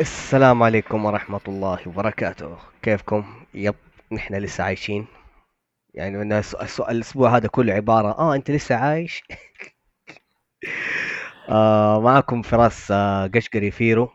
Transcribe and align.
السلام 0.00 0.62
عليكم 0.62 1.04
ورحمة 1.04 1.40
الله 1.48 1.78
وبركاته 1.86 2.56
كيفكم؟ 2.82 3.24
yep 3.54 3.74
نحن 4.12 4.34
لسه 4.34 4.64
عايشين 4.64 5.06
يعني 5.98 6.38
السؤال 6.38 6.96
الأسبوع 6.96 7.36
هذا 7.36 7.48
كله 7.48 7.72
عبارة 7.72 8.18
آه 8.18 8.34
أنت 8.34 8.50
لسه 8.50 8.74
عايش؟ 8.74 9.22
آه 11.48 12.00
معكم 12.00 12.42
فراس 12.42 12.90
آه 12.90 13.26
قشقري 13.26 13.70
فيرو. 13.70 14.10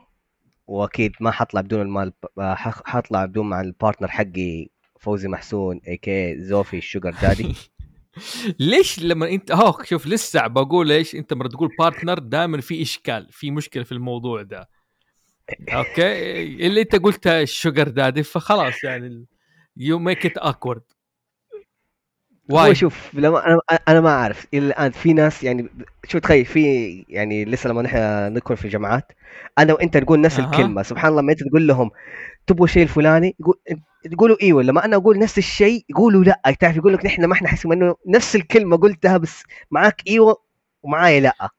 وأكيد 0.66 1.12
ما 1.20 1.30
حطلع 1.30 1.60
بدون 1.60 1.80
المال 1.80 2.12
آه 2.38 2.54
حطلع 2.54 3.24
بدون 3.24 3.48
مع 3.48 3.60
ال 3.60 3.66
partner 3.66 4.08
حقي 4.08 4.68
فوزي 5.00 5.28
محسون 5.28 5.80
a.k.a 5.88 6.40
زوفي 6.40 6.78
ال 6.78 6.84
sugar 6.84 7.14
daddy. 7.22 7.54
ليش 8.58 9.00
لما 9.00 9.28
أنت 9.28 9.50
اهو 9.50 9.82
شوف 9.82 10.06
لسه 10.06 10.46
بقول 10.46 10.92
إيش 10.92 11.14
أنت 11.14 11.32
لما 11.32 11.48
تقول 11.48 11.70
partner 11.78 12.18
دائما 12.18 12.60
في 12.60 12.82
إشكال 12.82 13.28
في 13.30 13.50
مشكلة 13.50 13.84
في 13.84 13.92
الموضوع 13.92 14.42
ده. 14.42 14.68
okay؟ 15.68 16.42
اللي 16.66 16.80
أنت 16.80 16.96
قلت 16.96 17.26
ال 17.26 17.36
sugar 17.36 17.88
daddy 17.88 18.22
فخلاص 18.22 18.84
يعني 18.84 19.26
you 19.76 19.98
make 19.98 20.26
it 20.26 20.38
awkward 20.38 20.82
why. 22.48 22.74
شوف 22.74 23.10
لما 23.14 23.46
أنا 23.46 23.58
أنا 23.88 24.00
ما 24.00 24.10
أعرف. 24.10 24.46
إلى 24.54 24.66
الآن 24.66 24.90
في 24.90 25.12
ناس 25.12 25.44
يعني 25.44 25.68
شو 26.08 26.18
تخيل 26.18 26.44
في 26.44 26.90
يعني 27.08 27.44
لسه 27.44 27.70
لما 27.70 27.82
نحن 27.82 27.98
نكون 28.32 28.56
في 28.56 28.68
جامعات 28.68 29.12
أنا 29.58 29.72
وإنت 29.72 29.96
نقول 29.96 30.20
نفس 30.20 30.40
أها. 30.40 30.46
الكلمة. 30.50 30.82
سبحان 30.82 31.10
الله 31.10 31.22
لما 31.22 31.32
أنت 31.32 31.42
تقول 31.42 31.66
لهم 31.66 31.90
تبغوا 32.46 32.66
شيء 32.66 32.82
الفلاني؟ 32.82 33.36
تقولوا 34.12 34.36
إيوه. 34.42 34.62
لما 34.62 34.84
أنا 34.84 34.96
أقول 34.96 35.18
نفس 35.18 35.38
الشيء 35.38 35.84
يقولوا 35.90 36.24
لا. 36.24 36.40
تعرف 36.60 36.76
يقول 36.76 36.92
لك 36.94 37.06
نحن 37.06 37.24
ما 37.24 37.32
إحنا 37.32 37.48
حاسين 37.48 37.72
إنه 37.72 37.94
نفس 38.08 38.36
الكلمة 38.36 38.76
قلتها 38.76 39.16
بس 39.16 39.42
معاك 39.70 40.02
إيوه 40.08 40.36
ومعايا 40.82 41.20
لا. 41.20 41.50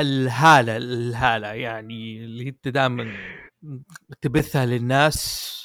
الهالة 0.00 0.76
الهالة 0.76 1.46
يعني 1.48 2.24
اللي 2.24 2.48
أنت 2.48 2.68
دائما 2.68 3.12
تبثها 4.22 4.66
للناس 4.66 5.61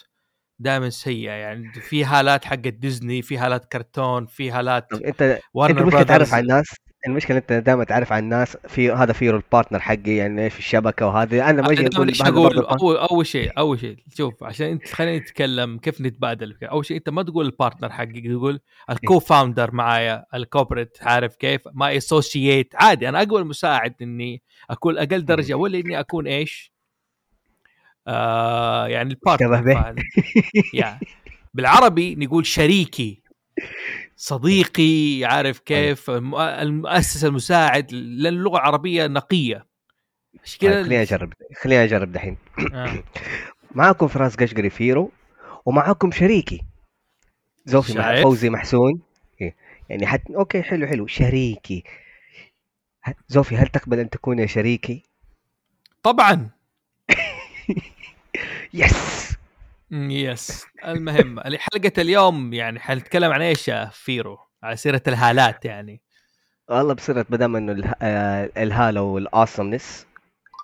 دائما 0.60 0.90
سيئة 0.90 1.32
يعني 1.32 1.74
في 1.74 2.04
هالات 2.04 2.46
حقت 2.46 2.68
ديزني 2.68 3.22
في 3.22 3.38
هالات 3.38 3.66
كرتون 3.66 4.26
في 4.26 4.52
هالات 4.52 4.92
طب 4.92 5.04
أنت 5.04 5.22
أنت 5.56 5.80
مشكله 5.80 6.04
تعرف 6.04 6.34
على 6.34 6.42
الناس 6.42 6.76
المشكلة 7.08 7.38
أنت 7.38 7.54
دائما 7.54 7.84
تعرف 7.84 8.12
على 8.12 8.24
الناس 8.24 8.58
في 8.68 8.92
هذا 8.92 9.14
فيرو 9.14 9.38
ال 9.38 9.43
partner 9.43 9.80
حقي 9.80 10.16
يعني 10.16 10.44
إيش 10.44 10.58
الشبكة 10.58 11.08
وهذه. 11.08 11.50
أنا 11.50 11.62
ما 11.62 11.72
أجي 11.72 11.88
أقول 12.22 12.56
أول 12.66 12.98
أول 12.98 13.26
شيء 13.26 13.52
أول 13.58 13.80
شيء 13.80 13.98
شوف 14.18 14.44
عشان 14.44 14.68
أنت 14.68 14.88
خلينا 14.88 15.18
نتكلم 15.18 15.78
كيف 15.78 16.02
نتبادل. 16.02 16.58
أول 16.64 16.86
شيء 16.86 16.98
أنت 16.98 17.10
ما 17.10 17.24
تقول 17.24 17.46
ال 17.46 17.51
partner 17.51 17.90
حقك 17.90 18.28
تقول 18.28 18.60
ال 18.90 19.20
co-founder 19.20 19.72
معايا 19.72 20.26
ال 20.34 20.40
corporate 20.40 20.98
عارف 21.02 21.36
كيف؟ 21.36 21.62
ما 21.74 21.98
associate 21.98 22.74
عادي 22.76 23.10
أنا 23.10 23.20
اقبل 23.20 23.46
مساعد 23.46 23.96
إني 24.02 24.42
أكون 24.70 24.98
أقل 24.98 25.26
درجة 25.26 25.54
ولا 25.54 25.80
إني 25.80 26.00
أكون 26.00 26.28
إيش؟ 26.28 26.77
آه 28.08 28.88
يعني 28.88 29.10
ال 29.10 29.19
partner؟ 29.19 29.96
يعني 30.74 31.00
بالعربي 31.54 32.16
نقول 32.16 32.46
شريكي 32.46 33.22
صديقي 34.16 35.26
عارف 35.26 35.60
كيف 35.60 36.10
الم- 36.10 36.36
المؤسس 36.36 37.26
المساعد 37.26 37.92
لأن 37.92 38.34
اللغة 38.34 38.58
العربية 38.58 39.08
نقية. 39.08 39.66
عشان 40.44 40.60
طيب 40.60 40.72
كذا 40.72 40.84
خليني 40.84 41.02
أجرب 41.02 41.34
خليني 41.62 41.84
أجرب 41.84 42.12
دحين. 42.12 42.38
آه. 42.74 43.04
معاكم 43.76 44.08
فراس 44.08 44.36
قشقري 44.36 44.70
فيرو 44.70 45.12
ومعاكم 45.66 46.12
شريكي. 46.12 46.62
زوفي 47.66 47.94
مع؟ 47.98 48.22
فوزي 48.22 48.50
محسون. 48.50 49.02
إيه. 49.42 49.56
يعني 49.90 50.08
حت... 50.08 50.22
okay 50.32 50.62
حلو 50.64 50.88
حلو. 50.88 51.08
شريكي. 51.08 51.84
زوفي 53.28 53.58
هل 53.58 53.68
تقبل 53.68 54.00
أن 54.00 54.10
تكون 54.10 54.48
شريكي؟ 54.48 55.04
طبعا. 56.04 56.50
yes 58.74 59.34
yes 59.92 60.66
المهم 60.86 61.40
حلقة 61.40 61.92
اليوم 61.98 62.54
يعني 62.54 62.80
حنتكلم 62.80 63.32
عن 63.32 63.42
إيش 63.42 63.68
يا 63.68 63.90
فيرو؟ 63.94 64.38
على 64.64 64.76
سيرة 64.76 65.02
الهالات 65.08 65.66
يعني 65.66 66.02
والله 66.70 66.94
بصيرة 66.94 67.26
ما 67.30 67.38
دام 67.38 67.56
انه. 67.56 67.94
آه، 68.02 68.50
الهالة 68.58 69.02
وال 69.02 69.18
awesomeness 69.18 70.06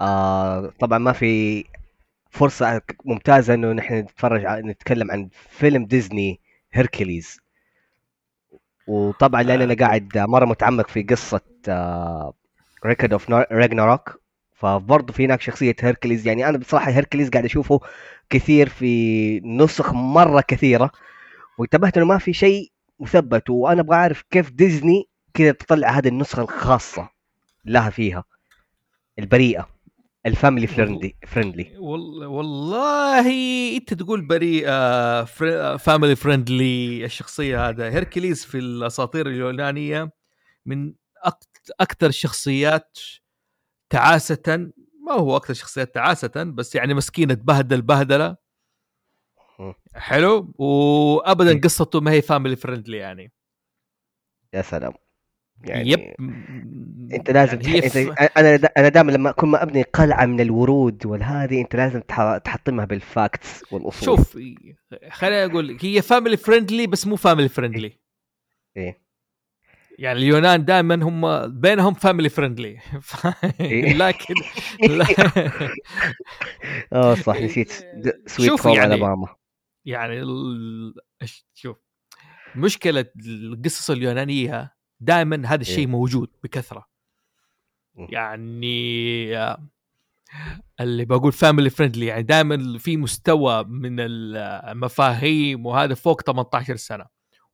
آه 0.01 0.73
طبعا 0.79 0.97
ما 0.97 1.11
في 1.11 1.66
فرصة 2.31 2.81
ممتازة 3.06 3.53
إنه 3.53 3.72
نحن 3.72 3.94
نتفرج 3.94 4.45
نتكلم 4.45 5.11
عن 5.11 5.29
فيلم 5.50 5.85
ديزني 5.85 6.40
هيركليز 6.73 7.40
وطبعا 8.88 9.44
لأن 9.44 9.61
آه. 9.61 9.66
أنا 9.66 9.73
قاعد 9.73 10.17
مرة 10.17 10.45
متعمق 10.45 10.88
في 10.88 11.03
قصة 11.03 11.41
Record 12.86 13.14
of 13.14 13.30
Ragnarok 13.30 14.22
فبرضه 14.63 15.13
في 15.13 15.25
هناك 15.25 15.41
شخصية 15.41 15.75
هيركليز 15.81 16.28
يعني 16.28 16.50
أنا 16.50 16.57
بصراحة 16.57 16.91
هيركليز 16.91 17.29
قاعد 17.29 17.46
أشوفه 17.46 17.79
كثير 18.29 18.69
في 18.69 19.40
نسخ 19.40 19.94
مرة 19.94 20.41
كثيرة 20.47 20.91
وانتبهت 21.57 21.97
إنه 21.97 22.06
ما 22.06 22.18
في 22.18 22.34
شيء 22.34 22.72
مثبت 23.00 23.50
وأنا 23.50 23.81
أبغى 23.81 23.96
أعرف 23.96 24.22
كيف 24.31 24.50
ديزني 24.52 25.03
كذا 25.34 25.52
تطلع 25.52 25.90
هذه 25.90 26.07
النسخة 26.07 26.41
الخاصة 26.41 27.09
لها 27.66 27.90
فيها 27.90 28.23
البريئة 29.19 29.69
ال 30.25 30.31
family 30.31 30.68
friendly 30.68 31.16
friendly 31.28 31.78
وال- 31.79 32.25
والله 32.25 33.28
أنت 33.78 33.94
تقول 33.94 34.22
بريئة 34.28 35.23
fr... 35.24 35.78
family 35.78 36.16
friendly 36.16 37.06
الشخصية 37.06 37.69
هذا 37.69 37.90
هيركليز 37.90 38.46
في 38.46 38.57
الأساطير 38.57 39.28
اليونانية 39.28 40.12
من. 40.66 40.94
أكثر 41.79 42.07
الشخصيات 42.07 42.97
تعاسة 43.94 44.72
ما 45.08 45.14
هو 45.14 45.38
أكثر 45.38 45.54
شخصيات 45.54 45.96
تعاسة 45.96 46.44
بس 46.44 46.76
يعني 46.76 46.94
مسكينة 46.94 47.34
تبهدل 47.34 47.81
بهدلة. 47.81 48.38
مم. 49.59 49.74
حلو؟ 49.96 50.54
وابدا. 50.58 51.59
قصته 51.59 52.02
ما 52.02 52.12
هي 52.12 52.22
family 52.22 52.56
friendly 52.56 52.97
يعني. 52.98 53.32
يا 54.53 54.62
سلام. 54.62 54.94
يعني 55.64 55.90
yep. 55.90 56.00
أنت 57.14 57.32
لازم 57.32 57.62
يعني 57.62 57.82
تح... 57.82 58.38
أنا. 58.38 58.56
أنا 58.78 58.90
دائما 58.90 59.12
لما 59.12 59.32
كل 59.32 59.48
ما 59.48 59.64
أبني 59.64 59.84
قلعة 59.84 60.26
من 60.26 60.42
الورود 60.42 61.06
والهذه 61.06 61.62
أنت 61.62 61.76
لازم 61.76 62.00
تح... 62.00 62.38
تحطمها 62.38 62.86
بال 62.86 63.11
facts 63.11 63.74
والأصول. 63.74 64.06
شوف 64.06 64.40
خليني 65.09 65.46
أقول 65.46 65.68
لك 65.68 65.86
هي 65.86 66.02
family 66.02 66.38
friendly 66.38 66.88
بس 66.88 67.08
مو 67.08 67.16
family 67.16 67.50
friendly 67.50 68.00
إيه. 68.78 69.03
يعني 70.00 70.20
اليونان 70.20 70.66
دائما 70.66 70.96
هم 71.04 71.48
بينهم 71.59 71.94
family 71.94 72.30
friendly 72.38 72.80
إيه. 73.59 73.94
لكن 73.94 74.34
آه 76.94 77.16
صح 77.16 77.36
نسيت. 77.42 77.72
sweet 78.28 78.50
شوف 78.50 78.68
home 78.68 78.75
يعني- 78.76 78.94
Alabama 78.96 79.28
يعني 79.86 80.20
ال... 80.22 80.94
شوف. 81.53 81.78
مشكلة 82.56 83.06
القصص 83.26 83.90
اليونانية 83.90 84.74
دائما 85.00 85.42
هذا 85.48 85.62
الشيء 85.62 85.78
إيه. 85.80 85.88
موجود 85.88 86.30
بكثرة. 86.44 86.88
يعني 87.96 89.38
آه، 89.38 89.68
اللي 90.80 91.06
بقول 91.06 91.32
family 91.31 91.69
friendly 91.69 92.06
يعني 92.06 92.24
دائما 92.24 92.78
في 92.78 92.98
مستوى 92.98 93.64
من 93.64 93.96
المفاهيم 94.00 95.66
وهذا 95.66 95.94
فوق 95.94 96.22
18 96.22 96.76
سنة. 96.76 97.06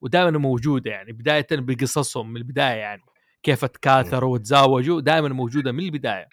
ودائما 0.02 0.38
موجودة 0.38 0.92
يعني 0.92 1.12
بداية 1.12 1.48
بقصصهم 1.52 2.30
من 2.30 2.38
البداية 2.38 2.78
يعني 2.78 3.02
كيف 3.44 3.66
تكاثروا 3.66 4.34
وتزاوجوا 4.34 5.02
دائما 5.02 5.30
موجودة 5.30 5.72
من 5.72 5.80
البداية. 5.80 6.28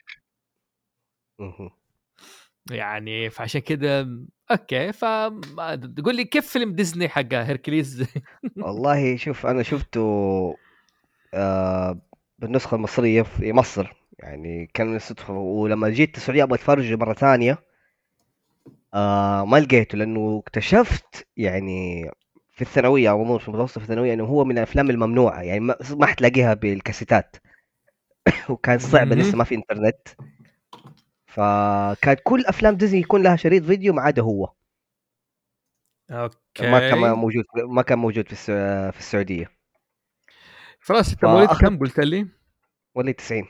يعني 2.70 3.30
فعشان 3.30 3.60
كده 3.60 4.08
okay 4.50 4.92
ف 4.92 5.04
تقول 5.96 6.16
لي 6.16 6.24
كيف 6.24 6.46
فيلم 6.48 6.72
ديزني 6.72 7.08
حق 7.08 7.34
Hercules؟ 7.34 8.06
والله 8.56 9.16
شوف 9.16 9.46
أنا 9.46 9.62
شفته 9.62 10.00
آه 11.34 12.00
بالنسخة 12.38 12.74
المصرية 12.74 13.22
في 13.22 13.52
مصر. 13.52 13.92
يعني 14.18 14.70
كان 14.74 14.86
من 14.86 14.96
الصدفه 14.96 15.34
ولما 15.34 15.88
جيت 15.88 16.16
السعودية 16.16 16.42
أبغى 16.42 16.54
اتفرجه 16.54 16.96
مرة 16.96 17.14
ثانية 17.14 17.58
آه 18.94 19.44
ما 19.44 19.56
لقيته 19.56 19.98
لأنه 19.98 20.42
اكتشفت 20.46 21.26
يعني 21.36 22.10
في 22.56 22.62
الثانوية 22.62 23.10
أو 23.10 23.20
عموما 23.20 23.38
في 23.38 23.48
المتوسط 23.48 23.78
في 23.78 23.84
الثانوية 23.84 24.14
انه 24.14 24.24
هو 24.24 24.44
من 24.44 24.58
الأفلام 24.58 24.90
الممنوعة 24.90 25.42
يعني 25.42 25.60
ما, 25.60 25.76
ما 25.90 26.06
حتلاقيها 26.06 26.54
بالكاسيتات 26.54 27.36
وكان 28.50 28.78
مهم. 28.92 29.12
لسه 29.12 29.38
ما 29.38 29.44
في 29.44 29.54
إنترنت 29.54 30.08
فكانت 31.26 32.20
كل 32.24 32.44
أفلام 32.46 32.74
ديزني 32.76 33.00
يكون 33.00 33.22
لها 33.22 33.36
شريط 33.36 33.64
فيديو 33.64 33.92
ما 33.92 34.02
عدا 34.02 34.22
هو 34.22 34.52
okay 36.10 36.66
ما 36.66 36.80
كان 36.90 37.12
موجود 37.12 37.44
ما 37.56 37.82
كان 37.82 37.98
موجود 37.98 38.28
في 38.28 38.34
في 38.92 38.98
السعودية 38.98 39.50
خلاص 40.80 41.12
أنت 41.12 41.24
مواليد 41.24 41.50
كم 41.60 41.78
قلت 41.78 42.00
لي؟ 42.00 42.28
مواليد 42.96 43.14
90 43.14 43.48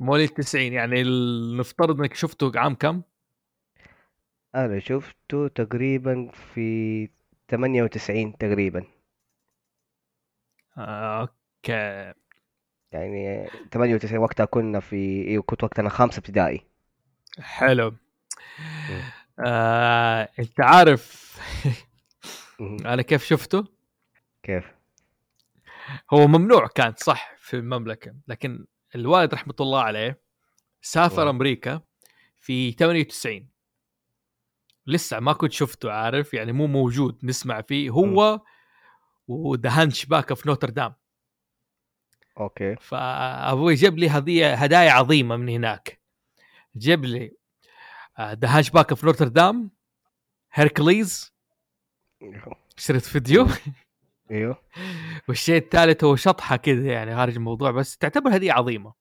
مواليد 0.00 0.28
90 0.28 0.72
يعني 0.72 1.00
ال- 1.02 1.56
نفترض 1.56 2.00
إنك 2.00 2.14
شفته 2.14 2.52
عام 2.56 2.74
كم؟ 2.74 3.02
أنا 4.54 4.78
شفته 4.78 5.48
تقريبا 5.48 6.28
في 6.32 7.08
98 7.48 8.36
تقريبا 8.38 8.84
آه، 10.78 11.20
أوكي 11.20 12.14
يعني 12.92 13.48
98 13.72 14.18
وقتها 14.18 14.44
كنا 14.44 14.80
في 14.80 15.28
أيوه 15.28 15.42
كنت 15.42 15.64
وقتها 15.64 15.80
أنا 15.82 15.88
خامسة 15.90 16.18
ابتدائي 16.18 16.66
حلو 17.40 17.94
آه، 19.38 20.28
أنت 20.38 20.60
عارف. 20.60 21.34
أنا 22.60 23.02
كيف 23.02 23.24
شفته؟ 23.24 23.64
كيف؟ 24.42 24.64
هو 26.12 26.26
ممنوع 26.26 26.66
كان 26.66 26.94
صح 26.96 27.34
في 27.38 27.56
المملكة 27.56 28.14
لكن 28.28 28.66
الوالد 28.94 29.34
رحمة 29.34 29.54
الله 29.60 29.80
عليه 29.82 30.20
سافر. 30.82 31.30
أمريكا 31.30 31.80
في 32.36 32.72
98 32.72 33.48
لسه 34.86 35.20
ما 35.20 35.32
كنت 35.32 35.52
شفته 35.52 35.92
عارف؟ 35.92 36.34
يعني 36.34 36.52
مو 36.52 36.66
موجود 36.66 37.18
نسمع 37.22 37.60
فيه. 37.60 37.90
هو 37.90 38.40
و 39.28 39.38
The 39.38 39.70
Hunchback 39.70 40.30
of 40.30 40.46
Notre 40.46 40.73
Dame 40.73 40.94
okay. 42.38 42.76
فأبوي 42.76 43.74
جاب 43.74 43.98
لي 43.98 44.08
هديه 44.08 44.54
هدايا 44.54 44.90
عظيمة 44.90 45.36
من 45.36 45.48
هناك. 45.48 46.00
جاب 46.76 47.04
لي 47.04 47.36
The 48.20 48.48
Hunchback 48.48 48.70
of 48.70 48.90
Notre 48.90 49.04
Dame 49.04 49.70
Hercules 50.52 51.34
اشتريت 52.76 53.02
فيديو؟ 53.02 53.46
أيوه. 54.30 54.62
والشيء 55.28 55.56
الثالث 55.56 56.04
هو 56.04 56.16
شطحة 56.16 56.56
كذا 56.56 56.92
يعني 56.92 57.16
خارج 57.16 57.34
الموضوع 57.34 57.70
بس 57.70 57.96
تعتبر 57.96 58.36
هديه 58.36 58.52
عظيمة. 58.52 58.94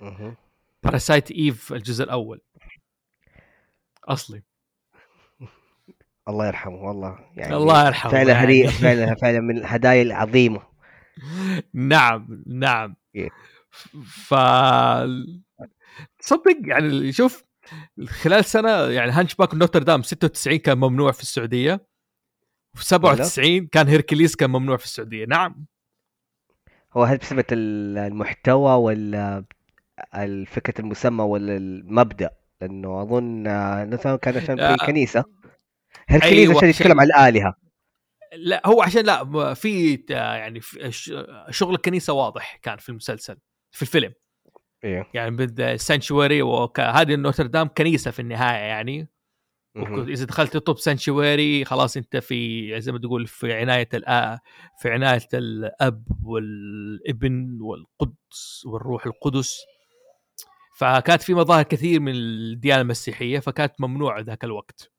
مهم. 0.00 0.36
Parasite 0.82 1.30
Eve 1.30 1.72
الجزء 1.72 2.04
الأول. 2.04 2.40
أصلي. 4.04 4.42
الله 6.28 6.46
يرحمه 6.46 6.74
والله 6.82 7.18
يعني 7.36 7.54
الله 7.56 7.86
يرحمه 7.86 8.12
فعلا 8.12 8.32
يعني. 8.32 8.44
هدية 8.44 8.68
فعلا 8.68 9.14
فعلا 9.14 9.40
من 9.40 9.56
الهدايا 9.58 10.02
العظيمة. 10.02 10.62
نعم 11.74 12.42
نعم. 12.46 12.96
إيه. 13.14 13.28
ف 14.06 14.34
تصدق 16.18 16.56
يعني 16.64 17.12
شوف 17.12 17.44
خلال 18.06 18.44
سنة 18.44 18.70
يعني 18.70 19.10
Hunchback 19.12 19.34
Notre 19.34 19.54
Dame 19.54 20.02
96 20.02 20.58
كان 20.58 20.78
ممنوع 20.78 21.12
في 21.12 21.22
السعودية 21.22 21.86
في 22.74 22.84
97 22.86 23.66
كان 23.66 23.88
Hercules 23.88 24.34
كان 24.36 24.50
ممنوع 24.50 24.76
في 24.76 24.84
السعودية. 24.84 25.26
نعم. 25.26 25.66
هو 26.96 27.04
هل 27.04 27.16
بسبب 27.16 27.44
ال- 27.52 27.98
المحتوى 27.98 28.72
ولا 28.74 29.44
الفكرة 30.14 30.80
المسمى 30.80 31.24
ولا 31.24 31.56
المبدأ؟ 31.56 32.30
لأنه 32.60 33.02
أظن 33.02 33.46
آه، 33.46 33.84
مثلا 33.84 34.16
كان 34.16 34.36
عشان 34.36 34.60
آه. 34.60 34.76
في 34.76 34.86
كنيسة. 34.86 35.24
هركليز 36.08 36.48
أيوة، 36.48 36.56
عشان 36.56 36.68
يتكلم 36.68 37.00
عن 37.00 37.06
الآلهة؟ 37.06 37.54
لا 38.36 38.62
هو 38.66 38.82
عشان 38.82 39.04
لا 39.04 39.54
في 39.54 40.04
يعني 40.10 40.60
شغل 41.50 41.74
الكنيسة 41.74 42.12
واضح 42.12 42.56
كان 42.56 42.78
في 42.78 42.88
المسلسل 42.88 43.38
في 43.70 43.82
الفيلم. 43.82 44.12
أيوه 44.84 45.06
يعني 45.14 45.36
بد 45.36 45.76
سانشواري 45.76 46.42
وهذه 46.42 47.14
نوتردام 47.14 47.68
كنيسة 47.68 48.10
في 48.10 48.20
النهاية 48.20 48.64
يعني. 48.64 49.08
إذا 50.08 50.24
دخلت 50.24 50.52
تطب 50.52 50.78
سانشواري 50.78 51.64
خلاص 51.64 51.96
أنت 51.96 52.16
في 52.16 52.80
زي 52.80 52.92
ما 52.92 52.98
تقول 52.98 53.26
في 53.26 53.52
عناية 53.52 53.88
الآ 53.94 54.38
في 54.82 54.90
عناية 54.90 55.28
الأب 55.34 56.04
والابن 56.24 57.58
والقدس 57.60 58.66
والروح 58.66 59.06
القدس. 59.06 59.58
فكانت 60.78 61.22
في 61.22 61.34
مظاهر 61.34 61.62
كثير 61.62 62.00
من 62.00 62.12
الديانة 62.14 62.80
المسيحية 62.80 63.38
فكانت 63.38 63.72
ممنوعة 63.80 64.20
ذاك 64.20 64.44
الوقت. 64.44 64.92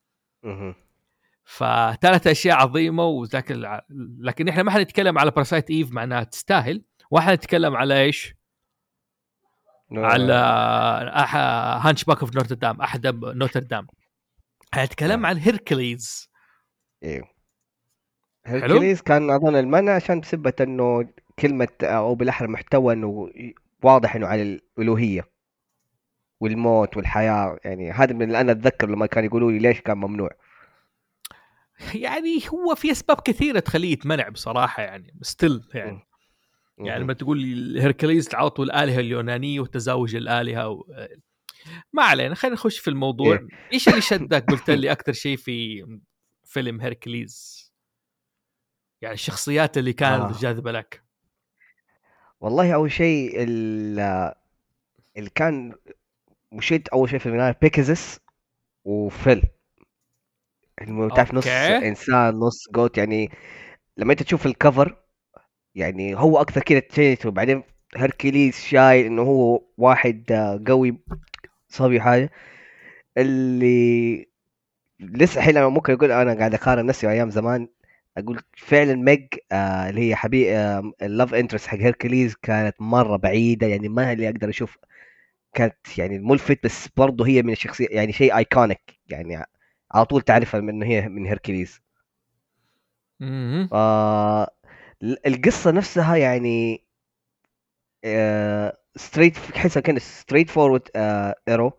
فثلاث 1.49 2.27
أشياء 2.27 2.57
عظيمة 2.57 3.05
وذاك 3.05 3.51
الع... 3.51 3.85
لكن 4.19 4.47
إحنا 4.47 4.63
ما 4.63 4.71
حنتكلم 4.71 5.17
على 5.17 5.31
Parasite 5.31 5.69
Eve 5.69 5.92
معناها 5.91 6.23
تستاهل 6.23 6.83
وحنتكلم 7.11 7.75
على 7.75 8.01
إيش؟ 8.01 8.35
نو- 9.91 10.05
على 10.05 10.33
أح... 11.15 11.35
Hunchback 11.86 12.04
of 12.04 12.19
Notre 12.19 12.36
Dame 12.36 12.81
أحد 12.81 13.07
نوتردام 13.23 13.88
حنتكلم 14.73 15.25
آه. 15.25 15.29
عن 15.29 15.38
Hercules 15.38 16.30
أيوه 17.03 17.27
Hercules 18.45 19.01
كان 19.01 19.29
أظن 19.29 19.55
المنع 19.55 19.95
عشان 19.95 20.19
بسبة 20.19 20.53
إنه 20.61 21.09
كلمة 21.39 21.67
أو 21.83 22.15
بالأحرى 22.15 22.47
محتوى 22.47 22.94
إنه 22.94 23.29
واضح 23.83 24.15
إنه 24.15 24.27
على 24.27 24.41
الألوهية 24.77 25.29
والموت 26.39 26.97
والحياة 26.97 27.59
يعني 27.63 27.91
هذا 27.91 28.13
من 28.13 28.21
اللي 28.21 28.41
أنا 28.41 28.51
أتذكر 28.51 28.89
لما 28.89 29.05
كانوا 29.05 29.27
يقولوا 29.29 29.51
لي 29.51 29.59
ليش 29.59 29.81
كان 29.81 29.97
ممنوع. 29.97 30.29
يعني 31.95 32.39
هو 32.50 32.75
في 32.75 32.91
أسباب 32.91 33.19
كثيرة 33.21 33.59
تخليه 33.59 33.91
يتمنع 33.91 34.29
بصراحة 34.29 34.83
يعني 34.83 35.13
still 35.21 35.63
يعني. 35.74 36.07
يعني. 36.77 37.03
لما 37.03 37.13
تقول 37.13 37.39
Hercules 37.80 38.27
طول 38.27 38.65
الالهه 38.69 39.00
اليونانية 39.00 39.59
وتزاوج 39.59 40.15
الآلهة 40.15 40.69
و... 40.69 40.83
ما 41.94 42.03
علينا 42.03 42.35
خلينا 42.35 42.56
نخش 42.56 42.79
في 42.79 42.89
الموضوع. 42.89 43.33
إيه. 43.35 43.47
إيش 43.74 43.89
اللي 43.89 44.01
شدك؟ 44.01 44.45
قلت 44.51 44.69
لي 44.69 44.91
أكثر 44.91 45.13
شيء 45.13 45.38
في 45.38 45.85
فيلم 46.45 46.81
Hercules 46.81 47.68
يعني 49.01 49.13
الشخصيات 49.13 49.77
اللي 49.77 49.94
كانت 49.94 50.35
آه. 50.35 50.39
جاذبة 50.41 50.71
لك. 50.71 51.03
والله 52.39 52.73
أول 52.75 52.91
شيء 52.91 53.44
ال- 53.44 54.33
اللي 55.18 55.30
كان 55.35 55.75
مشد 56.51 56.88
أول 56.94 57.09
شيء 57.09 57.19
في 57.19 57.25
البداية 57.25 57.57
Pegasus 57.62 58.19
و 58.86 58.95
Phil. 58.95 59.44
المهم 60.81 61.09
تعرف 61.09 61.33
نص. 61.33 61.47
إنسان 61.47 62.35
نص 62.35 62.68
goat 62.71 62.98
يعني 62.97 63.31
لما 63.97 64.12
أنت 64.13 64.24
تشوف 64.24 64.45
ال 64.45 64.54
cover 64.54 64.98
يعني 65.75 66.15
هو 66.15 66.41
أكثر 66.41 66.62
كذا 66.62 66.79
تشيته 66.79 67.31
بعدين 67.31 67.63
Hercules 67.95 68.56
شايل 68.56 69.06
إنه 69.06 69.21
هو 69.21 69.63
واحد 69.77 70.31
آه، 70.31 70.63
قوي 70.68 70.97
صبي 71.69 72.01
حاجة. 72.01 72.31
اللي 73.18 74.27
لسه 75.00 75.38
الحين 75.39 75.56
لما 75.56 75.69
ممكن 75.69 75.94
أقول 75.94 76.12
أنا 76.12 76.33
قاعد 76.33 76.53
أقارن 76.53 76.85
نفسي 76.85 77.09
أيام 77.09 77.30
زمان 77.31 77.68
أقول 78.18 78.41
فعلا 78.57 78.95
Meg 78.95 79.27
آه 79.51 79.89
اللي 79.89 80.01
هي 80.12 80.15
حبيب 80.15 80.47
آه 80.47 80.94
ال 81.01 81.08
love 81.08 81.33
interest 81.33 81.68
حق 81.68 81.77
Hercules 81.77 82.36
كانت 82.35 82.75
مرة 82.81 83.18
بعيدة. 83.18 83.68
يعني 83.68 83.89
ما 83.89 84.13
اللي 84.13 84.30
أقدر 84.30 84.50
أشوف 84.50 84.77
كانت 85.54 85.75
يعني 85.97 86.19
ملفت 86.19 86.59
بس 86.66 86.90
برضه 86.97 87.28
هي 87.28 87.42
من 87.44 87.54
الشخصية 87.54 87.87
يعني 87.92 88.13
شيء 88.13 88.37
iconic 88.37 88.99
يعني 89.09 89.45
على 89.91 90.06
طول 90.06 90.21
تعرفها 90.21 90.59
من 90.61 90.69
انه 90.69 90.85
هي 90.85 91.09
من 91.09 91.25
Hercules. 91.26 91.81
آه 93.73 94.47
ال- 95.03 95.27
القصة 95.27 95.71
نفسها 95.71 96.15
يعني 96.15 96.83
آه 98.06 98.77
straight 98.95 99.37
تحسها 99.37 99.81
كانت 99.81 99.99
straightforward 99.99 100.81
hero 101.47 101.71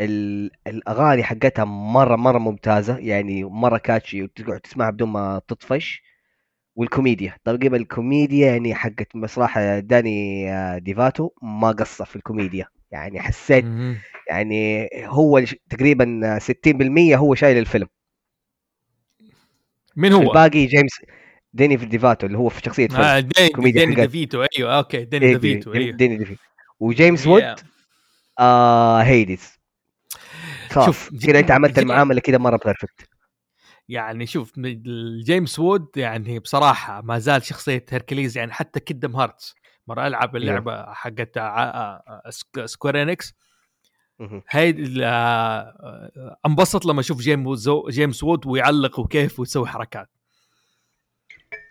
ال- 0.00 0.50
الأغاني 0.66 1.22
حقتها 1.24 1.64
مرة 1.64 2.16
مرة 2.16 2.38
ممتازة. 2.38 2.98
يعني 2.98 3.44
مرة 3.44 3.78
catchy 3.78 4.22
وتقعد 4.22 4.60
تسمعها 4.60 4.90
بدون 4.90 5.08
ما 5.08 5.40
تطفش. 5.48 6.02
والكوميديا. 6.76 7.36
تقريبا 7.44 7.76
الكوميديا 7.76 8.52
يعني 8.52 8.74
حقت 8.74 9.16
مسرح 9.16 9.58
Danny 9.78 10.50
آه، 10.52 10.78
DeVito 10.78 11.30
ما 11.42 11.68
قصر 11.72 12.04
في 12.04 12.16
الكوميديا. 12.16 12.68
يعني 12.90 13.20
حسيت. 13.20 13.64
يعني 14.28 14.88
هو 14.94 15.44
تقريبا 15.70 16.38
60% 16.38 17.16
هو 17.16 17.34
شايل 17.34 17.58
الفيلم. 17.58 17.86
مين 19.96 20.12
هو؟ 20.12 20.22
الباقي 20.22 20.66
James 20.66 20.92
Danny 21.52 21.76
DeVito 21.76 22.26
اللي 22.26 22.38
هو 22.38 22.48
في 22.48 22.60
شخصية 22.64 22.88
فيلم 22.88 23.00
آه 23.00 23.20
Danny, 23.20 23.70
Danny 23.70 23.94
DeVito. 23.94 24.44
أيوه 24.58 24.78
okay 24.78 25.04
Danny 25.04 25.26
إيه، 25.26 25.36
DeVito 25.36 25.74
أيوه. 25.74 25.96
Danny 25.96 26.16
DeVito. 26.16 26.40
و 26.80 26.88
James 26.88 27.26
Woods 27.26 27.42
Yeah. 27.42 27.62
آه 28.38 29.02
Hades. 29.02 29.58
شوف، 30.74 31.10
كذا 31.26 31.38
انت 31.38 31.50
عملت 31.50 31.78
المعاملة 31.78 32.20
كذا 32.20 32.38
مرة 32.38 32.60
perfect 32.64 33.08
يعني 33.88 34.26
شوف 34.26 34.52
James 35.24 35.58
Woods 35.58 35.88
يعني 35.96 36.38
بصراحة 36.38 37.00
ما 37.00 37.18
زال 37.18 37.42
شخصية 37.42 37.84
Hercules 37.90 38.38
يعني 38.38 38.52
حتى 38.52 38.80
Kingdom 38.80 39.16
Hearts. 39.16 39.54
مرة 39.88 40.06
ألعب 40.06 40.36
اللعبة 40.36 40.92
حقت 40.92 41.38
Square 42.64 43.02
Enix 43.02 43.34
مهم. 44.18 44.42
هاي 44.50 44.94
آه، 45.02 46.38
انبسط 46.46 46.86
لما 46.86 47.00
أشوف 47.00 47.18
James 47.18 47.68
James 47.88 48.22
Woods 48.22 48.46
ويعلق 48.46 48.98
وكيف 48.98 49.40
ويسوي 49.40 49.66
حركات. 49.66 50.08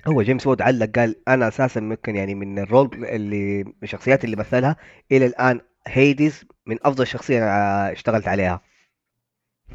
هو 0.07 0.21
James 0.21 0.47
Woods 0.47 0.61
علق 0.61 0.99
قال 0.99 1.15
أنا 1.27 1.47
أساسا 1.47 1.79
ممكن 1.79 2.15
يعني 2.15 2.35
من 2.35 2.59
ال 2.59 2.68
role 2.68 3.05
اللي 3.05 3.73
الشخصيات 3.83 4.25
اللي 4.25 4.35
مثلها 4.35 4.75
إلى 5.11 5.25
الآن 5.25 5.61
Hades 5.87 6.45
من 6.65 6.77
أفضل 6.81 7.07
شخصية 7.07 7.43
اشتغلت 7.91 8.27
عليها. 8.27 8.61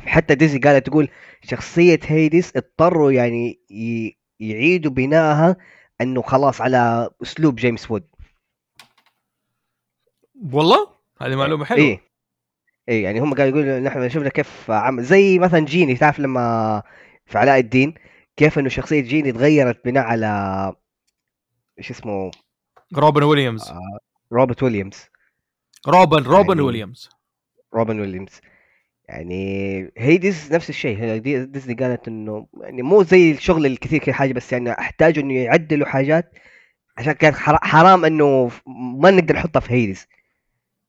حتى 0.06 0.34
ديزي 0.34 0.58
قالت 0.58 0.86
تقول 0.86 1.08
شخصية 1.42 2.00
Hades 2.06 2.52
اضطروا 2.56 3.12
يعني 3.12 3.60
يعيدوا 4.40 4.92
بنائها 4.92 5.56
إنه 6.00 6.22
خلاص 6.22 6.60
على 6.60 7.10
أسلوب 7.22 7.56
James 7.56 7.90
Woods. 7.90 8.04
والله؟ 10.52 10.88
هذه 11.20 11.36
معلومة 11.36 11.64
حلوة. 11.64 11.80
إيه. 11.84 12.00
إيه 12.88 13.04
يعني 13.04 13.20
هم 13.20 13.34
قالوا 13.34 13.46
يقولوا 13.58 13.80
نحن 13.80 14.08
شفنا 14.08 14.28
كيف 14.28 14.70
عمل 14.70 15.02
زي 15.02 15.38
مثلا 15.38 15.60
Genie 15.60 15.94
تعرف 15.94 16.18
لما 16.20 16.82
في 17.26 17.38
علاء 17.38 17.58
الدين 17.58 17.94
كيف 18.36 18.58
إنه 18.58 18.68
شخصية 18.68 19.00
جيني 19.00 19.32
تغيرت 19.32 19.84
بناء 19.84 20.04
على 20.04 20.72
إيش 21.78 21.90
اسمه؟ 21.90 22.30
روبن 22.96 23.22
ويليامز. 23.22 23.68
آه 23.68 23.98
روبرت 24.32 24.62
ويليامز. 24.62 25.04
روبن 25.88 26.22
روبن 26.22 26.48
يعني- 26.48 26.60
ويليامز. 26.60 27.10
روبن 27.74 28.00
ويليامز. 28.00 28.40
يعني 29.08 29.92
هيديز 29.98 30.52
نفس 30.52 30.70
الشيء. 30.70 31.16
ديزني 31.16 31.74
قالت 31.74 32.08
إنه 32.08 32.46
يعني 32.60 32.82
مو 32.82 33.02
زي 33.02 33.30
الشغل 33.30 33.66
الكثير 33.66 34.00
كذا 34.00 34.14
حاجة 34.14 34.32
بس 34.32 34.52
يعني 34.52 34.72
أحتاجوا 34.72 35.22
إنه 35.22 35.34
يعدلوا 35.34 35.86
حاجات 35.86 36.32
عشان 36.98 37.12
كان 37.12 37.34
حرا- 37.34 37.64
حرام 37.64 38.04
إنه 38.04 38.50
ما 39.00 39.10
نقدر 39.10 39.34
نحطها 39.34 39.60
في 39.60 39.72
هيديز 39.72 40.06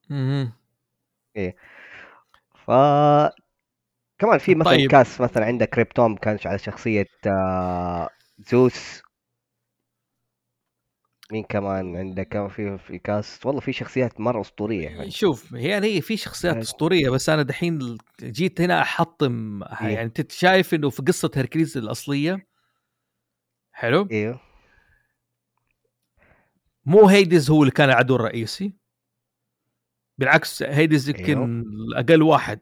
مهم. 0.10 0.52
ف 2.66 2.72
كمان 4.20 4.38
في 4.38 4.56
مثلا 4.56 4.72
طيب. 4.72 4.92
كاس 4.92 5.22
مثلا 5.22 5.46
عندك 5.46 5.70
كريبتوم 5.70 6.16
كان 6.16 6.38
على 6.46 6.58
شخصية 6.58 7.08
آه، 7.28 8.10
زوس 8.40 9.02
مين 11.32 11.44
كمان 11.44 11.96
عندك 11.96 12.28
كان 12.28 12.48
في 12.48 12.78
في 12.78 13.00
كاس 13.00 13.46
والله 13.46 13.62
في 13.62 13.74
شخصيات 13.74 14.20
مرة 14.22 14.42
أسطورية 14.42 14.90
يعني 14.90 15.12
شوف 15.12 15.52
يعني 15.52 15.88
هي 15.88 16.02
في 16.02 16.18
شخصيات 16.18 16.56
آه. 16.56 16.62
أسطورية 16.62 17.10
بس 17.10 17.30
أنا 17.30 17.42
دحين 17.42 17.98
جيت 18.22 18.62
هنا 18.62 18.82
أحطم 18.82 19.64
إيه. 19.64 19.88
يعني 19.88 20.02
أنت 20.02 20.32
شايف 20.32 20.74
إنه 20.74 20.90
في 20.90 21.02
قصة 21.02 21.32
هركليز 21.36 21.78
الأصلية 21.78 22.48
حلو 23.72 24.08
أيوه 24.12 24.40
مو 26.86 27.08
هيدز 27.08 27.50
هو 27.50 27.62
اللي 27.62 27.72
كان 27.72 27.90
العدو 27.90 28.16
الرئيسي 28.16 28.83
بالعكس 30.18 30.64
هيدز 30.64 31.10
أيوه. 31.10 31.20
يمكن 31.20 31.64
أقل 31.96 32.22
واحد. 32.22 32.60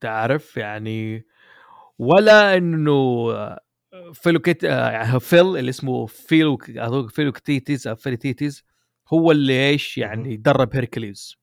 تعرف 0.00 0.56
يعني 0.56 1.26
ولا 1.98 2.56
إنه 2.56 3.26
فيلو 4.14 4.38
كيت 4.40 4.62
يعني 4.62 5.20
فيل 5.20 5.56
اللي 5.56 5.68
اسمه 5.70 6.06
فيلو 6.06 6.56
فيلو 7.08 7.32
كتيتيز 7.32 7.86
أو 7.88 7.94
فيليتيتيز 7.96 8.64
هو 9.12 9.32
اللي 9.32 9.68
إيش 9.68 9.98
يعني 9.98 10.36
درب 10.36 10.74
هيركليز 10.76 11.36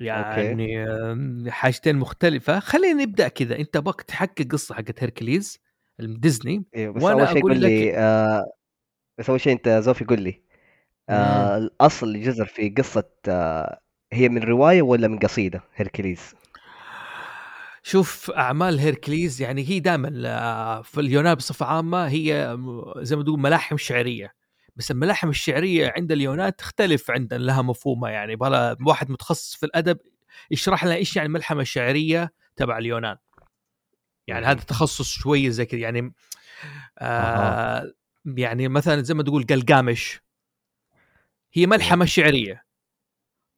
يعني 0.00 0.84
آم، 0.84 1.50
حاجتين 1.50 1.96
مختلفة. 1.96 2.60
خلينا 2.60 3.02
نبدأ 3.02 3.28
كذا. 3.28 3.58
أنت 3.58 3.76
بك 3.78 4.02
تحكي 4.02 4.44
قصة 4.44 4.74
حقت 4.74 5.02
هيركليز 5.02 5.58
ديزني 5.98 6.64
أيوه 6.76 6.92
بس 6.94 7.02
وأنا 7.02 7.18
أول 7.18 7.28
شيء 7.28 7.38
أقول 7.38 7.52
قول 7.52 7.62
لك- 7.62 7.70
لي 7.70 7.96
آه 7.96 8.52
بس 9.18 9.30
أول 9.30 9.40
شيء 9.40 9.52
أنت 9.52 9.68
شوف 9.68 9.92
في 9.92 10.04
قول 10.04 10.20
لي. 10.22 10.42
آه 11.08 11.56
الأصل 11.56 12.06
اللي 12.06 12.20
جزر 12.20 12.46
في 12.46 12.70
قصة 12.70 13.10
آه 13.28 13.80
هي 14.12 14.28
من 14.28 14.42
رواية 14.42 14.82
ولا 14.82 15.08
من 15.08 15.18
قصيدة 15.18 15.62
هيركليز 15.74 16.34
شوف 17.82 18.30
أعمال 18.30 18.78
هيركليز 18.78 19.42
يعني 19.42 19.68
هي 19.68 19.80
دائما 19.80 20.82
في 20.82 21.00
اليونان 21.00 21.34
بصفة 21.34 21.66
عامة 21.66 22.06
هي 22.08 22.58
زي 22.98 23.16
ما 23.16 23.22
تقول 23.22 23.40
ملاحم 23.40 23.76
شعرية. 23.76 24.34
بس 24.76 24.90
الملاحم 24.90 25.28
الشعرية 25.28 25.92
عند 25.96 26.12
اليونان 26.12 26.56
تختلف 26.56 27.10
عندنا 27.10 27.38
لها 27.38 27.62
مفهومها 27.62 28.10
يعني. 28.10 28.36
بلا 28.36 28.76
واحد 28.86 29.10
متخصص 29.10 29.54
في 29.54 29.66
الأدب 29.66 29.98
يشرح 30.50 30.84
لنا 30.84 30.94
إيش 30.94 31.16
يعني 31.16 31.26
الملحمه 31.26 31.60
الشعريه 31.60 32.32
تبع 32.56 32.78
اليونان. 32.78 33.16
يعني. 34.26 34.46
هذا 34.46 34.60
تخصص 34.60 35.08
شوية 35.08 35.48
زي 35.48 35.66
كذا 35.66 35.80
يعني 35.80 36.12
آه 36.98 37.92
يعني 38.26 38.68
مثلا 38.68 39.02
زي 39.02 39.14
ما 39.14 39.22
تقول 39.22 39.46
قلقامش. 39.46 40.20
هي 41.52 41.66
ملحمة 41.66 42.04
شعرية 42.04 42.62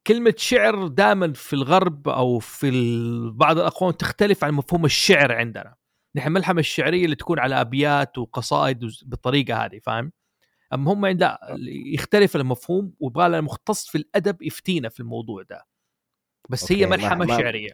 كلمة 0.07 0.33
شعر 0.37 0.87
دائما 0.87 1.33
في 1.33 1.53
الغرب 1.53 2.09
أو 2.09 2.39
في 2.39 2.71
بعض 3.33 3.57
الأقوام 3.57 3.91
تختلف 3.91 4.43
عن 4.43 4.53
مفهوم 4.53 4.85
الشعر 4.85 5.31
عندنا. 5.31 5.75
نحن 6.15 6.27
الملحمة 6.27 6.59
الشعرية 6.59 7.05
اللي 7.05 7.15
تكون 7.15 7.39
على 7.39 7.61
أبيات 7.61 8.17
وقصائد 8.17 8.79
بالطريقة 9.05 9.65
هذه 9.65 9.79
فاهم؟ 9.83 10.11
اما 10.73 10.93
هم 10.93 11.05
عند 11.05 11.23
لا 11.23 11.39
يختلف 11.93 12.35
المفهوم 12.35 12.93
ويبغى 12.99 13.27
لنا 13.27 13.41
مختص 13.41 13.87
في 13.87 13.97
الأدب 13.97 14.41
يفتينا 14.41 14.89
في 14.89 14.99
الموضوع 14.99 15.43
ده. 15.43 15.65
بس 16.49 16.71
هي 16.71 16.83
okay، 16.85 16.91
ملحمة 16.97 17.25
ما- 17.25 17.37
شعرية. 17.37 17.71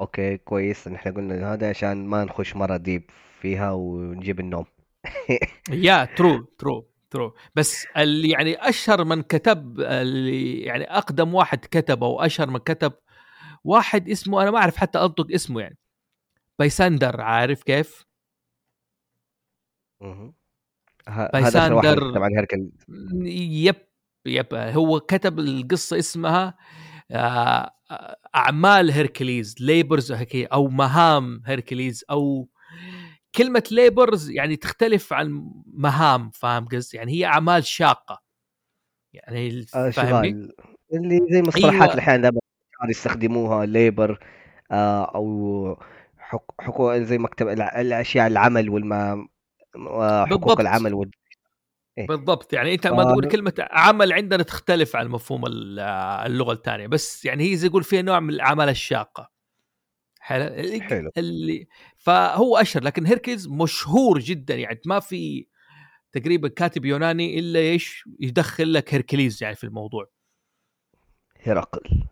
okay 0.00 0.36
كويس 0.36 0.86
ان 0.86 0.94
إحنا 0.94 1.12
قلنا 1.12 1.52
هذا 1.54 1.68
عشان 1.70 2.06
ما 2.06 2.24
نخش 2.24 2.56
مرة 2.56 2.76
deep 2.76 3.10
فيها 3.40 3.72
ونجيب 3.72 4.40
النوم 4.40 4.64
يا 5.70 6.04
true 6.04 6.42
true 6.58 6.90
true 7.14 7.34
بس 7.54 7.86
اللي 7.96 8.30
يعني 8.30 8.68
أشهر 8.68 9.04
من 9.04 9.22
كتب 9.22 9.80
اللي 9.80 10.60
يعني 10.60 10.84
أقدم 10.84 11.34
واحد 11.34 11.58
كتب 11.58 12.04
أو 12.04 12.20
أشهر 12.20 12.50
من 12.50 12.58
كتب 12.58 12.92
واحد 13.64 14.08
اسمه 14.08 14.42
أنا 14.42 14.50
ما 14.50 14.58
أعرف 14.58 14.76
حتى 14.76 14.98
أنطق 14.98 15.26
اسمه 15.34 15.60
يعني. 15.60 15.78
بايساندر 16.58 17.20
عارف 17.20 17.62
كيف؟ 17.62 18.04
بايساندر 21.32 22.14
طبعا 22.14 22.28
هيركل 22.28 22.70
yep 23.26 23.76
yep. 24.26 24.54
هو 24.54 25.00
كتب 25.00 25.38
القصة 25.38 25.98
اسمها 25.98 26.54
آه، 27.10 27.72
أعمال 28.34 28.90
هيركليز 28.90 29.54
labors 29.60 30.12
أو 30.34 30.68
مهام 30.68 31.42
هيركليز 31.46 32.04
أو 32.10 32.48
كلمة 33.36 33.62
labors 33.70 34.30
يعني 34.30 34.56
تختلف 34.56 35.12
عن 35.12 35.50
مهام 35.66 36.30
فاهم 36.30 36.68
قصدي 36.68 36.96
يعني 36.96 37.12
هي 37.12 37.24
أعمال 37.26 37.64
شاقة 37.64 38.22
يعني 39.12 39.62
فاهمني 39.62 39.88
اشغال 39.88 40.54
اللي 40.94 41.20
زي 41.30 41.42
مصطلحات 41.42 41.72
أيوة. 41.82 41.94
الحين 41.94 42.20
دابا 42.20 42.40
يستخدموها 42.88 43.66
labor 43.66 44.24
آه 44.70 45.04
أو 45.14 45.76
حق- 46.18 46.60
حقوق 46.60 46.96
زي 46.96 47.18
مكتب 47.18 47.48
الأشياء 47.48 48.26
العمل 48.26 48.70
والما 48.70 49.28
آه، 49.76 50.24
حقوق 50.26 50.38
بالضبط. 50.40 50.60
العمل 50.60 50.94
وال... 50.94 51.10
إيه. 51.98 52.06
بالضبط 52.06 52.52
يعني 52.52 52.74
أنت 52.74 52.86
ما 52.86 53.02
آه. 53.02 53.12
تقول 53.12 53.28
كلمة 53.28 53.52
عمل 53.70 54.12
عندنا 54.12 54.42
تختلف 54.42 54.96
عن 54.96 55.08
مفهوم 55.08 55.46
ال- 55.46 55.78
اللغة 56.26 56.52
الثانية 56.52 56.86
بس 56.86 57.24
يعني 57.24 57.50
هي 57.52 57.56
زي 57.56 57.66
يقول 57.66 57.84
فيها 57.84 58.02
نوع 58.02 58.20
من 58.20 58.30
الأعمال 58.30 58.68
الشاقة 58.68 59.30
حلو. 60.24 60.80
حلو. 60.80 61.10
اللي 61.16 61.66
فهو 61.96 62.56
أشهر 62.56 62.82
لكن 62.84 63.06
هيركلز 63.06 63.48
مشهور 63.48 64.18
جدا 64.18 64.54
يعني 64.54 64.80
ما 64.86 65.00
في 65.00 65.46
تقريبا 66.12 66.48
كاتب 66.48 66.84
يوناني 66.84 67.38
إلا 67.38 67.58
إيش؟ 67.60 68.04
يدخل 68.20 68.72
لك 68.72 68.94
هيركليز 68.94 69.42
يعني 69.42 69.54
في 69.56 69.64
الموضوع. 69.64 70.10
هرقل 71.42 72.04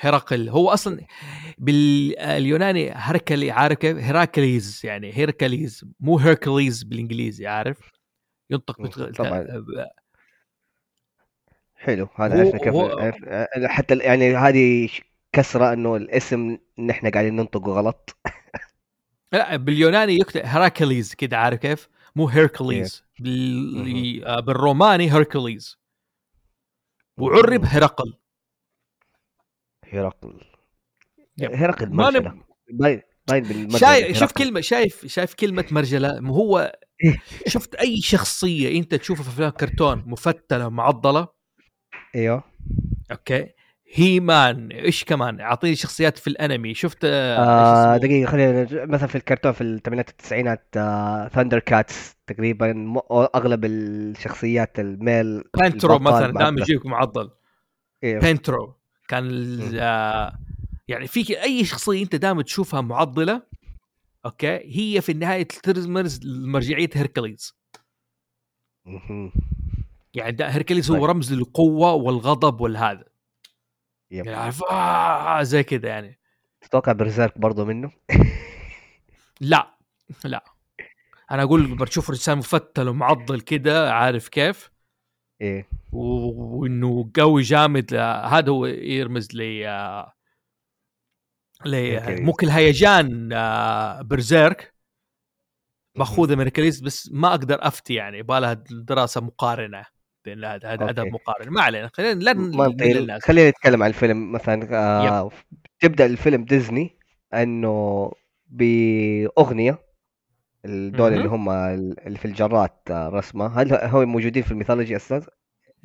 هرقل 0.00 0.48
هو 0.48 0.68
أصلا 0.70 1.06
باليوناني 1.58 2.90
هركلي 2.90 3.50
عارف 3.50 3.78
كيف؟ 3.78 3.96
هيراكليز 3.96 4.80
يعني 4.84 5.16
هيركليز 5.16 5.84
مو 6.00 6.18
هيركليز 6.18 6.82
بالإنجليزي 6.82 7.46
عارف؟ 7.46 7.92
ينطق 8.50 8.82
بتغ... 8.82 9.10
طبعاً. 9.10 9.64
حلو. 11.74 12.08
هذا 12.16 12.38
عرفنا 12.38 12.58
كيف 12.58 12.68
هو- 12.74 13.12
حتى 13.68 13.96
يعني 13.96 14.36
هذه 14.36 14.88
كسرة 15.36 15.72
إنه 15.72 15.96
الاسم 15.96 16.58
نحن 16.78 17.10
قاعدين 17.10 17.36
ننطقه 17.36 17.72
غلط. 17.72 18.16
لا 19.32 19.56
باليوناني 19.56 20.14
يكتب 20.14 20.40
هراكليز 20.44 21.14
كده 21.14 21.38
عارف 21.38 21.60
كيف؟ 21.60 21.88
مو 22.16 22.28
هيركليز 22.28 23.04
بال... 23.20 24.24
آه، 24.24 24.40
بالروماني 24.40 25.12
هيركليز. 25.12 25.78
وعرب 27.18 27.64
هرقل 27.64 28.14
هرقل. 29.92 30.40
هرقل 31.40 31.90
ما. 31.90 32.10
باين 32.70 33.02
باين 33.28 33.44
بالمرجلة 33.44 33.78
شايف 33.78 34.18
شوف. 34.18 34.32
كلمة 34.32 34.60
شايف 34.60 35.06
شايف 35.06 35.34
كلمة 35.34 35.64
مرجلة 35.70 36.18
هو 36.18 36.78
شفت 37.46 37.74
أي 37.74 38.00
شخصية 38.00 38.78
أنت 38.78 38.94
تشوفها 38.94 39.24
في 39.24 39.28
أفلام 39.30 39.50
كرتون 39.50 40.02
مفتلة 40.06 40.68
معضلة؟ 40.68 41.28
إيوه. 42.14 42.44
okay. 43.10 43.55
هي 43.92 44.20
مان 44.20 44.72
إيش 44.72 45.04
كمان 45.04 45.40
أعطيني 45.40 45.74
شخصيات 45.76 46.18
في 46.18 46.26
الأنمي 46.26 46.74
شفت 46.74 46.98
آه 47.04 47.94
آه؟ 47.94 47.96
دقيقة 47.96 48.30
خلينا 48.30 48.84
مثلا 48.86 49.06
في 49.08 49.14
الكرتون 49.14 49.52
في 49.52 49.60
الثمانينات 49.60 50.08
التسعينات 50.08 50.66
آه 50.76 51.28
ثاندر 51.28 51.58
كاتس 51.58 52.14
تقريبا 52.26 52.94
أغلب 53.10 53.64
الشخصيات 53.64 54.80
ال 54.80 54.93
male 54.93 55.44
البطل 55.60 56.02
مثلا 56.02 56.32
دائما. 56.32 56.60
يجيك 56.60 56.86
معضل 56.86 57.30
إيه. 58.02 58.18
بانترو 58.18 58.74
كان 59.08 59.58
آه 59.74 60.38
يعني 60.88 61.06
فيك 61.06 61.30
أي 61.30 61.64
شخصية 61.64 62.02
أنت 62.02 62.16
دائما 62.16 62.42
تشوفها 62.42 62.80
معضلة 62.80 63.42
okay 64.26 64.46
هي 64.46 65.00
في 65.00 65.12
النهايه 65.12 65.42
ترمز 65.42 66.20
لمرجعيه 66.24 66.90
هيركليز. 66.94 67.56
يعني 70.14 70.32
ده 70.32 70.48
هيركليز 70.48 70.90
هو 70.90 70.96
طيب. 70.96 71.04
رمز 71.04 71.32
للقوة 71.32 71.92
والغضب 71.92 72.60
والهذا 72.60 73.04
yep. 74.10 74.26
يعني 74.26 74.38
عارف 74.38 74.62
آه 74.64 75.42
زي 75.42 75.62
كذا 75.62 75.88
يعني. 75.88 76.18
تتوقع 76.60 76.92
برزيرك 76.92 77.38
برضو 77.38 77.64
منه؟ 77.64 77.90
لا 79.40 79.76
لا. 80.24 80.44
أنا 81.30 81.42
أقول 81.42 81.64
لما 81.64 81.84
تشوف 81.84 82.10
انسان 82.10 82.38
مفتل 82.38 82.88
ومعضل 82.88 83.40
كده 83.40 83.92
عارف 83.94 84.28
كيف؟ 84.28 84.70
إيه. 85.40 85.68
و- 85.92 86.58
وإنه 86.60 87.10
قوي 87.16 87.42
جامد 87.42 87.94
آه، 87.94 88.26
هذا 88.26 88.50
هو 88.52 88.66
يرمز 88.66 89.28
لي 89.34 89.68
آه، 89.68 90.12
ل 91.64 91.74
هيركليز. 91.74 92.20
ممكن 92.20 92.46
الهيجان 92.46 93.32
آه، 93.32 94.02
برزيرك. 94.02 94.74
ماخوذه 95.96 96.32
من 96.34 96.40
هيركليز 96.40 96.80
بس 96.80 97.10
ما 97.12 97.28
أقدر 97.28 97.58
أفتي 97.66 97.94
يعني 97.94 98.18
يبغى 98.18 98.40
لها 98.40 98.52
دراسة 98.70 99.20
مقارنة. 99.20 99.86
بين 100.26 100.44
هذا 100.44 100.68
هذا 100.74 100.90
ادب. 100.90 101.12
مقارن 101.12 101.48
ما 101.50 101.62
علينا 101.62 101.90
خلينا 101.94 102.20
لا 102.20 102.32
نطيل 102.32 102.98
الناس 102.98 103.22
خلينا 103.24 103.50
نتكلم 103.50 103.82
عن 103.82 103.88
الفيلم 103.88 104.32
مثلا 104.32 104.68
آه 104.76 105.30
تبدأ 105.80 106.06
الفيلم 106.06 106.44
ديزني 106.44 106.96
إنه 107.34 108.12
بأغنية 108.50 109.78
دولا 110.64 111.10
مهم. 111.10 111.12
اللي 111.18 111.28
هم 111.28 111.50
اللي 111.50 112.18
في 112.18 112.24
الجرات 112.24 112.80
آه، 112.90 113.08
رسمة. 113.08 113.46
هل 113.46 113.72
هو 113.74 114.06
موجودين 114.06 114.42
في 114.42 114.50
ال 114.52 114.56
mythology؟ 114.56 114.96
ال- 114.96 115.22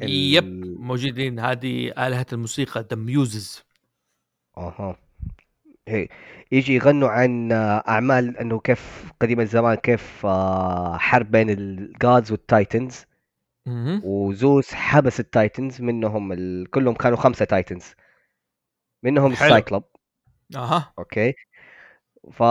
yep 0.09 0.45
موجودين. 0.79 1.39
هذه 1.39 1.87
آلهة 2.07 2.25
الموسيقى 2.33 2.85
the 2.89 2.95
Muses 2.97 3.63
أها. 4.57 4.97
هي 5.87 6.07
يجي 6.51 6.75
يغنوا 6.75 7.09
عن 7.09 7.51
آه، 7.51 7.83
أعمال 7.87 8.37
إنه 8.37 8.59
كيف 8.59 9.11
قديم 9.21 9.39
الزمان 9.39 9.75
كيف 9.75 10.25
آه، 10.25 10.97
حرب 10.97 11.31
بين 11.31 11.49
ال 11.49 11.66
gods 11.66 12.31
وال 12.31 12.50
Titans 12.50 13.05
وزوس 14.03 14.73
حبس 14.73 15.19
ال 15.19 15.28
Titans 15.28 15.81
منهم 15.81 16.31
ال... 16.31 16.69
كلهم 16.69 16.93
كانوا 16.93 17.17
خمسة 17.17 17.45
Titans. 17.45 17.85
منهم. 19.03 19.31
ال 19.31 19.38
Cyclop. 19.38 19.83
أها. 20.55 20.93
okay. 20.99 21.33
ف 22.31 22.43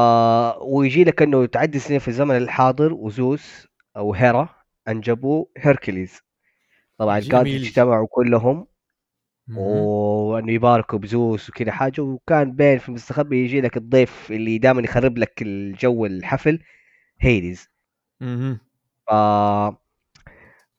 ويجي 0.62 1.04
لك 1.04 1.22
إنه 1.22 1.46
تعدي 1.46 1.78
سنين 1.78 1.98
في 1.98 2.08
الزمن 2.08 2.36
الحاضر 2.36 2.92
وزوس 2.92 3.68
أو 3.96 4.14
هيرا 4.14 4.48
أنجبوا 4.88 5.46
هيركليز. 5.58 6.20
طبعا 6.98 7.18
جميل. 7.18 7.62
اجتمعوا 7.62 8.06
كلهم. 8.10 8.66
وإنه 9.56 10.52
يباركوا 10.52 10.98
بزوس 10.98 11.50
وكذا 11.50 11.72
حاجة. 11.72 12.00
وكان 12.02 12.52
بين 12.52 12.78
في 12.78 12.88
المستخبي 12.88 13.44
يجي 13.44 13.60
لك 13.60 13.76
الضيف 13.76 14.32
اللي 14.32 14.58
دائما 14.58 14.82
يخرب 14.82 15.18
لك 15.18 15.42
الجو 15.42 16.06
الحفل 16.06 16.62
هيديز 17.20 17.68
مهم. 18.20 18.60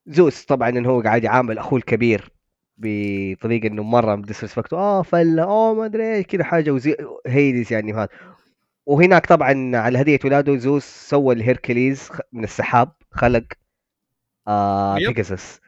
زوس 0.06 0.46
طبعا 0.46 0.70
إنه 0.70 0.90
هو 0.90 1.02
قاعد 1.02 1.24
يعامل 1.24 1.58
أخوه 1.58 1.80
الكبير 1.80 2.32
بطريقة 2.78 3.68
إنه 3.68 3.84
مرة 3.84 4.16
disrespect 4.16 4.74
آه 4.74 5.02
فلا 5.02 5.44
آه 5.44 5.74
ما 5.74 5.86
أدري 5.86 6.16
إيش 6.16 6.26
كذا 6.26 6.44
حاجة. 6.44 6.72
وزي 6.72 6.96
هيديز 7.28 7.74
يعني 7.74 7.94
هذا. 7.94 8.10
وهناك 8.86 9.26
طبعا 9.26 9.72
على 9.78 10.02
هدية 10.02 10.20
ولاده 10.26 10.58
زوس 10.58 10.84
سوى 10.84 11.36
الهيركليز 11.36 12.10
من 12.32 12.44
السحاب 12.44 12.92
خلق 13.12 13.44
آه. 14.48 14.96
بيجاسس. 14.96 15.60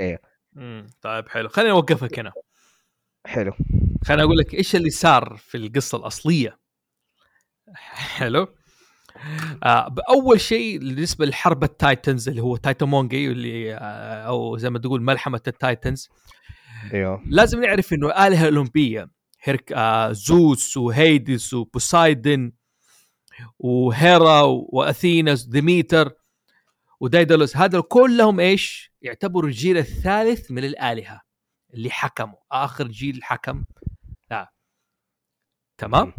إيه. 0.00 0.20
مم. 0.52 0.86
طيب 1.02 1.28
حلو. 1.28 1.48
خليني 1.48 1.70
أوقفك 1.70 2.18
هنا. 2.18 2.32
حلو. 3.26 3.52
خليني 4.04 4.22
أقول 4.22 4.36
لك 4.36 4.54
إيش 4.54 4.76
اللي 4.76 4.90
صار 4.90 5.36
في 5.36 5.56
القصة 5.56 5.98
الأصلية؟ 5.98 6.58
حلو. 8.18 8.46
آه 9.64 9.88
بأول 9.88 10.40
شيء 10.40 10.78
بالنسبة 10.78 11.26
لحرب 11.26 11.64
ال 11.64 11.73
Titans 11.73 12.28
اللي 12.28 12.42
هو 12.42 12.56
Titanomachy 12.56 13.26
اللي 13.30 13.74
آه 13.74 13.78
أو 14.26 14.56
زي 14.56 14.70
ما 14.70 14.78
تقول 14.78 15.02
ملحمة 15.02 15.40
ال 15.46 15.55
Titans 15.55 16.10
أيوه 16.94 17.22
لازم 17.26 17.64
نعرف 17.64 17.92
إنه 17.92 18.26
الهه 18.26 18.44
أولمبية 18.44 19.10
هيرك 19.42 19.72
آه 19.72 20.12
زوس 20.12 20.76
وهيدس 20.76 21.54
وبوسايدن 21.54 22.52
وهيرا 23.58 24.40
واثينا 24.46 25.36
ديميتر 25.48 26.12
ودايدالوس 27.00 27.56
هذا 27.56 27.80
كلهم 27.80 28.40
إيش؟ 28.40 28.92
يعتبروا 29.02 29.48
الجيل 29.48 29.78
الثالث 29.78 30.50
من 30.50 30.64
الآلهة 30.64 31.20
اللي 31.74 31.90
حكموا 31.90 32.38
آخر 32.52 32.88
جيل 32.88 33.24
حكم 33.24 33.64
لا 34.30 34.52
تمام؟ 35.78 36.12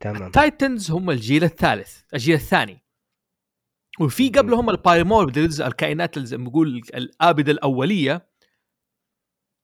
تمام. 0.00 0.22
ال 0.22 0.32
Titans 0.32 0.90
هم 0.90 1.10
الجيل 1.10 1.44
الثالث 1.44 2.00
الجيل 2.14 2.34
الثاني. 2.34 2.82
وفي 4.00 4.28
قبلهم 4.28 4.70
ال 4.70 4.78
Primordials 4.78 5.60
الكائنات 5.60 6.16
اللي 6.16 6.26
زي 6.26 6.36
ما 6.36 6.44
نقول 6.44 6.80
الآبدة 6.94 7.52
الأولية. 7.52 8.26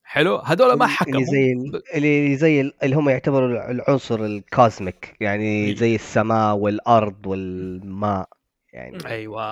حلو؟ 0.05 0.37
هذول 0.37 0.79
ما 0.79 0.87
حكموا. 0.87 1.15
اللي 1.21 1.27
زي 1.27 1.53
ال- 1.53 1.83
اللي 1.97 2.37
زي 2.37 2.61
ال- 2.61 2.85
اللي 2.85 2.97
هم 2.97 3.09
يعتبروا 3.09 3.71
العنصر 3.71 4.25
ال 4.25 4.38
cosmic 4.38 5.17
يعني 5.21 5.45
إيه. 5.45 5.75
زي 5.77 5.95
السماء 5.95 6.55
والأرض 6.57 7.27
والماء 7.27 8.29
يعني. 8.73 8.99
أيوه. 9.07 9.43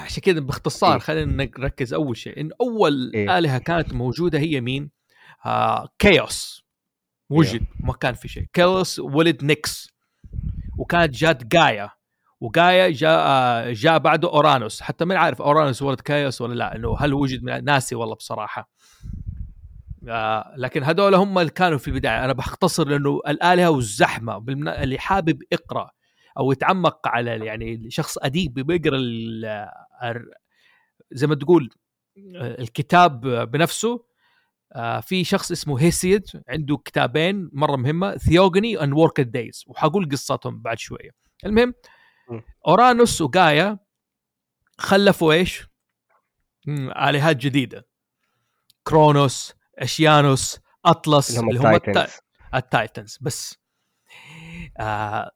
عشان 0.00 0.22
كذا 0.22 0.40
باختصار 0.40 0.92
إيه. 0.92 0.98
خلينا 0.98 1.44
نركز 1.58 1.94
أول 1.94 2.16
شيء. 2.16 2.40
إن 2.40 2.50
أول 2.60 3.12
إيه. 3.14 3.38
آلهة 3.38 3.58
كانت 3.58 3.92
موجودة 3.94 4.38
هي 4.38 4.60
مين؟ 4.60 4.90
آه 5.46 5.88
كيوس 5.98 6.64
وجد. 7.30 7.66
ما 7.80 7.92
كان 7.92 8.14
في 8.14 8.28
شيء. 8.28 8.44
كيوس 8.52 8.98
ولد 8.98 9.44
نيكس 9.44 9.90
وكانت 10.80 11.14
جات 11.14 11.44
جايا 11.44 11.90
وجايا 12.40 12.90
جاء 12.90 13.18
آه، 13.26 13.72
جاء 13.72 13.98
بعده 13.98 14.28
أورانوس. 14.28 14.82
حتى 14.82 15.04
ما 15.04 15.18
عارف 15.18 15.42
أورانوس 15.42 15.82
ولد 15.82 16.00
كايوس 16.00 16.40
ولا 16.40 16.54
لا 16.54 16.76
إنه 16.76 16.96
هل 16.98 17.14
وجد 17.14 17.42
من 17.42 17.64
ناسي 17.64 17.94
والله 17.94 18.14
بصراحة. 18.14 18.70
آه 20.08 20.54
لكن 20.56 20.82
هذول 20.82 21.14
هم 21.14 21.38
اللي 21.38 21.50
كانوا 21.50 21.78
في 21.78 21.88
البداية. 21.88 22.24
أنا 22.24 22.32
بختصر 22.32 22.88
لأنه 22.88 23.20
الآلهة 23.28 23.70
والزحمة. 23.70 24.44
اللي 24.48 24.98
حابب 24.98 25.42
يقرأ 25.52 25.90
أو 26.38 26.52
يتعمق 26.52 27.08
على 27.08 27.30
يعني 27.46 27.90
شخص 27.90 28.18
أديب 28.18 28.54
بيقرأ 28.54 28.96
الر- 30.02 30.30
زي 31.12 31.26
ما 31.26 31.34
تقول 31.34 31.70
آه، 32.36 32.60
الكتاب 32.60 33.20
بنفسه. 33.50 34.04
آه، 34.72 35.00
في 35.00 35.24
شخص 35.24 35.50
اسمه 35.50 35.80
هيسيد 35.80 36.24
عنده 36.48 36.76
كتابين 36.76 37.50
مرة 37.52 37.76
مهمة 37.76 38.16
Theogony 38.16 38.82
and 38.82 38.92
Work 38.92 39.20
Days 39.20 39.64
وحقول 39.66 40.08
قصتهم 40.08 40.62
بعد 40.62 40.78
شوية. 40.78 41.10
المهم. 41.46 41.74
أورانوس 42.66 43.20
وجايا 43.20 43.78
خلفوا 44.78 45.32
إيش؟ 45.32 45.66
آلهات 46.68 47.36
جديدة. 47.36 47.88
كرونوس 48.82 49.54
أوشيانوس 49.78 50.60
أطلس 50.84 51.38
اللي 51.38 51.58
هم 51.58 51.66
ال 51.66 51.72
Titans. 51.72 52.10
ال 52.54 52.62
Titans. 52.62 53.18
بس 53.20 53.58
آه 54.78 55.30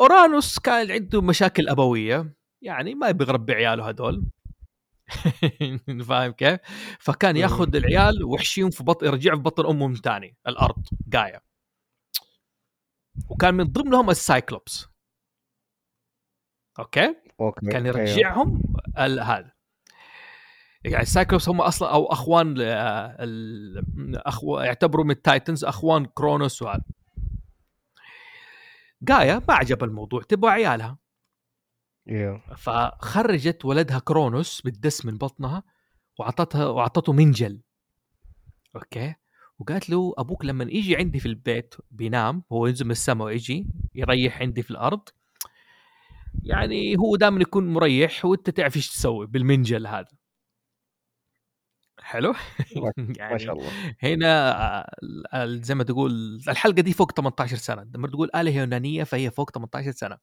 أورانوس 0.00 0.58
كان 0.58 0.90
عنده 0.90 1.22
مشاكل 1.22 1.68
أبوية 1.68 2.34
يعني 2.62 2.94
ما 2.94 3.08
يبي 3.08 3.24
يربي 3.24 3.52
عياله 3.52 3.88
هذول. 3.88 4.30
فاهم 6.08 6.32
كيف؟ 6.32 6.60
فكان. 6.98 7.36
ياخذ 7.36 7.76
العيال 7.76 8.24
ويحشيهم 8.24 8.70
في 8.70 8.84
بطن 8.84 9.06
يرجعهم 9.06 9.36
في 9.36 9.42
بطن 9.42 9.66
أمهم 9.66 9.94
ثاني 9.94 10.36
الأرض 10.48 10.86
جايا 11.08 11.40
وكان 13.28 13.54
من 13.54 13.64
ضمنهم 13.64 14.10
ال 14.10 14.20
Cyclops 14.20 14.86
okay 16.78 17.14
okay 17.40 17.66
كان 17.66 17.86
أيوه. 17.86 17.98
يرجعهم 17.98 18.62
هذا 18.96 19.52
يعني 20.84 21.02
ال 21.02 21.08
Cyclops 21.08 21.48
هم 21.48 21.60
أصلا 21.60 21.90
أو 21.92 22.12
أخوان 22.12 22.54
ال- 22.58 24.16
أخو... 24.16 24.58
يعتبروا 24.60 25.04
من 25.04 25.10
ال 25.10 25.18
Titans 25.18 25.64
أخوان 25.64 26.06
كرونوس 26.06 26.62
وهذا 26.62 26.82
جايا 29.02 29.42
ما 29.48 29.54
عجب 29.54 29.84
الموضوع 29.84 30.22
تبغى 30.22 30.50
عيالها 30.50 30.98
أيوه 32.08 32.42
فخرجت 32.56 33.64
ولدها 33.64 33.98
كرونوس 33.98 34.60
بالدس 34.60 35.04
من 35.06 35.18
بطنها 35.18 35.62
واعطتها 36.18 36.66
واعطته 36.66 37.12
منجل. 37.12 37.60
okay؟ 38.76 39.14
وقالت 39.58 39.90
له 39.90 40.14
أبوك 40.18 40.44
لما 40.44 40.64
يجي 40.64 40.96
عندي 40.96 41.20
في 41.20 41.26
البيت 41.26 41.74
بينام 41.90 42.42
هو 42.52 42.66
ينزل 42.66 42.84
من 42.84 42.90
السماء 42.90 43.26
ويجي 43.26 43.66
يريح 43.94 44.40
عندي 44.40 44.62
في 44.62 44.70
الأرض. 44.70 45.08
يعني 46.42 46.96
هو 46.98 47.16
دائما 47.16 47.40
يكون 47.40 47.72
مريح 47.72 48.24
وأنت 48.24 48.50
تعرف 48.50 48.76
إيش 48.76 48.88
تسوي 48.90 49.26
بالمنجل 49.26 49.86
هذا. 49.86 50.08
حلو؟ 52.00 52.34
ما 52.76 52.92
يعني 53.18 53.38
شاء 53.38 53.54
الله. 53.54 53.70
هنا 54.02 54.86
زي 55.62 55.74
ما 55.74 55.84
تقول 55.84 56.40
الحلقة 56.48 56.82
دي 56.82 56.92
فوق 56.92 57.12
18 57.12 57.56
سنة. 57.56 57.82
لما 57.94 58.08
تقول 58.08 58.30
آلهة 58.36 58.50
يونانية 58.50 59.04
فهي 59.04 59.30
فوق 59.30 59.50
18 59.50 59.90
سنة. 59.90 60.18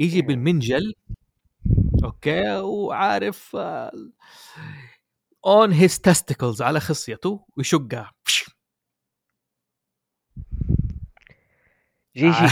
يجي 0.00 0.22
بالمنجل 0.22 0.94
okay 2.04 2.56
وعارف 2.56 3.56
on 5.46 5.72
his 5.72 6.00
testicles 6.00 6.62
على 6.62 6.80
خصيته 6.80 7.46
ويشقها. 7.56 8.12
جي 12.16 12.30
جي. 12.30 12.46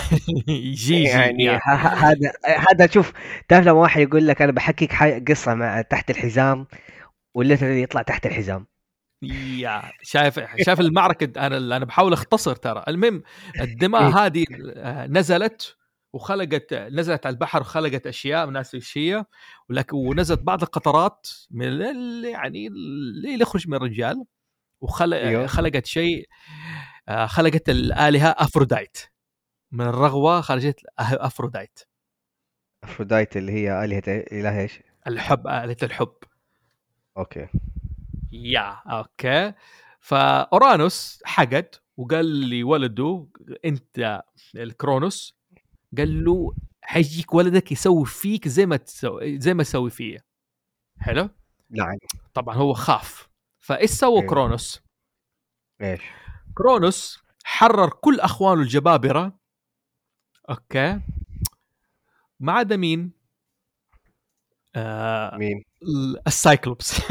جي 0.84 1.02
يعني 1.02 1.48
هذا 1.48 2.32
هذا 2.44 2.86
شوف 2.86 3.12
تعرف 3.48 3.66
لما 3.66 3.72
واحد 3.72 4.00
يقول 4.00 4.26
لك 4.26 4.42
أنا 4.42 4.52
بحكيك 4.52 4.94
قصة 5.30 5.54
مع 5.54 5.82
تحت 5.82 6.10
الحزام 6.10 6.66
واللي 7.34 7.82
يطلع 7.82 8.02
تحت 8.02 8.26
الحزام. 8.26 8.66
يا 9.22 9.82
شايف 10.02 10.40
شايف 10.62 10.80
المعركة 10.80 11.46
أنا 11.46 11.76
أنا 11.76 11.84
بحاول 11.84 12.12
أختصر 12.12 12.56
ترى. 12.56 12.84
المهم 12.88 13.22
الدماء 13.60 14.02
إيه. 14.02 14.26
هذه 14.26 14.44
آه، 14.76 15.06
نزلت 15.06 15.77
وخلقت 16.12 16.74
نزلت 16.74 17.26
على 17.26 17.32
البحر 17.34 17.60
وخلقت 17.60 18.06
أشياء 18.06 18.46
أشياء 18.46 19.26
ولكن 19.70 19.96
ونزلت 19.96 20.40
بعض 20.40 20.62
القطرات 20.62 21.26
من 21.50 21.66
ال- 21.66 22.24
يعني 22.24 22.66
اللي 22.66 23.40
يخرج 23.42 23.68
من 23.68 23.74
الرجال 23.74 24.24
أيوه. 25.28 25.44
وخلقت 25.44 25.86
شيء 25.86 26.28
آه، 27.08 27.26
خلقت 27.26 27.68
الآلهة 27.68 28.28
افرودايت 28.38 28.98
من 29.72 29.86
الرغوة 29.86 30.40
خرجت 30.40 30.80
أه- 30.80 30.84
افرودايت 31.00 31.78
أفروديت 32.84 33.36
اللي 33.36 33.52
هي 33.52 33.84
آلهة 33.84 34.02
إله 34.08 34.60
إيش؟ 34.60 34.80
الحب 35.06 35.46
آلهة 35.46 35.76
الحب. 35.82 36.12
okay. 37.16 37.48
يا 38.32 38.80
okay. 38.86 39.52
فأورانوس 40.00 41.22
حقد 41.24 41.74
وقال 41.96 42.50
لولده 42.50 43.26
أنت 43.64 44.22
الكرونوس 44.56 45.37
قال 45.96 46.24
له 46.24 46.54
حيجيك 46.82 47.34
ولدك 47.34 47.72
يسوي 47.72 48.06
فيك 48.06 48.48
زي 48.48 48.66
ما 48.66 48.76
تسوي 48.76 49.40
زي 49.40 49.54
ما 49.54 49.62
تسوي 49.62 49.90
فيا. 49.90 50.22
حلو؟ 51.00 51.30
نعم. 51.70 51.96
طبعا 52.34 52.54
هو 52.54 52.72
خاف. 52.74 53.28
فإيش 53.60 53.90
سوى 53.90 54.18
أيوه. 54.18 54.30
كرونوس؟ 54.30 54.82
إيش؟ 55.82 56.02
كرونوس 56.54 57.22
حرر 57.44 57.88
كل 57.88 58.20
أخوانه 58.20 58.62
الجبابرة. 58.62 59.38
okay. 60.50 61.00
ما 62.40 62.52
عدا 62.52 62.76
مين؟ 62.76 63.12
آه 64.76 65.36
مين؟ 65.36 65.64
ال 66.26 66.35
Cyclops 66.35 67.00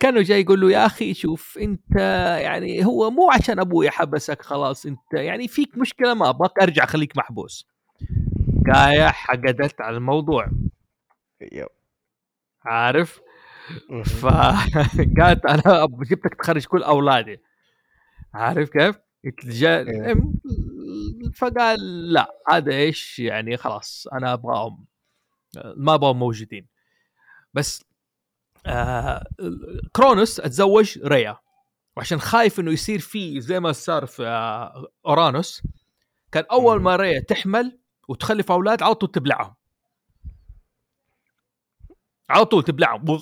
كانوا 0.00 0.22
جاي 0.22 0.40
يقول 0.40 0.60
له 0.60 0.72
يا 0.72 0.86
أخي 0.86 1.14
شوف 1.14 1.58
أنت 1.58 1.96
يعني 2.40 2.84
هو 2.84 3.10
مو 3.10 3.30
عشان 3.30 3.60
أبوي 3.60 3.90
حبسك 3.90 4.42
خلاص 4.42 4.86
أنت 4.86 5.12
يعني 5.12 5.48
فيك 5.48 5.78
مشكلة 5.78 6.14
ما 6.14 6.28
أبغاك 6.28 6.62
أرجع 6.62 6.86
خليك 6.86 7.16
محبوس 7.16 7.66
جاية 8.66 9.08
حقدت 9.08 9.80
على 9.80 9.96
الموضوع 9.96 10.50
yep. 11.52 11.68
عارف. 12.64 13.20
فقالت 14.04 15.46
أنا 15.46 15.86
جبتك 16.10 16.34
تخرج 16.34 16.66
كل 16.66 16.82
أولادي 16.82 17.40
عارف 18.34 18.70
كيف؟ 18.70 18.96
إيه. 19.24 20.14
فقال 21.34 22.12
لا 22.12 22.32
هذا 22.50 22.72
إيش 22.72 23.18
يعني 23.18 23.56
خلاص 23.56 24.06
أنا 24.12 24.32
أبغاهم 24.32 24.84
ما 25.76 25.94
ابغاهم 25.94 26.18
موجودين. 26.18 26.66
بس 27.54 27.84
آه 28.66 29.24
كرونوس 29.92 30.40
اتزوج 30.40 30.98
ريا. 30.98 31.38
وعشان 31.96 32.20
خايف 32.20 32.60
إنه 32.60 32.72
يصير 32.72 32.98
فيه 32.98 33.40
زي 33.40 33.60
ما 33.60 33.72
صار 33.72 34.06
في 34.06 34.26
آه 34.26 34.86
أورانوس 35.06 35.62
كان 36.32 36.44
أول. 36.50 36.82
ما 36.82 36.96
ريا 36.96 37.20
تحمل 37.20 37.78
وتخلف 38.08 38.52
أولاد 38.52 38.82
على 38.82 38.94
طول 38.94 39.10
تبلعهم. 39.10 39.54
على 42.30 42.44
طول 42.44 42.62
تبلعهم. 42.62 43.20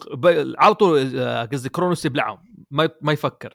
على 0.59 0.75
طول 0.75 1.19
آه، 1.19 1.45
قصدي 1.45 1.69
كرونوس 1.69 2.05
يبلعهم. 2.05 2.39
ما 2.71 2.91
ما 3.01 3.13
يفكر. 3.13 3.55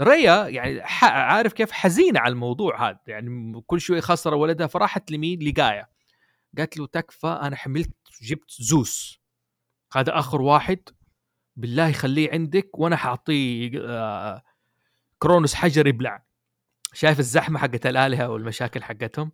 ريا 0.00 0.48
يعني 0.48 0.80
عارف 1.02 1.52
كيف؟ 1.52 1.70
حزينة 1.70 2.20
على 2.20 2.32
الموضوع 2.32 2.88
هذا. 2.88 2.98
يعني 3.06 3.60
كل 3.66 3.80
شوي 3.80 4.00
خسر 4.00 4.34
ولدها 4.34 4.66
فراحت 4.66 5.10
لمين؟ 5.10 5.42
لقايا 5.42 5.86
قالت 6.58 6.78
له 6.78 6.86
تكفى 6.86 7.26
أنا 7.26 7.56
حملت 7.56 7.90
جبت 8.22 8.50
زوس. 8.50 9.20
هذا 9.96 10.18
آخر 10.18 10.42
واحد. 10.42 10.78
بالله 11.56 11.92
خليه 11.92 12.30
عندك 12.32 12.78
وأنا 12.78 12.96
حأعطيه 12.96 13.70
آه، 13.84 14.42
كرونوس 15.18 15.54
حجر 15.54 15.86
يبلع 15.86 16.24
شايف 16.92 17.18
الزحمة 17.18 17.58
حقت 17.58 17.86
الآلهة 17.86 18.28
والمشاكل 18.28 18.82
حقتهم. 18.82 19.32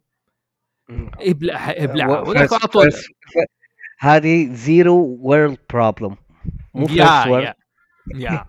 إبلع 1.21 1.71
إبلع. 1.71 2.05
على 2.05 2.91
هذه 3.99 4.53
zero 4.53 4.97
world 4.97 5.59
problem 5.71 6.17
مو 6.75 6.83
يا 6.83 6.87
first 6.87 7.27
world 7.27 7.55
يا 8.15 8.47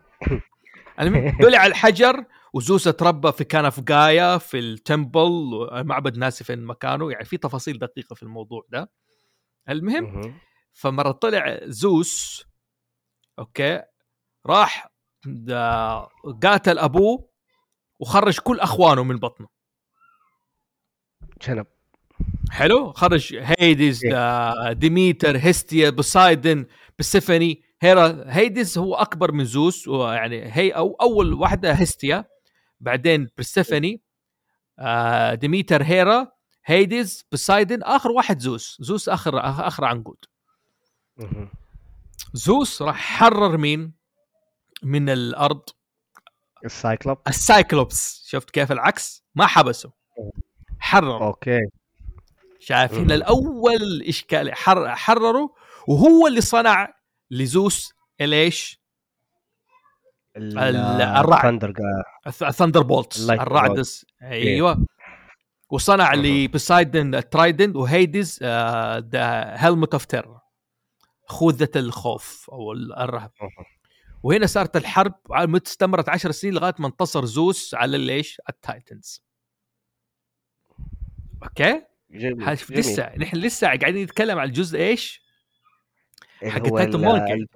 بلع 1.40 1.66
الحجر. 1.66 2.26
وزوس 2.54 2.84
تربى 2.84 3.32
في 3.32 3.44
كان 3.44 3.70
في 3.70 3.82
جايا 3.82 4.38
في 4.38 4.60
ال 4.60 4.73
temple 4.73 5.52
معبد 5.72 6.18
ناسي 6.18 6.44
فين 6.44 6.66
مكانه 6.66 7.12
يعني 7.12 7.26
في 7.26 7.38
تفاصيل 7.38 7.80
دقيقة 7.80 8.14
في 8.14 8.24
الموضوع 8.24 8.66
ده. 8.70 8.92
المهم 9.70 10.40
فمرة 10.74 11.12
طلع 11.12 11.60
زوس 11.64 12.46
okay 13.40 13.82
راح 14.46 14.88
دا- 15.26 16.08
قاتل 16.44 16.80
أبوه 16.80 17.30
وخرج 18.00 18.40
كل 18.40 18.60
أخوانه 18.60 19.04
من 19.04 19.16
بطنه. 19.18 19.48
شنب. 21.42 21.66
حلو؟ 22.52 22.94
خرج 22.94 23.36
هيديز 23.60 24.06
إيه. 24.06 24.12
دا 24.12 24.74
ديميتر 24.74 25.38
هيستيا 25.38 25.90
بوسايدن 25.90 26.66
برسيفاني 27.00 27.62
هيرا 27.82 28.24
هيديز 28.28 28.78
هو 28.78 28.96
أكبر 28.96 29.32
من 29.32 29.46
زوس 29.46 29.88
يعني 29.88 30.42
هي 30.54 30.72
أو 30.72 30.98
أول 31.02 31.34
واحدة 31.34 31.74
هيستيا. 31.74 32.26
بعدين 32.80 33.30
برسيفاني 33.38 34.02
آه 34.80 35.34
ديميتر 35.34 35.84
هيرا 35.84 36.32
هيديز 36.66 37.26
بوسايدن 37.32 37.84
آخر 37.84 38.12
واحد 38.12 38.40
زوس. 38.40 38.78
زوس 38.80 39.10
اخر 39.10 39.40
آخر 39.40 39.86
عنقود. 39.86 40.18
زوس 42.34 42.82
راح 42.82 42.96
حرر 42.96 43.58
مين؟ 43.58 43.94
من 44.84 45.10
الأرض. 45.10 45.62
ال 46.66 46.72
Cyclop. 46.72 47.18
ال 47.28 47.37
Cyclopes. 47.37 48.24
شفت 48.28 48.50
كيف 48.50 48.72
العكس؟ 48.72 49.24
ما 49.36 49.48
حبسه. 49.48 49.92
حرر 50.80 51.28
okay. 51.28 51.60
شايف. 52.60 52.94
هنا 52.94 53.16
الأول 53.16 54.04
اشكال 54.08 54.56
حر 54.56 54.96
حرره 54.96 55.54
وهو 55.88 56.28
اللي 56.28 56.42
صنع 56.42 56.94
لزوس 57.32 57.94
ليش؟ 58.20 58.82
ال- 60.38 60.58
الرعد. 61.02 61.63
ال 62.42 62.45
thunderbolts 62.45 62.82
ال 62.82 63.22
light 63.22 63.42
الرعد 63.41 63.67
bolt. 63.68 63.80
الس- 63.80 64.06
أيوه 64.21 64.86
وصنع 65.69 66.12
مهم. 66.15 66.26
لبوسايدن 66.26 67.15
ال 67.16 67.23
trident 67.23 67.76
وهيدز 67.76 68.39
the 68.44 69.56
helmet 69.66 69.94
of 69.94 70.06
terror 70.06 70.40
خوذة 71.28 71.69
الخوف 71.76 72.50
أو 72.52 72.71
ال- 72.71 72.95
الرهب 72.95 73.32
مهم. 73.41 73.52
وهنا 74.23 74.45
صارت 74.45 74.78
الحرب 74.78 75.13
استمرت 75.67 76.10
عشر 76.10 76.32
سنين 76.32 76.54
لغاية 76.54 76.73
ما 76.80 76.88
انتصر 76.88 77.26
زوس 77.26 77.73
على 77.76 77.97
ليش؟ 77.97 78.41
ال 78.50 78.60
Titans 78.60 79.24
okay؟ 81.44 81.82
جميل 82.12 82.38
جميل. 82.45 82.80
لسه 82.80 83.15
نحن 83.17 83.38
لسه 83.38 83.67
قاعدين 83.67 84.04
نتكلم 84.04 84.39
على 84.39 84.47
الجزء 84.47 84.80
إيش؟ 84.80 85.28
اللي 86.41 86.52
حق 86.54 86.67
هو 86.67 86.78
Titan 86.78 86.96
ال- 86.95 87.02
monkey. 87.06 87.34
ال- 87.34 87.47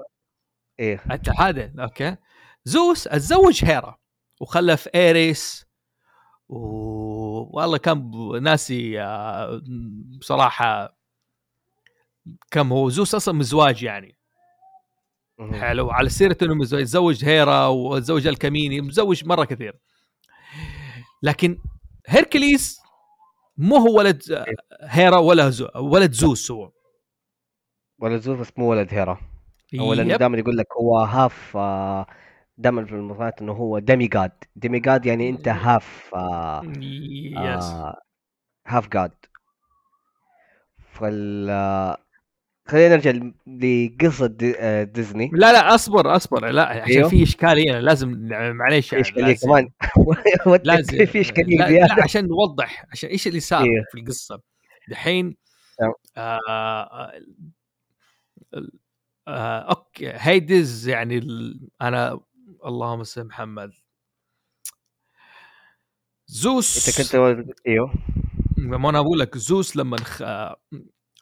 إيه 0.80 1.04
هذا 1.40 1.72
okay 1.80 2.16
زوس 2.66 3.08
اتزوج 3.08 3.66
هيرا 3.66 3.98
وخلف 4.42 4.88
ايريس 4.96 5.66
و... 6.50 6.58
والله 7.58 7.78
كم 7.78 8.12
ناسي 8.42 9.02
آه، 9.02 9.62
بصراحة 10.20 10.98
كم 12.52 12.74
هو. 12.74 12.90
زوس 12.90 13.16
أصلا 13.16 13.34
مزواج 13.34 13.84
يعني. 13.84 14.18
حلو. 15.54 15.92
على 15.92 16.10
سيرة 16.10 16.38
انه 16.42 16.54
مزواج 16.56 16.84
تزوج 16.84 17.26
هيرا 17.26 17.68
وتزوج 17.68 18.28
الكميني 18.28 18.82
متزوج 18.82 19.26
مرة 19.26 19.46
كثير. 19.46 19.80
لكن 21.24 21.58
هيركليس 22.08 22.82
مو 23.58 23.76
هو 23.76 23.98
ولد 23.98 24.32
آه، 24.32 24.46
هيرا 24.82 25.18
ولا 25.18 25.50
زو... 25.50 25.68
ولد 25.76 26.12
زوس 26.12 26.52
هو. 26.52 26.72
ولا 28.00 28.18
زوز 28.18 28.40
بس 28.40 28.52
مو 28.58 28.70
ولد 28.72 28.94
هيرا. 28.94 29.18
هو 29.80 29.94
لأنه. 29.94 30.18
دائما 30.18 30.38
يقول 30.38 30.58
لك 30.58 30.68
هو 30.80 31.00
half 31.00 31.58
دائما 32.62 32.86
في 32.86 32.92
المقالات 32.92 33.42
إنه 33.42 33.52
هو 33.52 33.80
demigod 33.80 34.32
demigod 34.56 35.06
يعني 35.06 35.30
انت 35.30 35.48
half 35.48 36.12
yes 37.34 37.74
هاف 38.68 38.88
جاد 38.90 39.12
فال 40.94 41.48
آه، 41.50 41.98
خلينا 42.68 42.96
نرجع 42.96 43.12
لقصة 43.48 44.28
دي- 44.28 44.60
آه، 44.60 44.84
ديزني 44.84 45.30
لا 45.34 45.52
لا 45.54 45.76
أصبر 45.76 46.16
أصبر. 46.16 46.46
لا 46.50 46.68
عشان 46.70 46.82
أيوه. 46.84 47.10
في 47.10 47.24
إشكالية. 47.24 47.80
لازم 47.80 48.28
معليش 48.56 48.90
في 48.90 48.96
يعني 48.96 49.02
إشكالية 49.08 49.28
لازم- 49.28 49.48
كمان. 49.50 49.70
لازم. 50.64 51.06
في 51.06 51.22
إشكالية 51.22 51.58
لا, 51.58 51.70
لا 51.96 52.04
عشان 52.04 52.28
نوضح 52.28 52.86
عشان 52.92 53.10
إيش 53.10 53.28
اللي 53.28 53.40
صار 53.40 53.64
إيه. 53.64 53.84
في 53.92 54.00
القصة. 54.00 54.42
دحين 54.90 55.36
تمام. 55.78 55.94
آه 56.18 56.40
آه 56.48 57.12
آه 59.28 59.60
okay. 59.60 60.12
هيدز 60.16 60.88
يعني 60.88 61.18
ال- 61.18 61.70
أنا 61.82 62.20
اللهم 62.66 63.04
صل 63.04 63.24
محمد. 63.24 63.72
زوس 66.28 67.00
انت 67.00 67.14
كنت 67.14 67.16
إيوه. 67.68 67.94
ما 68.58 68.90
أنا 68.90 69.00
أقول 69.00 69.20
لك 69.20 69.38
زوس 69.38 69.76
لما 69.76 69.98
خ... 69.98 70.24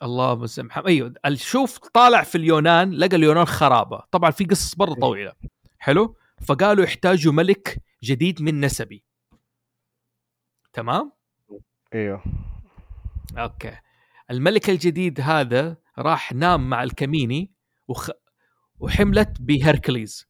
اللهم 0.04 0.46
صل 0.46 0.64
محمد. 0.64 0.88
أيوه 0.88 1.14
شوف 1.36 1.78
طالع 1.78 2.24
في 2.24 2.38
اليونان 2.38 2.92
لقى 2.92 3.16
اليونان 3.16 3.46
خرابة. 3.46 4.04
طبعا 4.12 4.32
في 4.32 4.46
قصص 4.46 4.80
مره 4.80 4.94
طويلة. 4.94 5.34
حلو؟ 5.80 6.18
فقالوا 6.48 6.84
يحتاجوا 6.84 7.34
ملك 7.34 7.84
جديد 8.04 8.42
من 8.42 8.60
نسبي. 8.60 9.06
تمام؟ 10.74 11.12
إيوه. 11.94 12.24
أوكي. 13.38 13.78
الملك 14.32 14.70
الجديد 14.70 15.22
هذا 15.22 15.78
راح 15.98 16.34
نام 16.34 16.70
مع 16.70 16.84
الكميني 16.84 17.52
وخ... 17.88 18.10
وحملت 18.80 19.42
بهركليز. 19.42 20.29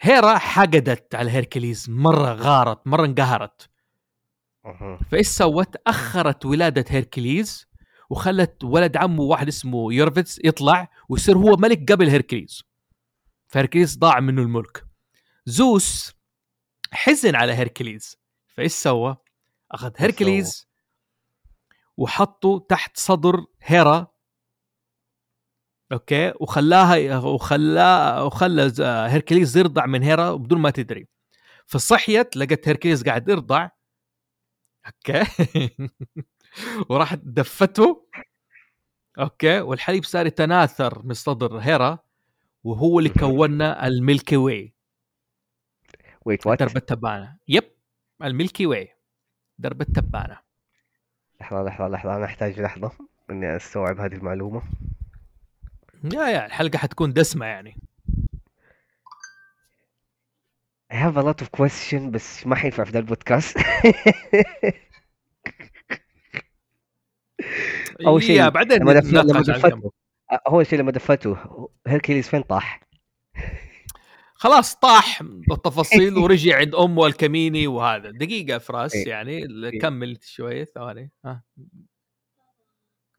هيرا 0.00 0.38
حقدت 0.38 1.14
على 1.14 1.30
هيركليز 1.30 1.90
مرة 1.90 2.32
غارت 2.32 2.86
مرة 2.86 3.04
انقهرت. 3.06 3.70
فإيش 5.10 5.26
سوت؟ 5.28 5.76
أخرت 5.86 6.46
ولادة 6.46 6.84
هيركليز 6.88 7.66
وخلت 8.10 8.64
ولد 8.64 8.96
عمه 8.96 9.22
واحد 9.22 9.48
اسمه 9.48 9.92
يورفيتس 9.92 10.40
يطلع 10.44 10.88
ويصير 11.08 11.38
هو 11.38 11.56
ملك 11.56 11.92
قبل 11.92 12.08
هيركليز 12.08 12.62
فهيركليز 13.46 13.98
ضاع 13.98 14.20
منه 14.20 14.42
الملك 14.42 14.84
زوس 15.46 16.12
حزن 16.92 17.34
على 17.34 17.52
هيركليز 17.54 18.16
فإيش 18.54 18.72
سوى؟ 18.72 19.16
أخذ 19.72 19.90
هيركليز 19.96 20.68
وحطه 21.96 22.66
تحت 22.68 22.96
صدر 22.96 23.44
هيرا 23.62 24.06
okay؟ 25.92 26.32
وخلاها 26.40 27.18
وخلا 27.18 28.22
وخلى 28.22 28.72
هيركليز 28.82 29.56
يرضع 29.56 29.86
من 29.86 30.02
هيرا 30.02 30.32
بدون 30.32 30.60
ما 30.60 30.70
تدري. 30.70 31.08
فصحيت 31.66 32.36
لقت 32.36 32.68
هيركليز 32.68 33.04
قاعد 33.04 33.28
يرضع. 33.28 33.68
okay؟ 34.86 35.24
وراحت 36.90 37.20
دفته. 37.22 38.06
okay؟ 39.18 39.60
والحليب 39.60 40.04
صار 40.04 40.26
يتناثر 40.26 41.02
من 41.04 41.14
صدر 41.14 41.58
هيرا 41.58 41.98
وهو 42.64 42.98
اللي 42.98 43.10
كونا 43.10 43.86
ال 43.86 43.94
Milky 43.94 44.36
Way. 44.36 44.74
wait 46.24 46.46
what 46.46 46.58
درب 46.58 46.76
التبانة. 46.76 47.36
yep. 47.48 47.64
ال 48.22 48.29
Milky 48.29 48.66
Way. 48.66 48.88
درب 49.58 49.80
التبانة. 49.80 50.38
لحظة 51.40 51.62
لحظة 51.62 51.88
لحظة. 51.88 52.16
أنا 52.16 52.24
أحتاج 52.24 52.60
لحظة 52.60 52.90
إني 53.30 53.56
أستوعب 53.56 54.00
هذه 54.00 54.14
المعلومة. 54.14 54.62
يا 56.04 56.28
يا 56.28 56.46
الحلقة 56.46 56.78
حتكون 56.78 57.12
دسمة 57.12 57.46
يعني 57.46 57.76
I 60.92 60.96
have 60.96 61.16
a 61.16 61.22
lot 61.22 61.42
of 61.42 61.48
question 61.60 62.10
بس 62.10 62.46
ما 62.46 62.56
حينفع 62.56 62.84
في 62.84 62.90
ذا 62.90 62.98
البودكاست 62.98 63.58
أول 68.06 68.22
شيء 68.22 68.36
يا 68.36 68.48
بعدين 68.48 68.78
لما. 68.78 68.92
دفته 68.92 69.90
أول 70.46 70.66
شيء 70.66 70.78
لما 70.78 70.90
دفته 70.90 71.36
هيركليز 71.86 72.28
فين 72.28 72.42
طاح؟ 72.42 72.80
خلاص 74.34 74.74
طاح 74.74 75.22
بالتفاصيل 75.22 76.18
ورجع 76.22 76.56
عند 76.56 76.74
أمه 76.74 77.06
الكميني 77.06 77.66
وهذا 77.66 78.10
دقيقة 78.10 78.58
فراس 78.58 78.94
إيه. 78.94 79.08
يعني 79.08 79.46
كمل 79.80 80.18
شوي 80.22 80.64
ثواني 80.64 81.10
ها 81.24 81.42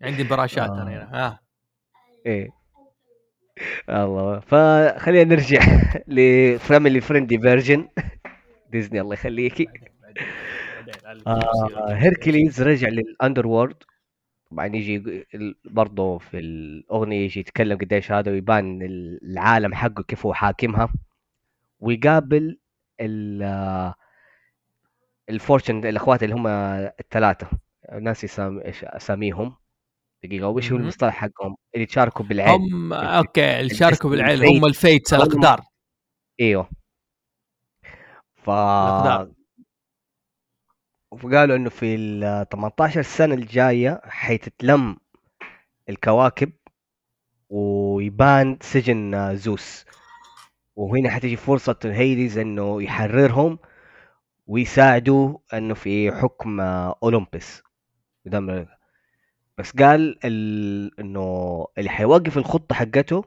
عندي 0.02 0.24
براشات 0.24 0.70
أنا 0.70 0.82
آه. 0.82 0.84
هنا 0.84 1.10
ها 1.14 1.40
إيه 2.26 2.59
الله. 3.90 4.40
فخلينا 4.40 5.36
نرجع 5.36 5.60
ل 6.08 6.21
family 6.21 7.02
friendly 7.02 7.40
version 7.42 7.88
ديزني 8.72 9.02
الله 9.02 9.14
يخليكي 9.14 9.68
آه 11.28 11.94
هيركليز 11.94 12.62
رجع 12.62 12.88
لل 12.90 13.48
underworld 13.48 13.76
طبعا 14.52 14.66
يجي 14.66 15.26
برضه 15.66 16.18
في 16.18 16.40
الأغنية 16.40 17.24
يجي 17.26 17.40
يتكلم 17.40 17.78
قديش 17.78 18.12
هذا 18.12 18.32
ويبان 18.32 18.80
العالم 19.24 19.74
حقه 19.74 20.04
كيف 20.04 20.26
هو 20.26 20.34
حاكمها. 20.34 20.94
ويقابل 21.80 22.58
ال 23.02 23.44
آه، 23.44 23.96
ال 25.30 25.37
fortune 25.37 25.86
الأخوات 25.86 26.24
اللي 26.24 26.36
هم 26.36 26.48
الثلاثة. 27.00 27.48
ناسي 28.02 28.28
سام 28.28 28.62
اساميهم 28.84 29.56
دقيقة 30.24 30.48
وش 30.48 30.72
هو. 30.72 30.78
المصطلح 30.78 31.14
حقهم 31.14 31.56
اللي 31.76 31.86
تشاركوا 31.86 32.26
بالعين 32.26 32.74
هم 32.74 32.94
أوكي 32.94 33.60
اللي 33.60 33.74
شاركوا 33.76 34.10
الاسم 34.10 34.10
بالعيله 34.10 34.44
ال 34.44 34.46
Fate. 34.46 34.58
هم 34.58 34.66
ال 34.66 34.74
Fates 34.74 35.14
الأقدار 35.14 35.62
إيوه 36.42 36.70
ف 38.36 38.50
الأقدار. 38.50 39.32
وقالوا 41.12 41.56
إنه 41.56 41.70
في 41.70 41.96
ال 41.96 42.46
18 42.50 43.02
سنة 43.02 43.34
الجاية 43.36 44.02
حيتتلم 44.04 44.98
الكواكب 45.90 46.52
ويبان 47.50 48.58
سجن 48.62 49.36
زوس 49.36 49.86
وهنا 50.76 51.10
حتيجي 51.10 51.36
فرصة 51.36 51.80
هيديز 51.84 52.38
إنه 52.38 52.84
يحررهم 52.84 53.60
ويساعدوا 54.48 55.38
إنه 55.54 55.74
في 55.74 56.12
حكم 56.12 56.60
أولمبس 56.60 57.62
بس 59.60 59.72
قال 59.72 60.20
ال... 60.26 61.00
إنه 61.00 61.68
اللي 61.78 61.90
حيوقف 61.90 62.38
الخطة 62.38 62.76
حقته 62.76 63.24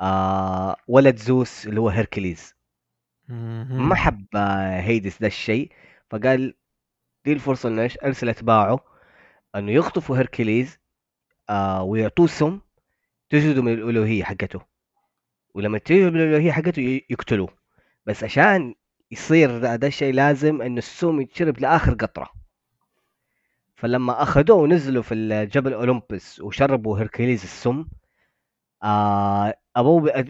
آه 0.00 0.76
ولد 0.88 1.16
زوس 1.16 1.66
اللي 1.66 1.80
هو 1.80 1.88
هيركليز. 1.88 2.54
ما 3.88 3.94
حب 3.94 4.26
هيدس 4.80 5.18
ده 5.20 5.26
الشيء 5.26 5.72
فقال 6.10 6.54
دي 7.24 7.32
الفرصة 7.32 7.68
إنه 7.68 7.82
إيش؟ 7.82 7.98
أرسل 8.04 8.28
أتباعه 8.28 8.80
إنه 9.56 9.72
يخطفوا 9.72 10.16
هيركليز 10.18 10.78
آه 11.50 11.82
ويعطوه 11.82 12.26
سم 12.26 12.60
تجرده 13.30 13.62
من 13.62 13.72
الألوهية 13.72 14.24
حقته. 14.24 14.60
ولما 15.54 15.78
تجرده 15.78 16.10
من 16.10 16.20
الألوهية 16.20 16.52
حقته 16.52 17.00
يقتلوه. 17.10 17.48
بس 18.06 18.24
عشان 18.24 18.74
يصير 19.10 19.58
ده, 19.58 19.76
ده 19.76 19.86
الشيء 19.86 20.14
لازم 20.14 20.62
إنه 20.62 20.78
السم 20.78 21.20
يتشرب 21.20 21.60
لآخر 21.60 21.94
قطرة. 21.94 22.41
فلما 23.82 24.22
أخذوه 24.22 24.56
ونزلوا 24.56 25.02
في 25.02 25.14
الجبل 25.14 25.72
أولمبس 25.72 26.40
وشربوا 26.40 26.98
هيركليز 26.98 27.42
السم 27.42 27.86
آه 28.82 29.54
أبوه 29.76 30.22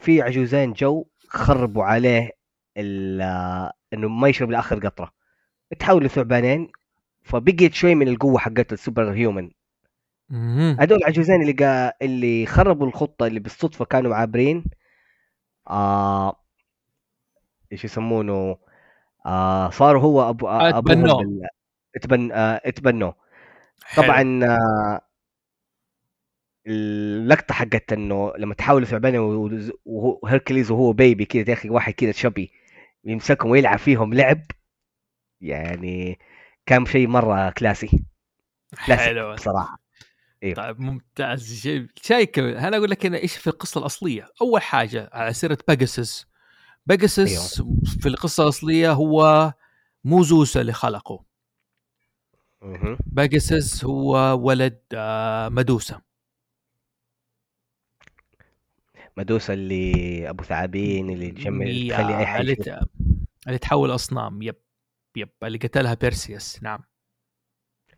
في 0.00 0.22
عجوزين 0.22 0.72
جو 0.72 1.06
خربوا 1.28 1.84
عليه 1.84 2.30
ال- 2.76 3.20
آه، 3.20 3.72
إنه 3.92 4.08
ما 4.08 4.28
يشرب 4.28 4.50
لآخر 4.50 4.86
قطرة 4.86 5.12
تحولوا 5.78 6.08
ثعبانين 6.08 6.72
فبقيت 7.22 7.74
شوي 7.74 7.94
من 7.94 8.08
القوة 8.08 8.38
حقت 8.38 8.72
السوبر 8.72 9.12
هيومن. 9.12 9.50
هذول 10.80 10.98
العجوزين 10.98 11.42
اللي 11.42 11.52
قا... 11.52 11.92
اللي 12.02 12.46
خربوا 12.46 12.86
الخطة 12.86 13.26
اللي 13.26 13.40
بالصدفة 13.40 13.84
كانوا 13.84 14.14
عابرين 14.14 14.64
آه 15.70 16.36
إيش 17.72 17.84
يسمونه 17.84 18.56
آه 19.26 19.70
صاروا 19.70 20.02
هو 20.02 20.28
ابو 20.30 20.48
آه 20.48 20.78
أبوهم. 20.78 21.02
بال... 21.18 21.48
اتبن... 21.96 22.32
آه 22.32 22.60
اتبنوه. 22.64 23.14
طبعا 23.96 24.40
آه، 24.44 25.00
اللقطة 26.66 27.54
حقت 27.54 27.92
إنه 27.92 28.32
لما 28.38 28.54
تحولوا 28.54 28.86
ثعبان 28.86 29.16
وز- 29.16 29.72
وهو 29.84 30.92
بيبي 30.92 31.24
كذا 31.24 31.44
يا 31.48 31.52
أخي 31.54 31.70
واحد 31.70 31.92
كذا 31.92 32.12
شبي 32.12 32.52
يمسكهم 33.04 33.50
ويلعب 33.50 33.78
فيهم 33.78 34.14
لعب 34.14 34.42
يعني 35.40 36.18
كان 36.66 36.86
شيء 36.86 37.08
مرة 37.08 37.50
كلاسي 37.50 38.04
كلاسي 38.86 39.02
حلو. 39.02 39.34
بصراحة. 39.34 39.80
طيب 40.56 40.80
ممتاز. 40.80 41.60
شيء 41.60 41.86
شيء 42.02 42.38
أنا 42.38 42.76
أقول 42.76 42.90
لك 42.90 43.06
هنا 43.06 43.18
إيش 43.18 43.36
في 43.36 43.46
القصة 43.46 43.78
الأصلية؟ 43.78 44.28
أول 44.42 44.62
حاجة 44.62 45.10
على 45.12 45.32
سيرة 45.32 45.58
باجاسس 45.68 46.26
باجاسس 46.86 47.62
في 48.00 48.08
القصة 48.08 48.42
الأصلية 48.42 48.92
هو 48.92 49.52
مو 50.04 50.22
زوس 50.22 50.56
اللي 50.56 50.72
خلقه. 50.72 51.24
باجاسس 53.06 53.84
هو 53.84 54.16
ولد 54.46 54.80
آه، 54.94 55.48
مدوسة. 55.48 56.00
مدوسة 59.16 59.54
اللي 59.54 60.28
أبو 60.30 60.44
ثعابين 60.44 61.10
اللي 61.10 61.30
تجمع 61.30 61.66
يا- 61.66 61.92
تخلي 61.96 62.18
أي 62.18 62.40
اللي, 62.40 62.52
يشوف. 62.52 62.64
ت- 62.64 62.88
اللي 63.46 63.58
تحول 63.58 63.94
أصنام. 63.94 64.42
yep 64.42 64.56
yep 65.16 65.28
اللي 65.42 65.58
قتلها 65.58 65.94
بيرسيوس. 65.94 66.62
نعم. 66.62 66.80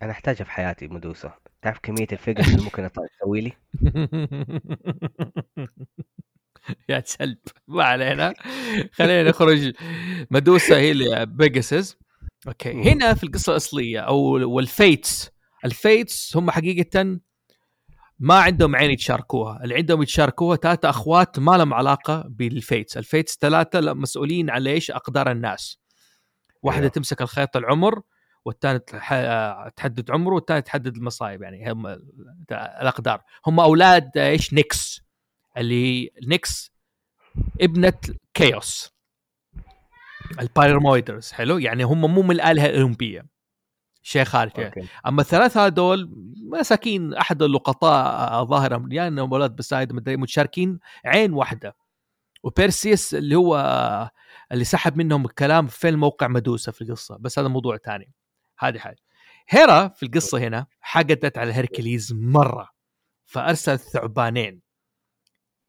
أنا 0.01 0.11
أحتاجها 0.11 0.43
في 0.43 0.51
حياتي 0.51 0.87
مدوسة. 0.87 1.33
تعرف 1.61 1.79
كمية 1.83 2.07
الفقر 2.11 2.39
اللي 2.39 2.63
ممكن 2.63 2.89
تسوي 2.91 3.41
لي؟ 3.41 3.53
يا 6.89 7.03
سلب. 7.05 7.37
ما 7.67 7.83
علينا. 7.83 8.33
خلينا 8.91 9.29
نخرج. 9.29 9.73
مدوسة 10.31 10.77
هي 10.77 10.91
اللي 10.91 11.25
بيجاسس 11.25 11.97
okay. 12.47 12.73
مم. 12.73 12.81
هنا 12.83 13.13
في 13.13 13.23
القصة 13.23 13.51
الأصلية 13.51 13.99
أو 13.99 14.19
وال 14.55 14.74
Fates. 14.74 15.29
ال 15.65 15.77
Fates 15.77 16.37
هم 16.37 16.51
حقيقة 16.51 17.19
ما 18.19 18.35
عندهم 18.39 18.75
عين 18.75 18.91
يتشاركوها. 18.91 19.63
اللي 19.63 19.75
عندهم 19.75 20.01
يتشاركوها 20.01 20.57
ثلاثة 20.57 20.89
أخوات 20.89 21.39
ما 21.39 21.57
لهم 21.57 21.73
علاقة 21.73 22.23
بال 22.27 22.44
Fates. 22.44 22.97
ال 22.97 23.04
Fates 23.04 23.37
ثلاثة 23.41 23.79
لا- 23.79 23.93
مسؤولين 23.93 24.49
عن 24.49 24.61
ليش 24.61 24.91
أقدار 24.91 25.31
الناس. 25.31 25.79
واحدة 26.63 26.79
أيوه. 26.81 26.91
تمسك 26.91 27.21
الخيط 27.21 27.57
العمر 27.57 28.01
والثانية 28.45 28.77
تح- 28.77 29.13
آه، 29.13 29.69
تحدد 29.75 30.11
عمره 30.11 30.33
والثانية 30.35 30.59
تحدد 30.61 30.95
المصايب. 30.97 31.41
يعني 31.41 31.71
هم 31.71 31.87
ال- 31.87 32.03
الأقدار. 32.51 33.21
هم 33.47 33.59
أولاد 33.59 34.17
آه، 34.17 34.29
إيش؟ 34.29 34.53
نيكس. 34.53 35.01
اللي 35.57 36.09
نيكس 36.27 36.71
ابنة 37.61 37.93
كيوس 38.33 38.92
ال 40.39 40.47
primordials 40.47 41.31
حلو؟ 41.31 41.57
يعني 41.57 41.83
هم 41.83 42.13
مو 42.13 42.21
من 42.21 42.31
الآلهة 42.31 42.65
الأولمبية. 42.65 43.25
شيء 44.01 44.23
خارج 44.23 44.51
okay. 44.59 44.87
أما 45.07 45.21
الثلاثة 45.21 45.65
هذول 45.65 46.11
مساكين 46.51 47.13
أحد 47.13 47.43
اللقطاء 47.43 48.45
ظاهرا 48.45 48.87
يا 48.91 49.07
إنهم 49.07 49.33
أولاد 49.33 49.55
beside 49.55 49.93
مدري 49.93 50.17
متشاركين 50.17 50.79
عين 51.05 51.33
واحدة. 51.33 51.75
وبيرسيس 52.43 53.13
اللي 53.15 53.35
هو 53.35 54.11
اللي 54.51 54.63
سحب 54.63 54.97
منهم 54.97 55.25
الكلام 55.25 55.67
في 55.67 55.91
موقع 55.91 56.27
مدوسة 56.27 56.71
في 56.71 56.81
القصة 56.81 57.17
بس 57.17 57.39
هذا 57.39 57.47
موضوع 57.47 57.77
ثاني 57.77 58.13
هذه 58.59 58.79
حاجة. 58.79 59.01
هيرا 59.49 59.87
في 59.87 60.05
القصة 60.05 60.37
هنا 60.37 60.65
حقدت 60.81 61.37
على 61.37 61.53
هيركليز 61.53 62.13
مرة. 62.13 62.69
فأرسل 63.25 63.79
ثعبانين 63.79 64.61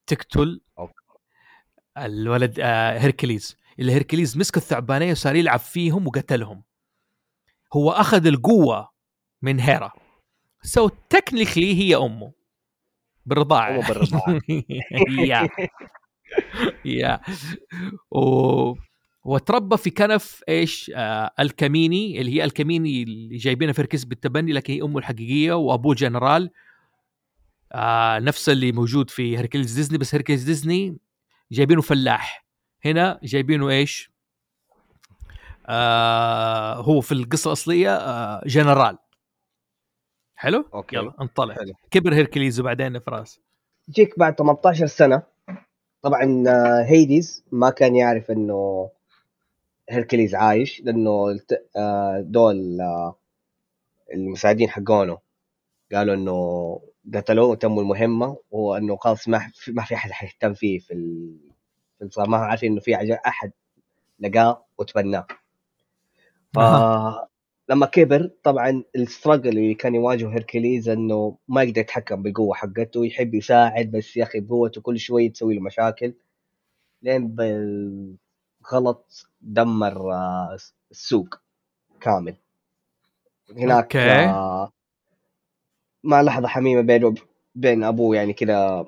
تقتل 0.07 0.61
okay. 0.79 0.95
الولد 1.99 2.61
آه 2.61 2.99
هيركليز. 2.99 3.57
اللي 3.79 3.93
هيركليز 3.93 4.39
مسك 4.39 4.57
الثعبانين 4.57 5.11
وصار 5.11 5.37
يلعب 5.37 5.59
فيهم 5.59 6.07
وقتلهم. 6.07 6.63
هو 7.75 7.91
أخذ 7.91 8.27
القوة 8.27 8.89
من 9.43 9.61
هيرا. 9.61 9.93
so 10.63 10.93
technically 11.11 11.75
هي 11.75 11.97
أمه. 11.97 12.33
بالرضاعة. 13.27 13.71
أمه 13.71 13.89
بالرضاعة. 13.89 14.41
yeah 15.31 15.49
yeah 16.85 17.21
و 18.11 18.75
وتربى 19.25 19.77
في 19.77 19.91
كنف 19.91 20.43
إيش 20.49 20.93
آه 20.95 21.31
الكميني 21.41 22.21
اللي 22.21 22.35
هي 22.35 22.45
الكميني 22.45 23.03
اللي 23.03 23.37
جايبينها 23.37 23.73
في 23.73 23.83
ركز 23.83 24.05
بالتبني 24.05 24.53
لكن 24.53 24.73
هي 24.73 24.83
أمه 24.83 24.99
الحقيقية 24.99 25.53
وأبوه 25.53 25.95
جنرال. 25.95 26.51
آه 27.73 28.19
نفس 28.19 28.49
اللي 28.49 28.73
موجود 28.73 29.11
في 29.11 29.39
هركلز 29.39 29.75
ديزني 29.75 29.99
بس 29.99 30.15
هركلز 30.15 30.43
ديزني 30.43 30.97
جايبينه 31.53 31.83
فلاح. 31.83 32.44
هنا 32.85 33.21
جايبينه 33.23 33.71
إيش؟ 33.71 34.11
آه 35.67 36.75
هو 36.75 37.01
في 37.01 37.13
القصة 37.13 37.49
الأصلية 37.49 37.97
آه 37.97 38.43
جنرال. 38.47 38.99
حلو؟ 40.37 40.65
okay. 40.75 40.97
يلا 40.97 41.13
انطلق 41.21 41.55
حلو. 41.55 41.73
كبر 41.91 42.15
هيركليز 42.15 42.61
وبعدين 42.61 42.99
فراس 42.99 43.41
جاك 43.91 44.19
بعد 44.19 44.35
18 44.35 44.87
سنة. 44.87 45.23
طبعا 46.03 46.45
آه، 46.49 46.83
هيديز 46.85 47.45
ما 47.53 47.71
كان 47.71 47.97
يعرف 47.97 48.31
إنه 48.31 48.91
هيركليز 49.91 50.35
عايش 50.35 50.81
لأنه 50.81 51.29
الت- 51.31 51.67
آه، 51.77 52.21
دول 52.21 52.81
آه، 52.81 53.17
المساعدين 54.15 54.71
حقونه 54.71 55.19
قالوا 55.93 56.15
إنه 56.15 56.81
قتلوه 57.15 57.47
وتموا 57.47 57.83
المهمة 57.83 58.37
وهو 58.51 58.77
انه 58.77 58.97
خلاص 58.97 59.29
ما 59.29 59.51
في 59.55 59.73
ما 59.73 59.83
في 59.85 59.95
أحد 59.95 60.11
حيهتم 60.11 60.55
فيه 60.55 60.79
في 60.79 60.95
ما 62.01 62.39
هو 62.39 62.43
عارفين 62.43 62.73
إنه 62.73 62.81
في 62.81 63.19
أحد 63.27 63.53
لقاه 64.21 64.65
وتبناه 64.79 65.27
أها. 66.57 67.29
فلما 67.69 67.87
كبر 67.87 68.31
طبعا 68.43 68.83
ال 68.97 69.03
struggle 69.03 69.49
اللي 69.49 69.75
كان 69.75 69.95
يواجهه 69.95 70.29
هيركليز 70.29 70.89
إنه 70.89 71.37
ما 71.49 71.63
يقدر 71.63 71.81
يتحكم 71.81 72.23
بالقوة 72.23 72.55
حقته 72.55 73.07
يحب 73.07 73.35
يساعد 73.35 73.91
بس 73.91 74.17
يا 74.17 74.25
أخي 74.25 74.41
بقوته 74.41 74.81
كل 74.81 74.99
شوي 74.99 75.29
تسوي 75.29 75.55
له 75.55 75.61
مشاكل 75.61 76.15
لين 77.03 77.29
بالغلط 77.29 79.27
دمر 79.41 80.13
آه، 80.13 80.57
السوق 80.91 81.35
كامل 82.01 82.35
هناك 83.57 83.97
okay. 83.97 84.11
آه، 84.11 84.73
مع 86.05 86.23
لحظة 86.23 86.49
حميمة 86.49 86.81
بينه 86.81 87.15
بين 87.55 87.85
أبوه 87.85 88.17
يعني 88.17 88.33
كذا 88.33 88.87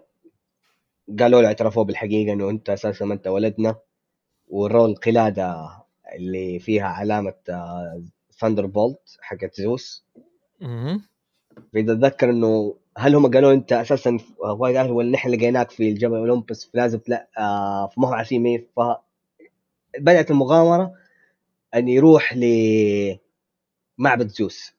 قالوا 1.21 1.42
له 1.42 1.49
اعترفوه 1.49 1.85
بالحقيقة 1.85 2.33
إنه 2.33 2.51
أنت 2.51 2.71
أساسا 2.71 3.05
ما 3.05 3.14
أنت 3.14 3.27
ولدنا. 3.27 3.77
وأروه 4.48 4.90
القلاده 4.90 5.69
اللي 6.14 6.59
فيها 6.59 6.87
علامة 6.87 7.35
thunderbolt 8.38 9.16
حقت 9.21 9.61
زوس. 9.61 10.05
اتذكر 11.77 12.31
إنه 12.31 12.77
هل 12.99 13.14
هم 13.14 13.31
قالوا 13.31 13.53
أنت 13.53 13.73
أساسا 13.73 14.19
وايد 14.38 14.77
أهل 14.77 14.90
ولا 14.90 15.11
نحن 15.11 15.29
لقيناك 15.29 15.71
في 15.71 15.88
الجبل 15.88 16.16
أولمبس 16.16 16.64
فلازم 16.64 17.01
لا 17.09 17.29
آه 17.38 17.87
فما 17.87 18.09
هو 18.09 18.12
عارفين 18.12 18.42
مين 18.42 18.66
ف 18.77 18.81
بدأت 19.99 20.31
المغامرة 20.31 20.92
أن 21.75 21.88
يروح 21.88 22.35
لمعبد 22.37 24.29
زوس. 24.29 24.73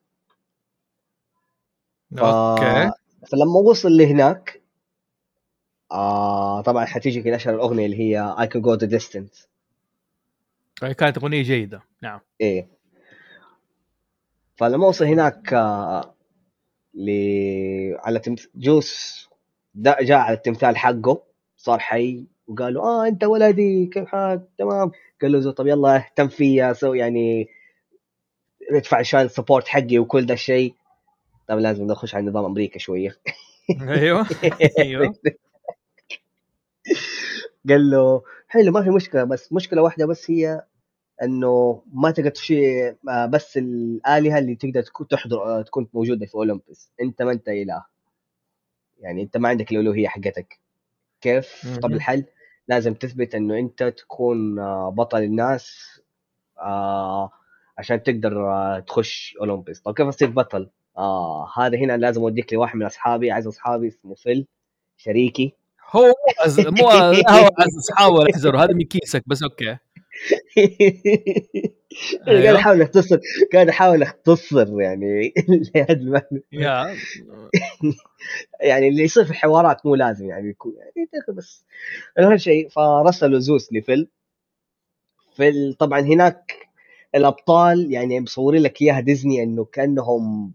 okay. 2.13 2.91
فلما 3.32 3.60
وصل 3.60 3.98
لهناك 3.98 4.62
آه 5.91 6.62
طبعا 6.62 6.86
حتيجي 6.86 7.21
كده 7.21 7.36
اشهر 7.36 7.56
الأغنية 7.56 7.86
اللي 7.86 8.00
هي 8.00 8.36
I 8.39 8.45
can 8.45 8.62
go 8.62 8.80
the 8.80 9.00
distance. 9.00 9.47
كانت 10.97 11.17
أغنية 11.17 11.41
جيدة. 11.41 11.82
نعم. 12.02 12.19
إيه. 12.41 12.67
فلما 14.56 14.88
وصل 14.88 15.06
هناك 15.06 15.54
آه 15.54 16.13
ل... 16.93 17.10
على 18.00 18.19
تمث... 18.19 18.45
زوس 18.56 19.28
دا 19.76 19.97
جاء 20.02 20.17
على 20.17 20.38
التمثال 20.38 20.78
حقه 20.78 21.21
صار 21.58 21.80
حي 21.80 22.26
وقال 22.47 22.73
له 22.73 22.82
آه 22.82 23.08
أنت 23.08 23.23
ولدي 23.23 23.86
كيف 23.86 24.08
حالك؟ 24.08 24.41
تمام. 24.58 24.91
قال 25.21 25.32
له 25.32 25.52
طب 25.52 25.67
يلا 25.67 25.95
اهتم 25.95 26.28
فيا 26.28 26.73
so 26.73 26.93
يعني 26.93 27.47
ادفع 28.71 28.97
عشان 28.97 29.28
سبورت 29.28 29.67
حقي 29.67 30.00
وكل 30.00 30.26
ده 30.26 30.34
الشيء. 30.34 30.73
طب 31.47 31.58
لازم 31.58 31.88
نخش 31.88 32.15
على 32.15 32.26
نظام 32.26 32.45
أمريكا 32.45 32.80
شوية. 32.80 33.17
أيوه. 33.82 34.28
أيوه. 34.80 35.13
قال 37.69 37.89
له 37.89 38.23
حلو 38.47 38.71
ما 38.71 38.84
في 38.84 38.89
مشكلة 38.89 39.23
بس 39.23 39.54
مشكلة 39.54 39.82
واحدة 39.82 40.06
بس 40.06 40.32
هي 40.32 40.63
إنه 41.23 41.84
ما 41.93 42.12
تقدر 42.12 42.30
تشي 42.30 42.89
آه، 42.89 43.26
بس 43.26 43.58
الآلهة 43.58 44.39
اللي 44.39 44.56
تقدر 44.56 44.82
تكون 44.82 45.08
تحضر 45.08 45.43
آه، 45.43 45.62
تكون 45.62 45.88
موجودة 45.93 46.26
في 46.26 46.36
اولمبس 46.36 46.91
أنت 47.02 47.21
ما 47.21 47.32
أنت 47.32 47.50
إله. 47.50 47.86
يعني 49.00 49.23
أنت 49.23 49.38
ما 49.38 49.50
عندك 49.50 49.71
الألوهية 49.71 50.08
حقتك. 50.08 50.60
كيف؟ 51.21 51.80
طب. 51.82 51.93
الحل؟ 51.93 52.23
لازم 52.67 52.93
تثبت 52.93 53.36
إنه 53.36 53.60
أنت 53.60 53.84
تكون 53.84 54.60
آه، 54.60 54.89
بطل 54.89 55.23
الناس 55.23 55.97
عشان 57.78 58.04
تقدر 58.04 58.34
تخش 58.80 59.38
اولمبس 59.41 59.80
طب 59.80 59.93
كيف 59.93 60.08
أصير 60.08 60.30
بطل؟ 60.30 60.69
آه 60.97 61.50
هذا 61.58 61.78
هنا 61.78 61.97
لازم 61.97 62.21
أوديك 62.21 62.54
لواحد 62.54 62.76
من 62.76 62.86
أصحابي 62.86 63.32
عايز 63.32 63.47
أصحابي 63.47 63.88
اسمه 63.88 64.15
فيل 64.15 64.47
شريكي. 64.97 65.57
هو 65.89 66.06
مو 66.06 66.13
أز... 66.39 66.60
مو 66.60 66.89
هو 67.38 67.50
اصحابه 67.80 68.28
يحزروا 68.30 68.62
هذا 68.62 68.73
من 68.73 68.86
كيسك 68.86 69.23
بس 69.28 69.43
أوكي 69.43 69.78
قاعد 72.26 72.38
أيوه. 72.38 72.60
احاول 72.60 72.82
اختصر 72.82 73.19
قاعد 73.54 73.69
احاول 73.69 74.02
اختصر 74.02 74.82
يعني 74.82 75.34
لهذا 75.76 75.93
المعنى. 75.93 76.43
يعني 78.62 78.88
اللي 78.88 79.04
يصير 79.04 79.26
في 79.26 79.32
الحوارات 79.32 79.86
مو 79.86 79.95
لازم 79.95 80.30
يعني 80.30 80.50
يكون 80.50 80.73
يعني 80.78 81.10
بس 81.38 81.65
اهم 82.19 82.38
شيء 82.38 82.69
فرسلوا 82.69 83.39
زوس 83.39 83.73
لفيل 83.73 84.08
فيل 85.36 85.73
طبعا 85.73 86.00
هناك 86.00 86.67
الأبطال 87.15 87.91
يعني 87.93 88.19
مصورين 88.19 88.62
لك 88.62 88.82
إياها 88.82 89.00
ديزني 89.00 89.43
إنه 89.43 89.65
كأنهم 89.65 90.54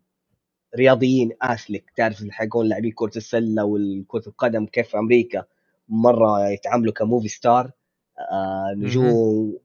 رياضيين 0.77 1.33
اسلك 1.43 1.91
تعرف 1.97 2.25
حيكون 2.31 2.67
لاعبين 2.67 2.93
كرة 2.93 3.17
السلة 3.17 3.65
والكرة 3.65 4.23
القدم 4.27 4.67
كيف 4.67 4.89
في 4.89 4.99
أمريكا 4.99 5.45
مرة 5.89 6.49
يتعاملوا 6.49 6.93
ك 6.93 6.99
movie 6.99 7.29
star 7.29 7.71
آه 8.19 8.75
نجوم 8.77 9.59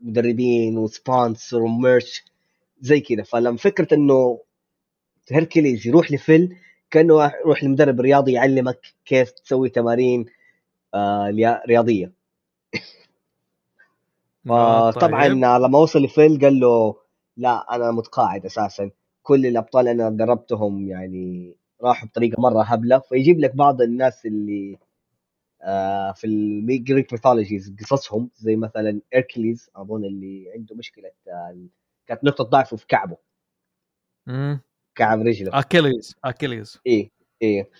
مدربين 0.00 0.78
و 0.78 0.88
sponsor 0.88 1.62
و 1.62 1.72
merch 1.72 2.24
زي 2.80 3.00
كذا. 3.00 3.22
فلما 3.22 3.56
فكرة 3.56 3.94
إنه 3.94 4.40
هيركليز 5.30 5.86
يروح 5.86 6.12
لفيل 6.12 6.56
كأنه 6.90 7.32
يروح 7.44 7.64
لمدرب 7.64 8.00
رياضي 8.00 8.32
يعلمك 8.32 8.80
كيف 9.04 9.30
تسوي 9.30 9.68
تمارين 9.68 10.26
آه 10.94 11.30
رياضية. 11.68 12.12
آه، 14.50 14.90
فطبعا 14.90 15.28
طيب. 15.28 15.32
لما 15.32 15.78
وصل 15.78 16.02
لفيل 16.02 16.40
قال 16.40 16.60
له 16.60 16.96
لا 17.36 17.74
أنا 17.74 17.90
متقاعد 17.90 18.44
أساسا. 18.44 18.90
كل 19.24 19.46
الأبطال 19.46 19.88
أنا 19.88 20.10
دربتهم 20.10 20.88
يعني 20.88 21.56
راحوا 21.82 22.08
بطريقة 22.08 22.40
مرة 22.40 22.62
هبلة. 22.62 22.98
فيجيب 22.98 23.40
لك 23.40 23.56
بعض 23.56 23.82
الناس 23.82 24.26
اللي 24.26 24.78
آه 25.62 26.12
في 26.12 26.26
ال 26.26 26.40
Greek 26.40 27.12
mythologies 27.12 27.74
قصصهم 27.80 28.30
زي 28.36 28.56
مثلا 28.56 29.00
اكيليز 29.14 29.70
أظن 29.76 30.04
اللي 30.04 30.52
عنده 30.54 30.76
مشكلة 30.76 31.10
آه 31.28 31.66
كانت 32.06 32.24
نقطة 32.24 32.44
ضعفه 32.44 32.76
في 32.76 32.86
كعبه. 32.86 33.16
مم. 34.26 34.60
كعب 34.94 35.20
رجله. 35.20 35.58
اكيليز 35.58 36.16
اكيليز 36.24 36.80
إيه 36.86 37.10
إيه. 37.42 37.70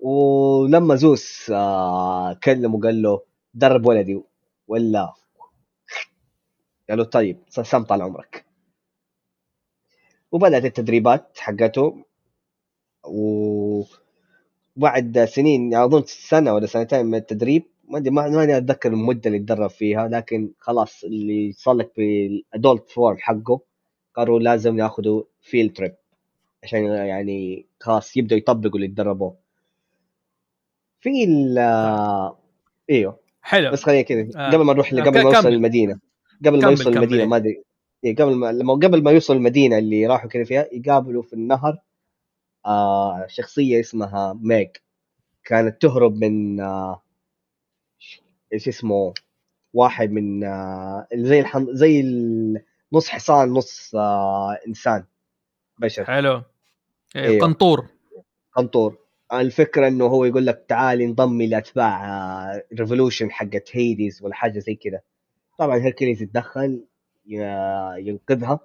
ولما 0.00 0.94
زوس 0.94 1.50
آه 1.50 2.34
كلمه 2.34 2.80
قال 2.80 3.02
له 3.02 3.22
درب 3.54 3.86
ولدي 3.86 4.22
ولا؟ 4.68 5.14
قال 6.88 6.98
له 6.98 7.04
طيب 7.04 7.38
سم 7.48 7.82
طال 7.82 8.02
عمرك. 8.02 8.47
وبدأت 10.32 10.64
التدريبات 10.64 11.38
حقته 11.38 12.04
وبعد 13.04 13.88
سنين 15.24 15.72
يعني 15.72 15.84
أظن 15.84 16.02
سنة 16.06 16.54
ولا 16.54 16.66
سنتين 16.66 17.06
من 17.06 17.14
التدريب 17.14 17.62
ما 17.88 17.98
أدري 17.98 18.10
ما 18.10 18.58
أتذكر 18.58 18.92
المدة 18.92 19.20
اللي 19.26 19.38
تدرب 19.38 19.70
فيها 19.70 20.08
لكن 20.08 20.52
خلاص 20.58 21.04
اللي 21.04 21.52
صار 21.52 21.74
لك 21.74 21.92
بالادولت 21.96 22.90
فورم 22.90 23.16
حقه 23.18 23.60
قرروا 24.14 24.40
لازم 24.40 24.78
ياخذوا 24.78 25.22
field 25.40 25.72
trip 25.72 25.94
عشان 26.62 26.84
يعني 26.84 27.66
خلاص 27.80 28.16
يبدأوا 28.16 28.38
يطبقوا 28.38 28.76
اللي 28.76 28.88
تدربوه 28.88 29.36
في 31.00 31.24
ال 31.24 31.58
إيوه 32.90 33.18
حلو 33.42 33.70
بس 33.70 33.82
خلينا 33.82 34.02
كذا 34.02 34.28
آه. 34.36 34.50
قبل 34.50 34.64
ما 34.64 34.72
نروح 34.72 34.92
آه، 34.92 35.00
قبل 35.00 35.24
ما. 35.24 35.30
يوصل 35.30 35.48
المدينة 35.48 35.98
قبل 36.46 36.62
ما 36.62 36.70
يوصل 36.70 36.94
كمل، 36.94 37.02
المدينة. 37.02 37.24
ما 37.24 37.36
أدري 37.36 37.62
قبل 38.04 38.34
ما 38.34 38.52
لما 38.52 38.74
قبل 38.74 39.02
ما 39.02 39.10
يوصل 39.10 39.36
المدينة 39.36 39.78
اللي 39.78 40.06
راحوا 40.06 40.28
كذا 40.30 40.44
فيها 40.44 40.68
يقابلوا 40.72 41.22
في 41.22 41.32
النهر 41.32 41.78
آه 42.66 43.26
شخصية 43.28 43.80
اسمها 43.80 44.38
ميج 44.42 44.68
كانت 45.44 45.82
تهرب 45.82 46.14
من 46.24 46.60
آه 46.60 47.02
إيش 48.52 48.68
اسمه 48.68 49.14
واحد 49.74 50.10
من 50.10 50.44
آه 50.44 51.06
زي 51.14 51.40
الحم... 51.40 51.66
زي 51.70 52.00
ال- 52.00 52.62
نص 52.92 53.08
حصان 53.08 53.48
نص 53.48 53.94
آه 53.94 54.58
إنسان 54.68 55.04
بشر. 55.80 56.04
حلو. 56.04 56.42
إيه، 57.16 57.24
أيوه. 57.24 57.40
قنطور. 57.40 57.86
قنطور. 58.52 58.96
الفكرة 59.32 59.88
إنه 59.88 60.04
هو 60.06 60.24
يقول 60.24 60.46
لك 60.46 60.64
تعال 60.68 61.02
انضمي 61.02 61.46
لأتباع 61.46 62.62
revolution 62.78 63.30
حقت 63.30 63.76
هيديز 63.76 64.22
ولا 64.22 64.34
حاجة 64.34 64.58
زي 64.58 64.74
كذا 64.74 65.00
طبعا 65.58 65.76
هيركليز 65.78 66.22
يتدخل 66.22 66.84
ينقذها. 67.28 68.60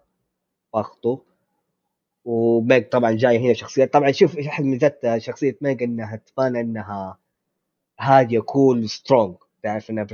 واخته 0.73 1.21
وميج 2.25 2.89
طبعا 2.89 3.11
جاي 3.11 3.37
هنا 3.39 3.53
شخصيات 3.53 3.93
طبعا 3.93 4.11
شوف 4.11 4.37
إيش 4.37 4.47
أحد 4.47 4.63
ميزات 4.63 5.01
شخصية 5.17 5.57
ميج 5.61 5.83
إنها 5.83 6.15
تبان 6.15 6.55
إنها 6.55 7.17
هادية 7.99 8.39
cool 8.39 8.89
strong 8.89 9.35
تعرف 9.63 9.89
إنها 9.89 10.07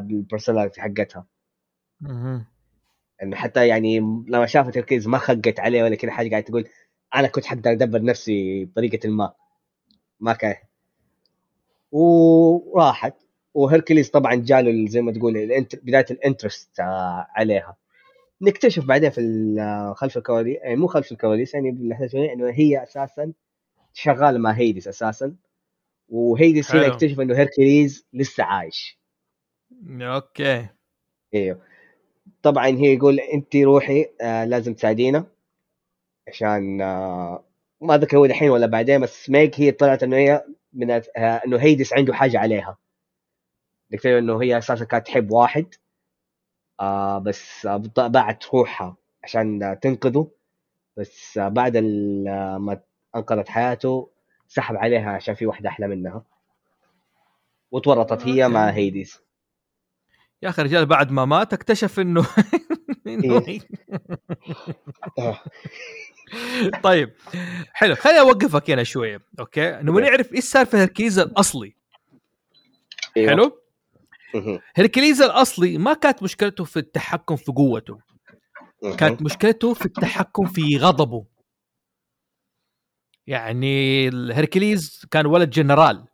بال 0.00 0.12
personality 0.12 0.80
حقتها. 0.80 1.26
إنه 3.22 3.36
حتى 3.36 3.68
يعني 3.68 3.98
لما 4.28 4.46
شافت 4.46 4.76
هيركليز 4.76 5.08
ما 5.08 5.18
خقت 5.18 5.60
عليه 5.60 5.82
ولا 5.82 5.94
كذا 5.96 6.10
حاجة 6.10 6.30
قاعدة 6.30 6.46
تقول 6.46 6.68
أنا 7.14 7.28
كنت 7.28 7.44
حقدر 7.46 7.70
أدبر 7.72 8.02
نفسي 8.02 8.64
بطريقة 8.64 9.08
ما. 9.08 9.32
ما 10.20 10.32
كان. 10.32 10.54
وراحت. 11.92 13.14
وهيركليز 13.54 14.10
طبعا 14.10 14.34
جاله 14.34 14.70
ال- 14.70 14.88
زي 14.88 15.02
ما 15.02 15.12
تقول. 15.12 15.32
بداية 15.82 16.06
ال 16.10 16.18
interest 16.18 16.80
آه، 16.80 17.26
عليها. 17.30 17.76
نكتشف 18.42 18.84
بعدين 18.84 19.10
في 19.10 19.94
خلف 19.96 20.16
الكواليس 20.16 20.56
يعني 20.62 20.76
مو 20.76 20.86
خلف 20.86 21.12
الكواليس 21.12 21.54
يعني 21.54 21.70
بالاحداث 21.70 22.14
إنه 22.14 22.50
هي 22.50 22.82
أساسا 22.82 23.32
شغالة 23.92 24.38
مع 24.38 24.50
هيديس 24.50 24.88
أساسا 24.88 25.36
وهيديس 26.08 26.74
هنا. 26.74 26.86
يكتشف 26.86 27.20
إنه 27.20 27.36
هيركليز 27.36 28.06
لسه 28.12 28.44
عايش. 28.44 28.98
okay. 30.00 30.66
إيوه. 31.34 31.60
طبعا 32.42 32.66
هي 32.66 32.94
يقول 32.94 33.20
أنت 33.20 33.56
روحي 33.56 34.06
آه 34.20 34.44
لازم 34.44 34.74
تساعدينا 34.74 35.26
عشان 36.28 36.80
آه 36.80 37.44
ما 37.80 37.98
ذكر 37.98 38.16
هو 38.16 38.24
الحين 38.24 38.50
ولا 38.50 38.66
بعدين 38.66 39.00
بس 39.00 39.30
ميج 39.30 39.54
هي 39.56 39.70
طلعت 39.72 40.02
إنه 40.02 40.16
هي 40.16 40.44
من 40.72 40.90
آه 40.90 41.00
إنه 41.16 41.56
هيدس 41.56 41.92
عنده 41.92 42.14
حاجة 42.14 42.38
عليها. 42.38 42.78
ذكر 43.92 44.18
إنه 44.18 44.42
هي 44.42 44.58
أساسا 44.58 44.84
كانت 44.84 45.06
تحب 45.06 45.30
واحد. 45.30 45.74
آه 46.80 47.18
بس 47.18 47.66
باعت 47.96 48.44
روحها 48.54 48.96
عشان 49.24 49.78
تنقذه 49.82 50.30
بس 50.96 51.38
بعد 51.38 51.76
ما 51.76 52.80
أنقذت 53.16 53.48
حياته 53.48 54.10
سحب 54.48 54.76
عليها 54.76 55.10
عشان 55.10 55.34
في 55.34 55.46
واحدة 55.46 55.68
أحلى 55.68 55.88
منها 55.88 56.22
وتورطت 57.70 58.26
هي 58.26 58.48
مع. 58.48 58.70
هيديز 58.70 59.20
يا 60.42 60.48
أخي 60.48 60.62
رجال 60.62 60.86
بعد 60.86 61.10
ما 61.10 61.24
مات 61.24 61.52
اكتشف 61.52 62.00
إنه 62.00 62.26
إيه. 63.06 63.60
آه. 65.18 65.40
طيب 66.82 67.12
حلو 67.72 67.94
خليني 67.94 68.20
أوقفك 68.20 68.70
هنا 68.70 68.82
شوية 68.82 69.20
okay 69.40 69.70
نبغى. 69.70 70.02
نعرف 70.02 70.32
إيش 70.32 70.44
صار 70.44 70.66
في 70.66 70.76
الأصلي 71.22 71.74
أيوه. 73.16 73.30
حلو. 73.30 73.65
هركليز 74.76 75.22
الأصلي 75.22 75.78
ما 75.78 75.92
كانت 75.92 76.22
مشكلته 76.22 76.64
في 76.64 76.76
التحكم 76.76 77.36
في 77.36 77.52
قوته. 77.52 77.98
كانت 78.98 79.22
مشكلته 79.22 79.74
في 79.74 79.84
التحكم 79.86 80.46
في 80.46 80.76
غضبه. 80.78 81.26
يعني 83.26 84.08
هركليز 84.08 85.06
كان 85.10 85.26
ولد 85.26 85.50
جنرال 85.50 86.06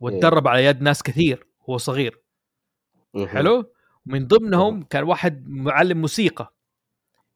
وتدرب 0.00 0.48
على 0.48 0.64
يد 0.64 0.82
ناس 0.82 1.02
كثير 1.02 1.46
وهو 1.60 1.78
صغير. 1.78 2.20
حلو؟ 3.26 3.72
من 4.06 4.26
ضمنهم 4.26 4.82
كان 4.82 5.04
واحد 5.04 5.48
معلم 5.48 6.00
موسيقى. 6.00 6.54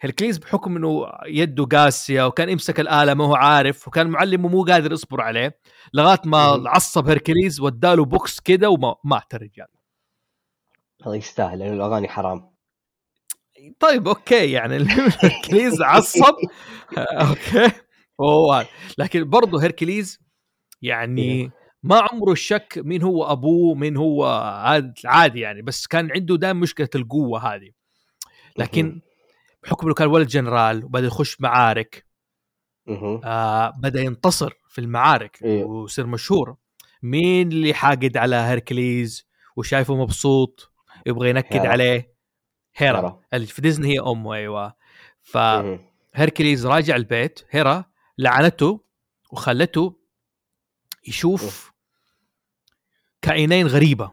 هركليز 0.01 0.39
بحكم 0.39 0.77
إنه 0.77 1.07
يده 1.27 1.65
قاسية 1.65 2.27
وكان 2.27 2.49
يمسك 2.49 2.81
الآلة 2.81 3.15
ما 3.15 3.25
هو 3.25 3.35
عارف 3.35 3.89
وكان 3.89 4.07
معلمه 4.07 4.49
مو 4.49 4.65
قادر 4.65 4.93
يصبر 4.93 5.21
عليه 5.21 5.59
لغاية 5.95 6.21
ما. 6.25 6.63
عصب 6.67 7.09
هركليز 7.09 7.61
وداله 7.61 8.05
بوكس 8.05 8.41
كده 8.41 8.71
ومات 8.71 9.35
الرجال. 9.35 9.67
هذا 11.07 11.15
يستاهل 11.15 11.59
لأنه 11.59 11.73
الأغاني 11.75 12.09
حرام. 12.09 12.55
طيب 13.81 14.09
okay 14.09 14.51
يعني 14.53 14.77
هركليز 15.23 15.83
عصب. 15.83 16.35
okay 16.99 17.71
هو 18.21 18.67
لكن 18.99 19.31
برضه 19.31 19.63
هركليز 19.63 20.21
يعني 20.83 21.51
ما 21.83 22.01
عمره 22.13 22.35
شك 22.35 22.79
مين 22.85 23.03
هو 23.03 23.33
أبوه 23.33 23.75
مين 23.75 23.97
هو 23.97 24.25
عاد- 24.65 24.95
عادي 25.05 25.41
يعني 25.41 25.63
بس 25.63 25.87
كان 25.87 26.11
عنده 26.13 26.37
دائما 26.37 26.61
مشكلة 26.61 26.89
القوة 26.95 27.55
هذه. 27.55 27.71
لكن 28.59 29.01
بحكم 29.63 29.87
إنه 29.87 29.95
كان 29.95 30.09
ولد 30.09 30.27
جنرال 30.29 30.85
وبدأ 30.85 31.07
يخش 31.07 31.41
معارك. 31.41 32.07
آه 33.25 33.73
بدأ 33.79 34.01
ينتصر 34.01 34.53
في 34.69 34.81
المعارك 34.81 35.39
إيه. 35.45 35.65
ويصير 35.65 36.07
مشهور. 36.07 36.57
مين 37.03 37.49
اللي 37.49 37.75
حاقد 37.75 38.17
على 38.17 38.37
هركليز 38.37 39.27
وشايفه 39.57 39.95
مبسوط؟ 39.95 40.71
يبغى 41.07 41.31
ينكد 41.31 41.57
هيرا. 41.57 41.69
عليه. 41.69 42.15
هيرا. 42.77 42.99
هيرا. 42.99 43.21
اللي 43.35 43.47
في 43.47 43.63
ديزني 43.63 43.89
هي 43.95 44.01
أمه 44.01 44.35
أيوه. 44.35 44.75
فهركليز 45.23 46.67
راجع 46.67 46.97
البيت 46.97 47.45
هيرا 47.51 47.85
لعنته 48.19 48.85
وخلته 49.31 49.97
يشوف 51.09 51.73
كائنين 53.23 53.67
غريبة. 53.67 54.13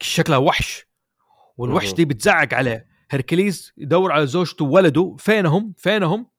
شكلها 0.00 0.38
وحش 0.38 0.86
والوحش. 1.56 1.92
دي 1.92 2.04
بتزعق 2.04 2.54
عليه. 2.54 2.92
هركليز 3.10 3.72
يدور 3.76 4.12
على 4.12 4.26
زوجته 4.26 4.64
وولده 4.64 5.16
فينهم؟ 5.18 5.74
فينهم؟ 5.76 6.30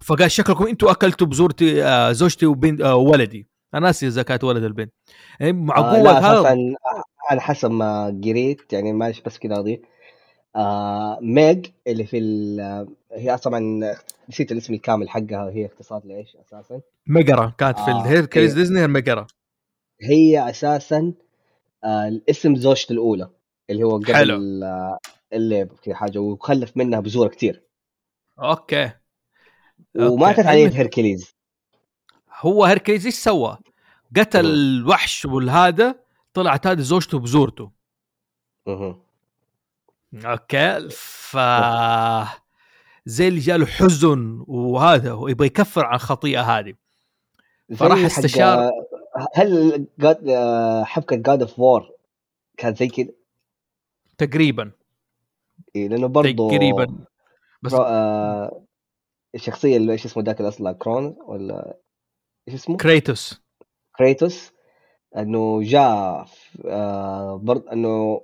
فقال 0.00 0.30
شكلكم 0.30 0.66
أنتوا 0.66 0.90
أكلتوا 0.90 1.26
بزورتي 1.26 1.84
آه 1.84 2.12
زوجتي 2.12 2.46
وبنت 2.46 2.80
آه 2.80 2.94
ولدي. 2.94 3.49
أنا 3.74 3.86
ناسي 3.86 4.06
إذا 4.06 4.22
كانت 4.22 4.44
ولد 4.44 4.62
البنت 4.64 4.92
يعني 5.40 5.52
مع 5.52 5.78
آه 5.78 5.92
قوة 5.96 6.02
لا 6.02 6.18
هذا 6.18 6.74
على 7.30 7.40
حسب 7.40 7.70
ما 7.70 8.20
قريت 8.24 8.72
يعني 8.72 8.92
معلش 8.92 9.20
بس 9.20 9.38
كذا 9.38 9.58
أضيف. 9.58 9.80
آه 10.56 11.18
ميج 11.22 11.66
اللي 11.86 12.04
في 12.06 12.18
هي 13.12 13.38
طبعا 13.38 13.80
نسيت 14.28 14.52
الاسم 14.52 14.74
الكامل 14.74 15.08
حقها 15.08 15.50
هي 15.50 15.66
اختصار 15.66 16.02
لإيش 16.04 16.36
أساسا؟ 16.36 16.80
ميجرا 17.06 17.52
كانت 17.58 17.78
في 17.78 17.90
آه، 17.90 18.02
الهيركليز 18.02 18.50
إيه. 18.52 18.58
ديزني 18.58 18.86
ميجرا. 18.86 19.26
هي 20.02 20.50
أساسا 20.50 21.12
آه 21.84 22.08
الاسم 22.08 22.54
زوجته 22.56 22.92
الأولى 22.92 23.30
اللي 23.70 23.84
هو 23.84 23.96
قبل 23.96 24.14
حلو. 24.14 24.36
آه، 24.64 24.98
اللي 25.32 25.68
كذا 25.82 25.94
حاجة 25.94 26.18
وخلف 26.18 26.76
منها 26.76 27.00
بزور 27.00 27.28
كثير 27.28 27.62
okay. 28.38 28.90
وماتت 29.98 30.38
المهم- 30.38 30.72
هيركليز 30.72 31.34
هو 32.40 32.64
هيركليز 32.64 33.06
إيش 33.06 33.14
سوى؟ 33.14 33.58
قتل. 34.16 34.46
الوحش 34.46 35.24
والهذا 35.24 35.94
طلعت 36.34 36.66
هذه 36.66 36.80
زوجته 36.80 37.18
بزورته 37.18 37.70
مهم. 38.66 39.00
okay 40.24 40.88
ف 40.90 41.36
زي 43.06 43.28
اللي 43.28 43.40
جاله 43.40 43.66
حزن 43.66 44.44
وهذا 44.46 45.12
ويبغى 45.12 45.46
يكفر 45.46 45.84
عن 45.84 45.94
الخطيئة 45.94 46.40
هذه 46.58 46.74
فراح 47.76 47.98
استشار- 47.98 48.70
هل 49.34 49.86
God- 50.02 50.28
آه، 50.28 50.84
حبكة 50.84 51.16
God 51.16 51.42
of 51.42 51.58
War 51.58 51.90
كانت 52.56 52.78
زي 52.78 52.88
كذا 52.88 53.08
تقريبا 54.18 54.70
إيه، 55.76 55.88
لأنه 55.88 56.06
برضه 56.06 56.48
تقريبا 56.50 56.96
بس 57.62 57.72
آه 57.74 58.62
الشخصية 59.34 59.76
اللي 59.76 59.92
إيش 59.92 60.04
اسمه 60.06 60.22
ذاك 60.22 60.40
الأصل 60.40 60.72
كرون 60.72 61.16
ولا 61.26 61.76
إيش 62.48 62.54
اسمه؟ 62.54 62.76
كريتوس 62.76 63.42
كريتوس 63.98 64.52
إنه 65.16 65.62
جاء 65.62 66.26
آه 66.64 67.36
برضه 67.36 67.72
إنه 67.72 68.20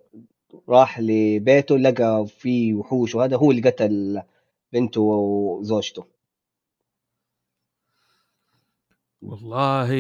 راح 0.69 1.01
لبيته 1.01 1.79
لقى 1.79 2.27
فيه 2.29 2.75
وحوش 2.75 3.15
وهذا 3.15 3.37
هو 3.37 3.51
اللي 3.51 3.71
قتل 3.71 4.23
بنته 4.73 5.01
وزوجته 5.01 6.05
والله 9.23 9.91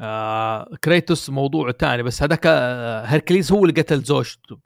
آه 0.00 0.76
كريتوس 0.84 1.30
موضوع 1.30 1.70
تاني 1.70 2.02
بس 2.02 2.22
هذاك 2.22 2.46
آه، 2.46 3.04
هركليز 3.04 3.52
هو 3.52 3.64
اللي 3.64 3.82
قتل 3.82 4.00
زوجته 4.00 4.58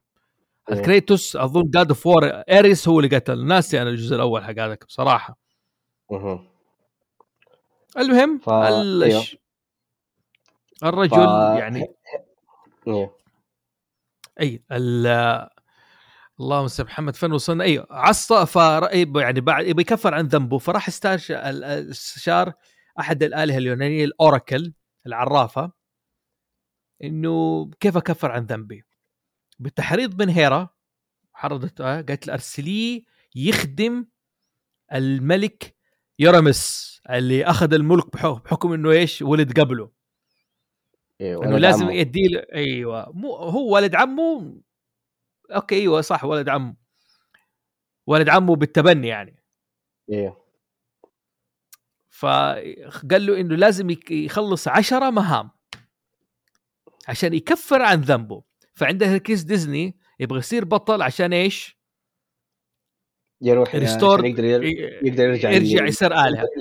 أوه. 0.68 0.78
الكريتوس 0.78 1.36
أظن 1.36 1.70
جاد 1.70 1.88
اوف 1.88 2.06
وور 2.06 2.24
اريس 2.28 2.88
هو 2.88 3.00
اللي 3.00 3.16
قتل 3.16 3.46
ناسي 3.46 3.82
أنا 3.82 3.90
الجزء 3.90 4.16
الأول 4.16 4.44
حق 4.44 4.50
هذاك 4.50 4.84
بصراحة 4.86 5.38
مهم. 6.10 6.53
المهم 7.98 8.38
ف-. 8.38 8.48
أيوه. 9.02 9.24
الرجل 10.84 11.16
ف- 11.16 11.58
يعني 11.58 11.94
إيه. 12.88 13.16
أي 14.40 14.62
ال 14.72 15.06
اللهم 16.40 16.66
صل 16.66 16.84
محمد 16.84 17.16
فين 17.16 17.32
وصلنا 17.32 17.64
أي 17.64 17.86
عصى 17.90 18.46
فر... 18.46 18.88
يعني 19.20 19.40
بعد 19.40 19.66
يبي 19.66 19.82
يكفر 19.82 20.14
عن 20.14 20.26
ذنبه 20.26 20.58
فراح 20.58 20.88
استشار 20.88 22.52
أحد 23.00 23.22
الآلهة 23.22 23.58
اليونانية 23.58 24.04
الأوراكل 24.04 24.72
العرافة 25.06 25.72
إنه 27.04 27.70
كيف 27.80 27.96
اكفر 27.96 28.30
عن 28.30 28.44
ذنبي 28.46 28.84
بالتحريض 29.58 30.22
من 30.22 30.28
هيرا 30.28 30.68
حرضته 31.32 31.84
قالت 31.94 32.26
له 32.26 32.32
أرسليه 32.34 33.02
يخدم 33.34 34.06
الملك 34.92 35.76
يرمس 36.18 36.94
اللي 37.10 37.44
أخذ 37.44 37.74
الملك 37.74 38.12
بحكم, 38.16 38.72
إنه 38.72 38.90
إيش 38.90 39.22
ولد 39.22 39.60
قبله 39.60 39.90
إيه. 41.20 41.42
إنه 41.42 41.58
لازم. 41.58 41.90
يدي 41.90 42.28
له 42.28 42.46
أيوه 42.54 43.12
مو 43.12 43.34
هو 43.34 43.74
ولد 43.74 43.94
عمه 43.94 44.60
أوكي 45.54 45.74
أيوه 45.74 46.00
صح 46.00 46.24
ولد 46.24 46.48
عمه 46.48 46.76
ولد 48.06 48.28
عمه 48.28 48.56
بالتبني 48.56 49.08
يعني 49.08 49.44
إيه. 50.10 50.44
فقال 52.10 53.26
له 53.26 53.40
إنه 53.40 53.56
لازم 53.56 53.96
يخلص 54.10 54.68
عشرة 54.68 55.10
مهام 55.10 55.50
عشان 57.08 57.34
يكفر 57.34 57.82
عن 57.82 58.00
ذنبه 58.00 58.42
فعنده 58.74 59.06
هيركيس 59.06 59.42
ديزني 59.42 59.98
يبغى 60.20 60.38
يصير 60.38 60.64
بطل 60.64 61.02
عشان 61.02 61.32
إيش؟ 61.32 61.73
يروح 63.40 63.74
restore 63.74 64.18
عشان 64.18 64.30
يقدر 64.30 64.64
يقدر 64.64 65.28
يرجع 65.28 65.50
يرجع 65.50 65.86
يصير 65.86 66.12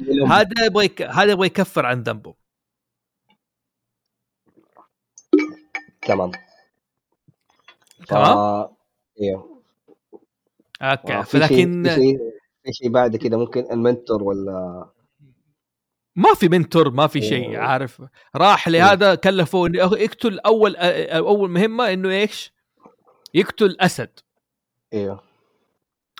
يلوم. 0.07 0.31
هذا 0.31 0.65
يبغى. 0.65 0.89
هذا 0.99 1.31
يبغى 1.31 1.47
يكفر 1.47 1.85
عن 1.85 2.01
ذنبه 2.01 2.33
تمام 6.01 6.31
تمام؟ 8.07 8.67
أيوه 9.21 9.63
okay 10.81 11.13
آه، 11.13 11.21
فلكن 11.21 11.83
في 12.63 12.73
شيء 12.73 12.89
بعد 12.89 13.15
كده 13.15 13.37
ممكن 13.37 13.71
ال 13.71 13.79
mentor 13.79 14.23
ولا 14.23 14.85
ما 16.15 16.33
في 16.33 16.49
mentor 16.49 16.89
ما 16.89 17.07
في 17.07 17.21
شيء 17.21 17.57
أوه. 17.57 17.57
عارف 17.57 18.01
راح 18.35 18.67
لهذا 18.67 19.15
كلفه 19.15 19.67
إنه 19.67 19.97
يقتل 19.97 20.39
أول 20.39 20.75
أول 20.75 21.49
مهمة 21.49 21.93
إنه 21.93 22.09
إيش؟ 22.09 22.53
يقتل 23.33 23.77
أسد 23.79 24.19
أيوه 24.93 25.32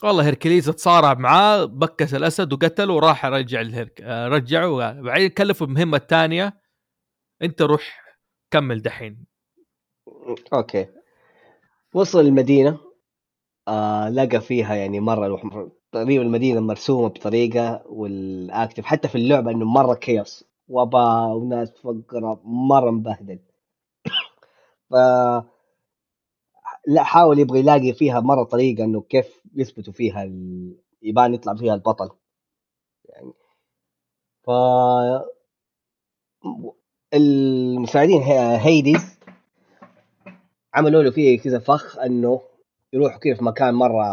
والله 0.04 0.26
هيركليز 0.26 0.66
تصارع 0.66 1.14
معاه 1.14 1.66
بكس 1.66 2.14
الأسد 2.14 2.54
وقتله 2.54 2.94
وراح 2.94 3.26
رجع 3.26 3.62
الهرك 3.62 4.02
رجعه. 4.02 5.02
بعدين 5.02 5.30
كلفه 5.30 5.66
المهمة 5.66 5.98
الثانية. 5.98 6.62
انت 7.42 7.62
روح 7.62 8.02
كمل 8.52 8.82
دحين. 8.82 9.26
أوكي. 10.54 10.88
وصل 11.94 12.20
المدينة. 12.20 12.80
آه 13.68 14.10
لقى 14.10 14.42
فيها 14.42 14.76
يعني 14.76 15.00
الوح- 15.00 15.68
تقريبا 15.92 16.24
المدينة 16.24 16.60
مرسومة 16.60 17.08
بطريقة 17.08 17.84
والاكتف 17.86 18.86
حتى 18.86 19.08
في 19.08 19.16
اللعبة 19.16 19.52
إنه 19.52 19.66
مرة 19.66 19.94
كيوس 19.94 20.46
وباء 20.68 21.28
وناس 21.28 21.72
فقرة 21.72 22.42
مرة 22.46 22.92
مبهدل. 22.92 23.40
ف 24.92 24.94
لا 26.88 27.04
حاول 27.04 27.40
يبغى 27.40 27.60
يلاقي 27.60 27.94
فيها 27.94 28.20
مرة 28.20 28.44
طريقة 28.44 28.84
إنه 28.84 29.02
كيف 29.02 29.42
يثبتوا 29.56 29.94
فيها 29.94 30.24
ال... 30.24 30.76
يبان 31.02 31.34
يطلع 31.34 31.56
فيها 31.56 31.74
البطل. 31.74 32.10
يعني 33.06 33.34
ف 34.44 34.50
المساعدين 37.14 38.22
هي- 38.22 38.58
هيديز 38.66 39.20
عملوا 40.74 41.04
له 41.04 41.12
فيه 41.12 41.40
كذا 41.40 41.60
فخ 41.60 41.98
إنه 42.00 42.42
يروحوا 42.94 43.20
كذا 43.20 43.36
في 43.36 43.44
مكان 43.44 43.74
مرة 43.74 44.04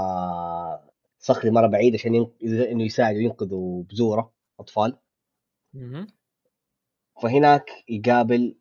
صخري 1.19 1.51
مرة 1.51 1.67
بعيد 1.67 1.95
عشان 1.95 2.15
ين... 2.15 2.31
إنه 2.43 2.85
يساعدوا 2.85 3.21
ينقذوا 3.21 3.83
بزورة 3.83 4.33
أطفال. 4.61 4.97
فهناك 7.23 7.71
يقابل 7.89 8.57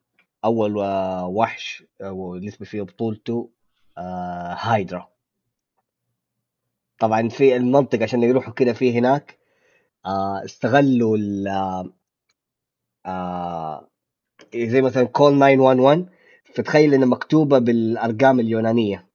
أول 0.45 0.77
وحش 1.25 1.83
اللي 2.01 2.51
فيه 2.51 2.81
بطولته 2.81 3.49
آه، 3.99 4.57
هايدرا. 4.59 5.09
طبعا 6.99 7.29
في 7.29 7.55
المنطقة 7.55 8.03
عشان 8.03 8.23
يروحوا 8.23 8.53
كذا 8.53 8.73
فيه 8.73 8.99
هناك 8.99 9.37
آه، 10.05 10.45
استغلوا 10.45 11.17
ال 11.17 11.47
آه، 13.05 13.89
زي 14.55 14.81
مثلا 14.81 15.03
call 15.03 15.39
911 15.39 16.05
فتخيل 16.55 16.93
إنها 16.93 17.07
مكتوبة 17.07 17.59
بالأرقام 17.59 18.39
اليونانية. 18.39 19.09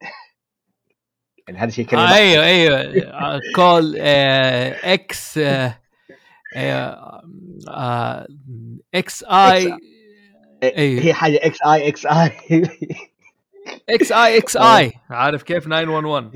يعني 1.48 1.58
هذا 1.58 1.70
شيء 1.70 1.86
كذا 1.86 2.00
آه 2.00 2.14
أيوه 2.14 2.44
أيوه. 2.44 3.40
call 3.56 3.96
X 3.96 5.38
X 8.94 9.24
I. 9.24 9.78
أيوه. 10.62 11.02
هي 11.02 11.14
حاجة 11.14 11.40
إكس 11.42 11.62
آي 11.62 11.88
إكس 11.88 12.06
آي. 12.06 12.30
إكس 13.88 14.12
اي 14.12 14.38
إكس 14.38 14.56
اي 14.56 14.92
عارف 15.10 15.42
كيف 15.42 15.64
911 15.64 16.30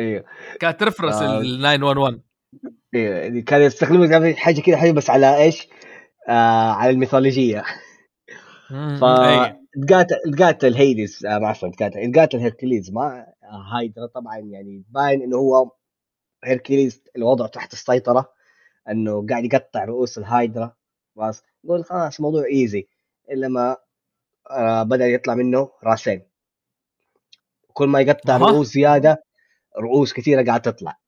أيوه 0.00 0.24
كانت 0.60 0.82
reference 0.82 1.14
آه. 1.14 1.40
ال 1.40 1.62
911 1.62 2.20
أيوه 2.94 3.40
كانوا 3.42 3.66
يستخدموا 3.66 4.32
حاجة 4.34 4.60
كذا 4.60 4.76
حاجة 4.76 4.92
بس 4.92 5.10
على 5.10 5.36
إيش؟ 5.36 5.68
آه 6.28 6.72
على 6.72 6.90
الميثولوجية. 6.90 7.64
ف. 9.00 9.04
تقاتل 9.88 10.16
تقاتل 10.36 10.74
هيديس 10.74 11.24
آه 11.24 11.46
عفوا 11.46 11.68
تقاتل 11.68 12.12
تقاتل 12.12 12.38
هيركليز 12.38 12.90
مع 12.92 13.26
آه، 13.42 13.76
هايدرا 13.76 14.06
طبعا 14.06 14.38
يعني 14.38 14.84
باين 14.88 15.22
إنه 15.22 15.36
هو 15.36 15.72
هيركليز 16.44 17.02
الوضع 17.16 17.46
تحت 17.46 17.72
السيطرة 17.72 18.32
إنه 18.90 19.26
قاعد 19.30 19.44
يقطع 19.44 19.84
رؤوس 19.84 20.18
الهايدرا. 20.18 20.72
خلاص 21.16 21.42
يقول 21.64 21.84
خلاص 21.84 22.20
موضوع 22.20 22.44
easy 22.44 22.88
الا 23.30 23.48
ما 23.48 23.76
آه 24.50 24.82
بدأ 24.82 25.06
يطلع 25.06 25.34
منه 25.34 25.70
راسين. 25.84 26.22
كل 27.74 27.88
ما 27.88 28.00
يقطع. 28.00 28.36
رؤوس 28.36 28.66
زيادة 28.72 29.24
رؤوس 29.78 30.12
كثيرة 30.12 30.44
قاعد 30.44 30.62
تطلع. 30.62 30.98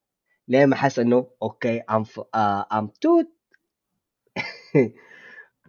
لين 0.48 0.66
ما 0.66 0.76
حس 0.76 0.98
إنه 0.98 1.26
أوكي 1.42 1.80
ام 1.80 2.04
ف... 2.04 2.20
ام 2.72 2.86
توت 3.00 3.28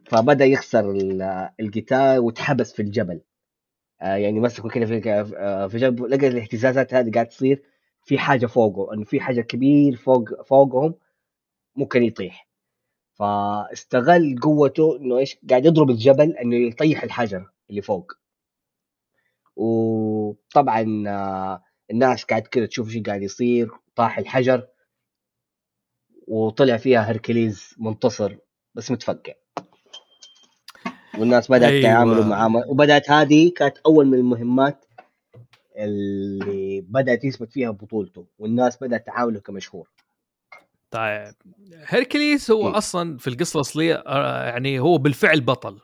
فبدأ 0.05 0.45
يخسر 0.45 0.91
ال- 0.91 1.49
القتال 1.59 2.19
وتحبس 2.19 2.73
في 2.73 2.81
الجبل. 2.81 3.21
آه 4.01 4.15
يعني 4.15 4.39
مسكوا 4.39 4.69
كده 4.69 4.85
في 4.85 5.01
آه، 5.37 5.67
في 5.67 5.77
جنب 5.77 6.05
لقى 6.05 6.27
الاهتزازات 6.27 6.93
هذه 6.93 7.11
قاعد 7.11 7.27
تصير 7.27 7.63
في 8.03 8.17
حاجة 8.17 8.45
فوقه 8.45 8.93
إنه 8.93 9.03
في 9.03 9.19
حاجة 9.19 9.41
كبير 9.41 9.95
فوق 9.95 10.43
فوقهم 10.43 10.95
ممكن 11.75 12.03
يطيح. 12.03 12.47
فاستغل 13.13 14.39
قوته 14.41 14.97
إنه 14.97 15.17
إيش؟ 15.17 15.37
قاعد 15.49 15.65
يضرب 15.65 15.89
الجبل 15.89 16.37
إنه 16.37 16.55
يطيح 16.55 17.03
الحجر 17.03 17.49
اللي 17.69 17.81
فوق. 17.81 18.13
وطبعا 19.57 21.03
آه، 21.07 21.63
الناس 21.91 22.23
قاعد 22.23 22.41
كذا 22.41 22.65
تشوف 22.65 22.95
إيش 22.95 23.03
قاعد 23.03 23.21
يصير 23.21 23.69
طاح 23.95 24.17
الحجر 24.17 24.67
وطلع 26.27 26.77
فيها 26.77 26.99
هركليز 26.99 27.75
منتصر 27.77 28.37
بس 28.75 28.91
متفقع 28.91 29.33
والناس 31.17 31.51
بدأت 31.51 31.71
أيوة. 31.71 31.79
يتعاملوا 31.79 32.25
معاه 32.25 32.63
وبدأت 32.67 33.11
هذه 33.11 33.51
كانت 33.55 33.77
أول 33.77 34.05
من 34.05 34.17
المهمات 34.17 34.85
اللي 35.77 36.81
بدأت 36.81 37.23
يثبت 37.23 37.51
فيها 37.51 37.71
بطولته 37.71 38.27
والناس 38.39 38.83
بدأت 38.83 39.05
تعامله 39.05 39.39
كمشهور 39.39 39.89
طيب 40.91 41.33
هيركليس 41.85 42.51
هو 42.51 42.69
م. 42.69 42.73
أصلا 42.75 43.17
في 43.17 43.27
القصة 43.27 43.57
الأصلية 43.57 43.95
آه، 43.95 44.43
يعني 44.43 44.79
هو 44.79 44.97
بالفعل 44.97 45.41
بطل 45.41 45.79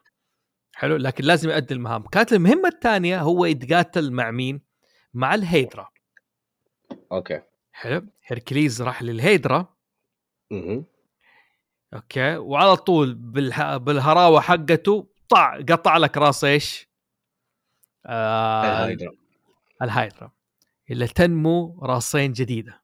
حلو. 0.76 0.96
لكن 0.96 1.24
لازم 1.24 1.50
يؤدي 1.50 1.74
المهام. 1.74 2.04
كانت 2.04 2.34
المهمة 2.34 2.68
الثانية 2.68 3.22
هو 3.22 3.46
يتقاتل 3.46 4.12
مع 4.12 4.32
مين؟ 4.32 4.62
مع 5.14 5.36
الهيدرا. 5.36 5.90
okay. 7.12 7.42
حلو. 7.72 8.06
هيركليز 8.26 8.82
راح 8.82 9.04
للهيدرا. 9.04 9.68
أها. 10.52 10.84
okay. 11.94 12.38
وعلى 12.38 12.76
طول 12.76 13.14
بالح... 13.14 13.78
بالهراوة 13.78 14.42
حقته 14.42 15.08
طع 15.30 15.58
قطع 15.58 15.98
لك 15.98 16.18
راس 16.18 16.44
إيش؟ 16.44 16.88
آه 18.06 18.64
الهايدرا 18.64 19.12
الهايدرا 19.82 20.32
اللي 20.92 21.08
تنمو 21.08 21.80
راسين 21.84 22.32
جديدة. 22.32 22.82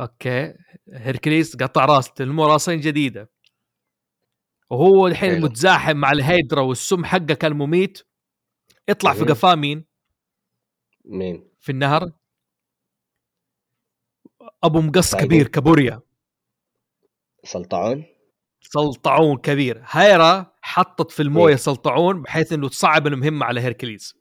okay. 0.00 0.54
هيركليس 0.92 1.56
قطع 1.56 1.84
راس 1.84 2.12
تنمو 2.12 2.46
راسين 2.46 2.80
جديدة. 2.80 3.30
وهو 4.70 5.06
الحين 5.06 5.30
حلو. 5.30 5.44
متزاحم 5.44 5.96
مع 5.96 6.12
الهيدرا 6.12 6.60
والسم 6.60 7.04
حقه 7.04 7.34
كان 7.34 7.52
مميت 7.52 8.02
يطلع 8.88 9.14
في. 9.14 9.24
قفاه 9.24 9.54
مين؟ 9.54 9.84
مين 11.04 11.48
في 11.60 11.72
النهر 11.72 12.12
أبو 14.64 14.80
مقص 14.80 15.14
طيب. 15.14 15.24
كبير 15.24 15.48
كابوريا 15.48 16.00
سلطعون 17.44 18.04
سلطعون 18.60 19.38
كبير 19.38 19.82
هيرا 19.86 20.52
حطت 20.62 21.10
في 21.10 21.22
الموية 21.22 21.52
إيه. 21.52 21.56
سلطعون 21.56 22.22
بحيث 22.22 22.52
إنه 22.52 22.68
تصعب 22.68 23.06
المهمة 23.06 23.46
على 23.46 23.60
هيركليز 23.60 24.14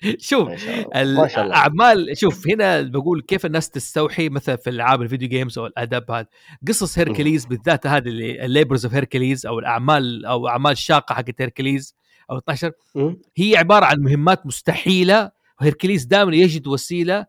شوف 0.18 0.48
الاعمال 0.96 2.18
شوف 2.18 2.48
هنا 2.48 2.82
بقول 2.82 3.22
كيف 3.22 3.46
الناس 3.46 3.70
تستوحي 3.70 4.28
مثلا 4.28 4.56
في 4.56 4.70
ألعاب 4.70 5.02
ال 5.02 5.06
video 5.06 5.28
games 5.28 5.58
أو 5.58 5.66
الأدب 5.66 6.10
هذا 6.10 6.26
قصص 6.68 6.98
هيركليز 6.98 7.46
بالذات 7.46 7.86
هذه 7.86 8.08
ال 8.44 8.50
labors 8.50 8.84
of 8.84 8.94
هيركليز 8.94 9.46
أو 9.46 9.58
الأعمال 9.58 10.24
أو 10.24 10.48
أعمال 10.48 10.78
شاقة 10.78 11.14
حقت 11.14 11.40
هيركليز 11.40 11.94
أو 12.30 12.38
12 12.38 12.72
مم. 12.94 13.20
هي 13.36 13.56
عبارة 13.56 13.84
عن 13.84 13.98
مهمات 13.98 14.46
مستحيلة 14.46 15.30
وهيركليز 15.60 16.04
دائما 16.04 16.36
يجد 16.36 16.66
وسيلة 16.66 17.26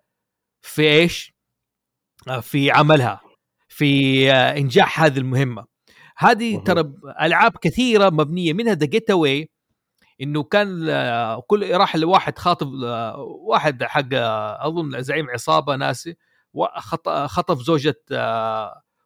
في 0.61 0.82
إيش؟ 0.82 1.34
آه، 2.28 2.39
في 2.39 2.72
عملها 2.72 3.22
في 3.67 4.32
آه، 4.32 4.57
إنجاح 4.57 5.03
هذه 5.03 5.17
المهمة 5.17 5.65
هذه. 6.17 6.63
ترى 6.63 6.93
ألعاب 7.22 7.57
كثيرة 7.61 8.09
مبنية 8.09 8.53
منها 8.53 8.74
The 8.74 8.86
Getaway 8.86 9.49
إنه 10.22 10.43
كان 10.43 10.89
آه، 10.89 11.39
كل 11.47 11.72
راح 11.72 11.95
لواحد 11.95 12.38
خاطف 12.38 12.67
آه، 12.84 13.17
واحد 13.20 13.84
حق 13.84 14.13
آه، 14.13 14.67
أظن 14.67 15.01
زعيم 15.01 15.30
عصابة 15.30 15.76
ناسي 15.76 16.17
خطف 17.26 17.61
زوجة 17.61 18.01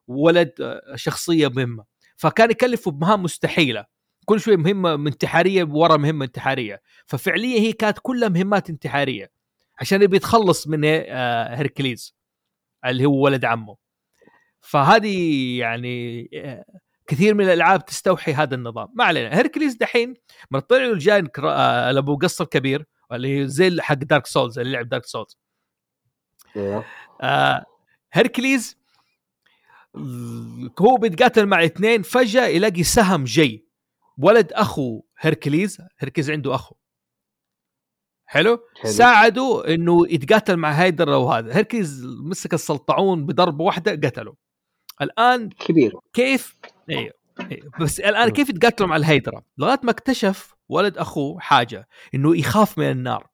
ولد 0.07 0.79
شخصية 0.95 1.47
مهمة. 1.47 1.85
فكان 2.17 2.51
يكلفه 2.51 2.91
بمهام 2.91 3.23
مستحيلة. 3.23 3.85
كل 4.25 4.39
شوي 4.39 4.57
مهمة 4.57 4.93
انتحارية 4.93 5.63
ورا 5.63 5.97
مهمة 5.97 6.25
انتحارية. 6.25 6.81
ففعليا 7.05 7.59
هي 7.59 7.73
كانت 7.73 7.99
كلها 8.01 8.29
مهمات 8.29 8.69
انتحارية. 8.69 9.31
عشان 9.79 10.01
يبي 10.01 10.15
يتخلص 10.15 10.67
من 10.67 10.83
هيركليز 10.83 12.15
اللي 12.85 13.05
هو 13.05 13.25
ولد 13.25 13.45
عمه. 13.45 13.75
فهذه 14.61 15.17
يعني 15.59 16.29
كثير 17.07 17.33
من 17.33 17.45
الألعاب 17.45 17.85
تستوحي 17.85 18.33
هذا 18.33 18.55
النظام. 18.55 18.87
ما 18.95 19.03
علينا. 19.03 19.37
هيركليز 19.37 19.75
دحين 19.75 20.13
ما 20.51 20.59
طلع 20.59 20.77
له 20.85 20.93
الجاين 20.93 21.27
آه، 21.39 21.97
ابو 21.97 22.17
مقص 22.17 22.45
كبير 22.45 22.85
اللي 23.11 23.47
زي 23.47 23.81
حق 23.81 23.93
Dark 23.95 24.25
Souls 24.27 24.59
اللي 24.59 24.73
لعب 24.73 24.89
Dark 24.89 25.05
Souls 25.05 25.37
آه 27.21 27.65
هيركليز 28.13 28.77
هو 30.81 30.97
بيتقاتل 31.01 31.45
مع 31.45 31.65
اثنين 31.65 32.01
فجأة 32.01 32.45
يلاقي 32.45 32.83
سهم 32.83 33.23
جاي. 33.23 33.65
ولد 34.17 34.53
أخو 34.53 35.01
هيركليز 35.19 35.77
هيركليز 35.99 36.31
عنده 36.31 36.55
أخو. 36.55 36.75
حلو, 38.25 38.59
حلو. 38.81 38.91
ساعده 38.91 39.63
إنه 39.73 40.07
يتقاتل 40.09 40.57
مع 40.57 40.71
هايدر 40.71 41.09
وهذا. 41.09 41.55
هيركليز 41.55 42.05
مسك 42.05 42.53
السلطعون 42.53 43.25
بضربة 43.25 43.63
واحدة 43.63 43.91
قتله 43.91 44.35
الآن 45.01 45.49
كبير. 45.49 45.93
كيف 46.13 46.55
أيوه. 46.89 47.13
بس 47.79 47.99
الآن 47.99 48.29
كيف 48.29 48.49
يتقاتلوا 48.49 48.89
مع 48.89 48.95
الهيدرا 48.95 49.41
لغاية 49.57 49.79
ما 49.83 49.91
اكتشف 49.91 50.53
ولد 50.69 50.97
أخوه 50.97 51.39
حاجة 51.39 51.87
إنه 52.15 52.37
يخاف 52.37 52.77
من 52.77 52.91
النار. 52.91 53.27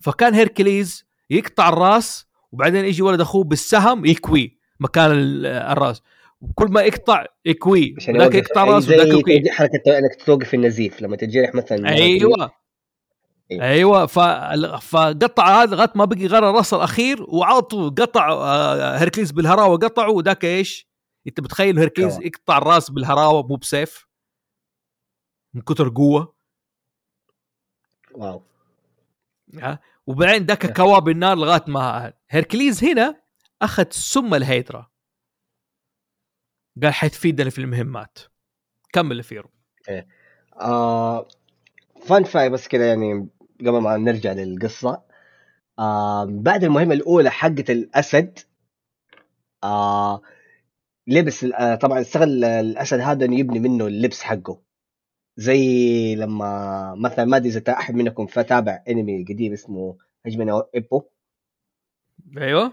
فكان 0.00 0.34
هيركليز 0.34 1.04
يقطع 1.30 1.68
الراس 1.68 2.26
وبعدين 2.52 2.84
يجي 2.84 3.02
ولد 3.02 3.20
أخوه 3.20 3.44
بالسهم 3.44 4.04
يكوي 4.06 4.58
مكان 4.80 5.10
ال- 5.12 5.46
الراس. 5.46 6.02
وكل 6.40 6.66
ما 6.70 6.80
يقطع 6.82 7.24
يكوي 7.44 7.94
عشان 7.98 8.16
ذاك 8.18 8.34
يقطع 8.34 8.64
أي 8.64 8.70
راسه 8.70 8.96
ذاك 8.96 9.06
يكوي 9.08 9.50
حركة 9.50 9.98
إنك 9.98 10.22
توقف 10.26 10.54
النزيف 10.54 11.02
لما 11.02 11.16
تتجرح 11.16 11.54
مثلا 11.54 11.88
أيوه. 11.88 12.50
إيه. 13.50 13.62
أيوه 13.62 14.06
ف... 14.06 14.18
فقطع 14.78 15.62
هذا 15.62 15.74
لغاية 15.76 15.92
ما 15.94 16.04
بقي 16.04 16.26
غير 16.26 16.50
الرأس 16.50 16.74
الأخير 16.74 17.22
وعطوا 17.28 17.90
قطع 17.90 18.32
آه، 18.32 18.98
هيركليز 18.98 19.30
بالهراوة 19.30 19.78
قطعه 19.78 20.10
وذاك 20.10 20.44
إيش؟ 20.44 20.90
أنت 21.26 21.40
بتخيل 21.40 21.78
هيركليز 21.78 22.16
كوا. 22.16 22.24
يقطع 22.24 22.58
الرأس 22.58 22.90
بالهراوة 22.90 23.46
مو 23.46 23.56
بسيف؟ 23.56 24.06
من 25.54 25.62
كثر 25.62 25.88
قوة. 25.88 26.34
wow. 28.14 28.42
ها؟ 29.54 29.78
وبعدين 30.06 30.46
ذاك 30.46 30.76
كوا 30.76 31.08
بالنار 31.08 31.36
لغاية 31.36 31.64
ما 31.68 32.12
هيركليز 32.30 32.84
هنا 32.84 33.22
أخذ 33.62 33.86
سم 33.90 34.34
الهيدرا. 34.34 34.90
قال 36.82 36.94
حتفيدنا 36.94 37.50
في 37.50 37.58
المهمات. 37.58 38.18
كمل 38.92 39.22
فيرو. 39.22 39.50
آه 40.60 41.28
fun 42.06 42.24
fact 42.24 42.50
بس 42.50 42.68
كذا 42.68 42.88
يعني 42.88 43.28
قبل 43.60 43.78
ما 43.78 43.96
نرجع 43.96 44.32
للقصة 44.32 45.02
آه 45.78 46.24
بعد 46.24 46.64
المهمة 46.64 46.94
الأولى 46.94 47.30
حقت 47.30 47.70
الأسد 47.70 48.38
آه 49.64 50.22
لبس 51.06 51.44
آه 51.44 51.74
طبعا 51.74 52.00
استغل 52.00 52.44
الأسد 52.44 53.00
هذا 53.00 53.24
إنه 53.24 53.38
يبني 53.38 53.58
منه 53.58 53.86
اللبس 53.86 54.22
حقه 54.22 54.60
زي 55.36 56.14
لما 56.14 56.94
مثلا 56.94 57.24
ما 57.24 57.36
أدري 57.36 57.48
إذا 57.48 57.72
أحد 57.72 57.94
منكم 57.94 58.26
فتابع 58.26 58.82
أنمي 58.88 59.24
قديم 59.24 59.52
اسمه 59.52 59.96
Hajime 60.26 60.53
no 60.53 60.62
Ippo 60.74 61.02
أيوه 62.38 62.72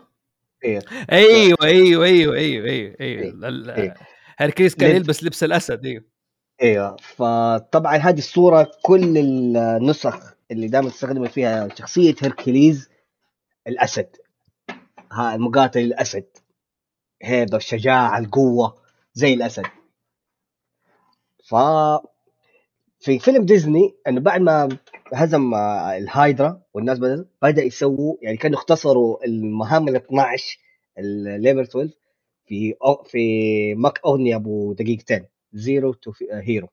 إيه. 0.63 0.79
أيوه 1.11 1.57
أيوه 1.63 2.05
أيوه 2.05 2.35
أيوه 2.35 2.65
أيوه 2.65 2.95
أيوه. 3.01 3.29
ال- 3.49 3.69
إيه. 3.69 3.93
هيركليز 4.37 4.75
كان 4.75 4.89
لبس. 4.89 4.97
يلبس 4.97 5.23
لبس 5.23 5.43
الأسد 5.43 5.85
أيوه 5.85 6.03
أيوه 6.61 6.97
فطبعا 6.99 7.97
هذه 7.97 8.17
الصورة 8.17 8.71
كل 8.83 9.17
النسخ 9.17 10.36
اللي 10.51 10.67
دائما 10.67 10.89
تستخدم 10.89 11.27
فيها 11.27 11.67
شخصية 11.75 12.15
هيركليز 12.21 12.89
الأسد. 13.67 14.09
ها 15.11 15.35
المقاتل 15.35 15.79
الأسد. 15.79 16.25
هيبه 17.23 17.57
الشجاعة 17.57 18.19
القوة 18.19 18.81
زي 19.13 19.33
الأسد. 19.33 19.65
ف 21.49 21.55
في 22.99 23.19
فيلم 23.19 23.45
ديزني 23.45 23.95
إنه 24.07 24.21
بعد 24.21 24.41
ما 24.41 24.77
هزم 25.13 25.53
آه، 25.53 25.97
الهايدرا 25.97 26.61
والناس 26.73 26.99
بدأ, 26.99 27.25
بدأ 27.41 27.63
يسووا 27.63 28.15
يعني 28.21 28.37
كانوا 28.37 28.57
اختصروا 28.59 29.25
المهام 29.25 29.87
ال 29.87 29.95
12 29.95 30.59
ال 30.97 31.06
labors 31.06 31.59
12 31.61 31.89
في 32.45 32.75
في 33.05 33.75
ماك 33.75 33.99
اغنيه 34.05 34.35
أبو 34.35 34.73
دقيقتين. 34.73 35.25
zero 35.53 35.93
to 35.93 36.11
hero 36.31 36.67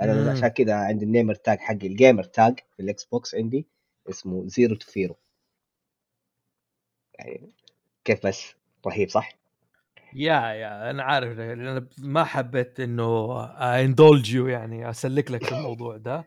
أنا 0.00 0.14
مم. 0.14 0.28
عشان 0.28 0.48
كذا 0.48 0.74
عندي 0.74 1.04
ال 1.04 1.09
gamer 1.09 1.34
tag 1.34 1.58
حقي 1.58 1.86
ال 1.86 1.92
gamer 1.92 2.24
tag 2.24 2.58
في 2.76 2.82
ال 2.82 3.04
Xbox 3.04 3.34
عندي 3.34 3.66
اسمه 4.08 4.46
zero 4.46 4.74
to 4.74 4.86
فيرو 4.90 5.16
يعني 7.18 7.52
كيف 8.04 8.26
بس؟ 8.26 8.54
رهيب 8.86 9.08
صح؟ 9.08 9.32
yeah 10.14 10.34
yeah 10.34 10.90
أنا 10.90 11.02
عارف 11.02 11.38
أنا 11.38 11.86
ما 11.98 12.24
حبيت 12.24 12.80
إنه 12.80 13.44
indulge 13.44 14.34
you 14.34 14.46
يعني 14.48 14.90
أسلك 14.90 15.30
لك 15.30 15.44
في 15.44 15.52
الموضوع 15.52 15.96
ده. 15.96 16.24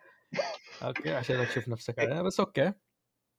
okay 0.84 1.14
عشان 1.14 1.48
تشوف 1.48 1.70
نفسك 1.70 2.00
عليه 2.00 2.22
بس 2.22 2.40
okay. 2.40 2.74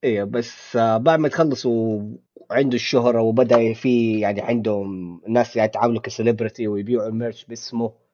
إيه 0.04 0.24
بس 0.24 0.76
آه، 0.76 0.96
بعد 0.96 1.18
ما 1.18 1.28
تخلصوا 1.28 2.02
عنده 2.50 2.74
الشهرة 2.74 3.20
وبدأ 3.22 3.74
في 3.74 4.20
يعني 4.20 4.40
عندهم 4.40 5.20
ناس 5.28 5.56
يتعاملوا 5.56 6.00
ك 6.00 6.07
celebrity 6.07 6.68
ويبيعوا 6.68 7.08
ال 7.08 7.14
merch 7.14 7.44
باسمه. 7.44 8.05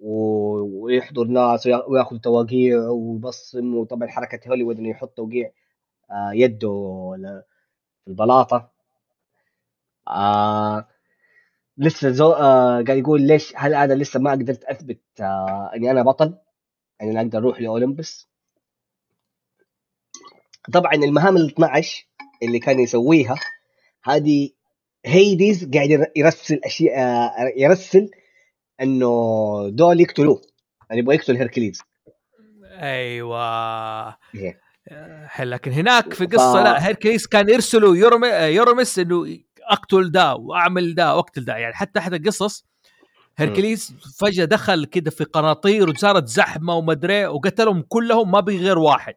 ويحضر 0.00 1.24
ناس 1.24 1.68
ويأ- 1.68 1.88
ويأخذ 1.88 2.18
توقيع 2.18 2.78
ويبصم 2.88 3.74
وطبعا 3.74 4.08
حركة 4.08 4.48
هوليوود 4.48 4.78
إنه 4.78 4.88
يحط 4.90 5.08
توقيع 5.16 5.50
آه، 6.10 6.30
يده 6.34 6.68
في 8.04 8.10
البلاطة. 8.10 8.70
آه 10.08 10.88
لسه 11.78 12.10
زو 12.10 12.32
آه 12.32 12.82
قاعد 12.82 12.98
يقول 12.98 13.22
ليش 13.22 13.52
هل 13.56 13.74
أنا 13.74 13.94
لسه 13.94 14.20
ما 14.20 14.30
قدرت 14.30 14.64
أثبت 14.64 15.00
آه 15.20 15.70
إني 15.76 15.90
أنا 15.90 16.02
بطل؟ 16.02 16.38
يعني 17.00 17.12
أنا 17.12 17.20
أقدر 17.20 17.38
أروح 17.38 17.60
لأولمبس؟ 17.60 18.28
طبعا 20.72 20.94
المهام 20.94 21.36
ال 21.36 21.46
12 21.46 22.06
اللي 22.42 22.58
كان 22.58 22.80
يسويها 22.80 23.34
هذه 24.04 24.50
هيديز 25.04 25.70
قاعد 25.74 25.90
ير- 25.90 26.12
يرسل 26.16 26.60
اشياء 26.64 26.98
آه، 26.98 27.52
يرسل 27.56 28.10
إنه 28.80 29.68
دول 29.68 30.00
يقتلوه. 30.00 30.40
يعني 30.90 31.00
يبغى 31.00 31.14
يقتل 31.16 31.36
هيركليز. 31.36 31.82
أيوه. 32.64 34.08
إيه. 34.34 34.64
حل 35.26 35.50
لكن 35.50 35.72
هناك 35.72 36.14
في 36.14 36.26
قصة 36.26 36.52
ف- 36.52 36.64
لا 36.64 36.86
هيركليس 36.86 37.26
كان 37.26 37.48
يرم- 37.96 38.24
يرمس 38.54 38.98
إنه 38.98 39.38
أقتل 39.70 40.10
ده 40.10 40.34
وأعمل 40.34 40.94
ده 40.94 41.16
وأقتل 41.16 41.44
ده. 41.44 41.56
يعني 41.56 41.74
حتى 41.74 41.98
أحد 41.98 42.14
القصص 42.14 42.64
هيركليس 43.38 43.92
فجأة 44.18 44.44
دخل 44.44 44.84
كده 44.84 45.10
في 45.10 45.24
قناطير 45.24 45.90
وصارت 45.90 46.28
زحمة 46.28 46.74
ومدري 46.74 47.26
وقتلهم 47.26 47.82
كلهم 47.88 48.30
ما 48.30 48.40
بقي 48.40 48.56
غير 48.56 48.78
واحد. 48.78 49.14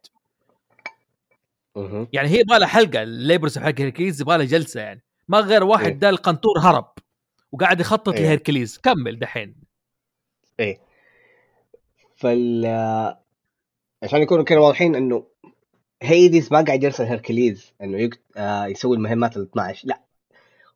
يعني 2.14 2.28
هي 2.30 2.40
يبغى 2.40 2.60
لها 2.60 2.68
حلقة 2.68 3.04
ال 3.04 3.11
labors 3.11 3.58
حق 3.58 3.66
هيركليز 3.80 4.22
يبغى 4.22 4.38
لها 4.38 4.46
جلسة 4.46 4.82
يعني. 4.82 5.04
ما 5.28 5.40
غير 5.40 5.64
واحد 5.64 5.86
إيه. 5.86 5.94
ده 5.94 6.10
القنطور 6.10 6.60
هرب. 6.60 6.92
وقاعد 7.58 7.80
يخطط 7.80 8.14
إيه. 8.14 8.22
لهيركليز. 8.22 8.78
كمل 8.78 9.20
دحين. 9.20 9.56
إيه. 10.60 10.80
فال 12.16 12.66
عشان 14.04 14.22
يكونوا 14.22 14.44
كده 14.44 14.62
واضحين 14.62 14.96
إنه 14.96 15.28
هيديس 16.02 16.52
ما 16.52 16.62
قاعد 16.62 16.84
يرسل 16.84 17.04
هيركليز 17.04 17.74
إنه 17.82 17.98
يقت... 17.98 18.20
آه 18.38 18.66
يسوي 18.66 18.98
المهمات 18.98 19.38
ال 19.38 19.42
12 19.42 19.88
لا. 19.88 20.02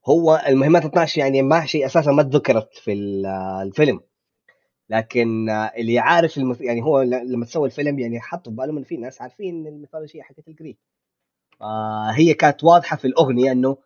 هو 0.05 0.43
المهمات 0.47 0.85
ال 0.85 0.89
12 0.89 1.19
يعني 1.19 1.41
ما 1.41 1.65
شيء 1.65 1.85
أساسا 1.85 2.11
ما 2.11 2.23
ذكرت 2.23 2.77
في 2.77 3.23
آه، 3.25 3.61
الفيلم. 3.61 3.99
لكن 4.89 5.49
آه، 5.49 5.71
اللي 5.77 5.99
عارف 5.99 6.37
المث... 6.37 6.61
يعني 6.61 6.83
هو 6.83 7.01
لما 7.01 7.45
تسوي 7.45 7.65
الفيلم 7.67 7.99
يعني 7.99 8.19
حطوا 8.19 8.51
في 8.51 8.57
بالهم 8.57 8.77
إنه 8.77 8.85
في 8.85 8.97
ناس 8.97 9.21
عارفين 9.21 9.67
الميثولوجية 9.67 10.21
حقت 10.21 10.47
ال 10.47 10.51
Greek. 10.51 10.77
آه 11.61 12.11
هي 12.11 12.33
كانت 12.33 12.63
واضحة 12.63 12.97
في 12.97 13.05
الأغنية 13.05 13.51
إنه 13.51 13.77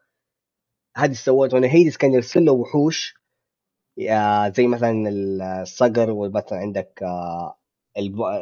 هذه 0.97 1.13
سوت 1.13 1.53
وانه 1.53 1.67
هيديس 1.67 1.97
كان 1.97 2.13
يرسل 2.13 2.45
له 2.45 2.51
وحوش 2.51 3.15
زي 4.55 4.67
مثلا 4.67 5.09
الصقر 5.61 6.11
ومثلا 6.11 6.59
عندك 6.59 7.03
آه 7.03 7.57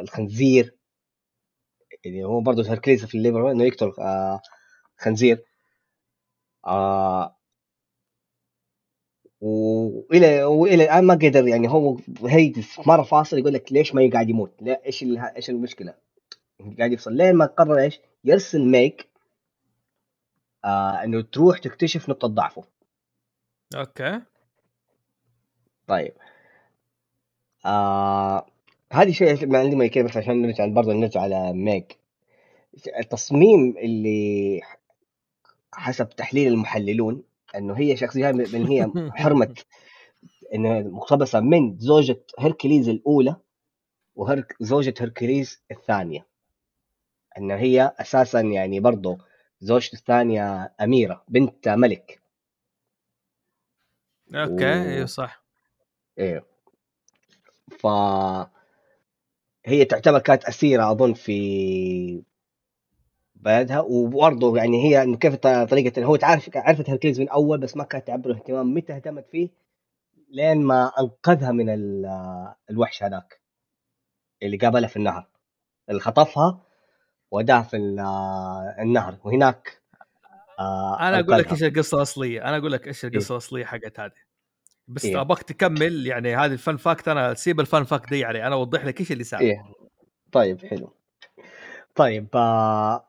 الخنزير 0.00 0.76
اللي 2.06 2.24
هو 2.24 2.40
برضه 2.40 2.70
هيركليز 2.70 3.04
في 3.04 3.14
ال 3.14 3.20
labor 3.20 3.50
إنه 3.50 3.64
يقتل 3.64 3.92
آه 3.98 4.40
خنزير 4.98 5.44
آه 6.66 7.36
والى 9.40 10.44
وإلى 10.44 10.84
الآن 10.84 11.04
ما 11.04 11.14
قدر 11.14 11.48
يعني 11.48 11.68
هو 11.68 11.98
هيدس 12.26 12.78
مرة 12.86 13.02
فاصل 13.02 13.38
يقول 13.38 13.52
لك 13.52 13.72
ليش 13.72 13.94
ما 13.94 14.10
قاعد 14.12 14.28
يموت؟ 14.30 14.52
إيش 14.86 15.04
إيش 15.36 15.50
المشكلة؟ 15.50 15.94
قاعد 16.78 16.92
يفصل 16.92 17.12
لين 17.12 17.34
ما 17.34 17.46
قرر 17.46 17.78
إيش؟ 17.78 18.00
يرسل 18.24 18.64
ميك 18.64 19.13
آه 20.64 21.04
إنه 21.04 21.20
تروح 21.22 21.58
تكتشف 21.58 22.08
نقطة 22.08 22.28
ضعفه. 22.28 22.64
okay. 23.76 24.20
طيب. 25.86 26.12
آه 27.66 28.46
هذه 28.92 29.12
شيء 29.12 29.46
معلومه 29.46 29.86
كذا 29.86 30.04
بس 30.04 30.16
عشان 30.16 30.42
نرجع 30.42 30.66
برضه 30.66 30.92
نرجع 30.92 31.20
على 31.20 31.52
ميج. 31.52 31.98
التصميم 32.98 33.74
اللي 33.78 34.60
حسب 35.72 36.08
تحليل 36.08 36.52
المحللون 36.52 37.22
إنه 37.56 37.74
هي 37.78 37.96
شخصية 37.96 38.32
من 38.32 38.66
هي 38.66 38.90
حرمة. 39.22 39.54
انها 40.54 40.80
مقتبسة 40.80 41.40
من 41.40 41.78
زوجة 41.78 42.20
هركليز 42.38 42.88
الأولى 42.88 43.36
وزوجة 44.16 44.94
هركليز 45.00 45.62
الثانية. 45.70 46.26
إنه 47.38 47.54
هي 47.54 47.92
أساسا 48.00 48.40
يعني 48.40 48.80
برضه 48.80 49.18
زوجته 49.64 49.94
الثانية 49.96 50.74
أميرة 50.80 51.24
بنت 51.28 51.68
ملك. 51.68 52.22
أوكي 54.34 54.64
و- 54.64 54.68
أيوه 54.68 55.06
صح. 55.06 55.44
إيه. 56.18 56.44
ف 57.78 57.86
هي 59.66 59.84
تعتبر 59.84 60.18
كانت 60.18 60.44
أسيرة 60.44 60.90
أظن 60.92 61.12
في 61.14 62.22
بلدها 63.34 63.80
وبرضه 63.80 64.56
يعني 64.56 64.84
هي 64.84 65.02
إنه 65.02 65.16
كيف 65.16 65.34
طريقة 65.46 66.04
هو 66.04 66.16
تعرف 66.16 66.50
عرفت 66.56 66.90
هركليز 66.90 67.20
من 67.20 67.28
أول 67.28 67.58
بس 67.58 67.76
ما 67.76 67.84
كانت 67.84 68.06
تعبر 68.06 68.30
اهتمام 68.32 68.74
متى 68.74 68.92
اهتمت 68.96 69.28
فيه 69.28 69.48
لين 70.28 70.62
ما 70.62 70.92
أنقذها 71.00 71.52
من 71.52 71.68
ال- 71.70 72.54
الوحش 72.70 73.02
هذاك 73.02 73.40
اللي 74.42 74.56
قابلها 74.56 74.88
في 74.88 74.96
النهر. 74.96 75.28
اللي 75.88 76.00
خطفها 76.00 76.62
وداها 77.30 77.62
في 77.62 77.76
ال- 77.76 78.00
النهر 78.78 79.18
وهناك 79.24 79.82
آه، 80.58 81.00
أنا 81.00 81.20
أقول 81.20 81.38
لك. 81.38 81.52
إيش 81.52 81.62
القصة 81.62 81.96
الأصلية 81.96 82.44
أنا 82.48 82.56
أقول 82.56 82.72
لك 82.72 82.86
إيش 82.86 83.04
القصة 83.04 83.32
إيه. 83.32 83.38
الأصلية 83.38 83.64
حقت 83.64 84.00
هذه 84.00 84.12
بس 84.88 85.04
إيه. 85.04 85.20
أبغاك 85.20 85.42
تكمل 85.42 86.06
يعني 86.06 86.36
هذه 86.36 86.52
ال 86.52 86.58
fun 86.58 86.76
fact 86.76 87.08
أنا 87.08 87.34
سيب 87.34 87.60
ال 87.60 87.66
fun 87.66 87.84
fact 87.84 88.10
دي 88.10 88.18
يعني 88.18 88.46
أنا 88.46 88.54
أوضح 88.54 88.84
لك 88.84 89.00
إيش 89.00 89.12
اللي 89.12 89.24
صار 89.24 89.40
إيه 89.40 89.64
طيب 90.32 90.64
حلو 90.66 90.94
طيب 91.94 92.28
آه 92.34 93.08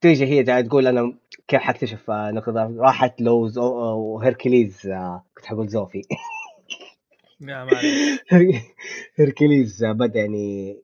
تيجي 0.00 0.26
هي 0.26 0.42
قاعد 0.42 0.68
تقول 0.68 0.86
أنا 0.86 1.18
كيف 1.48 1.60
حكتشف 1.60 2.10
آه، 2.10 2.30
نقطة 2.30 2.52
ضعف؟ 2.52 2.70
راحت 2.70 3.20
لو 3.20 3.48
زو 3.48 3.64
وهركليز 3.98 4.86
آه 4.86 5.24
كنت 5.36 5.46
حقول 5.46 5.68
زوفي. 5.68 6.02
هركليز 9.18 9.84
آه، 9.84 9.92
بدأ 9.92 10.20
يعني 10.20 10.78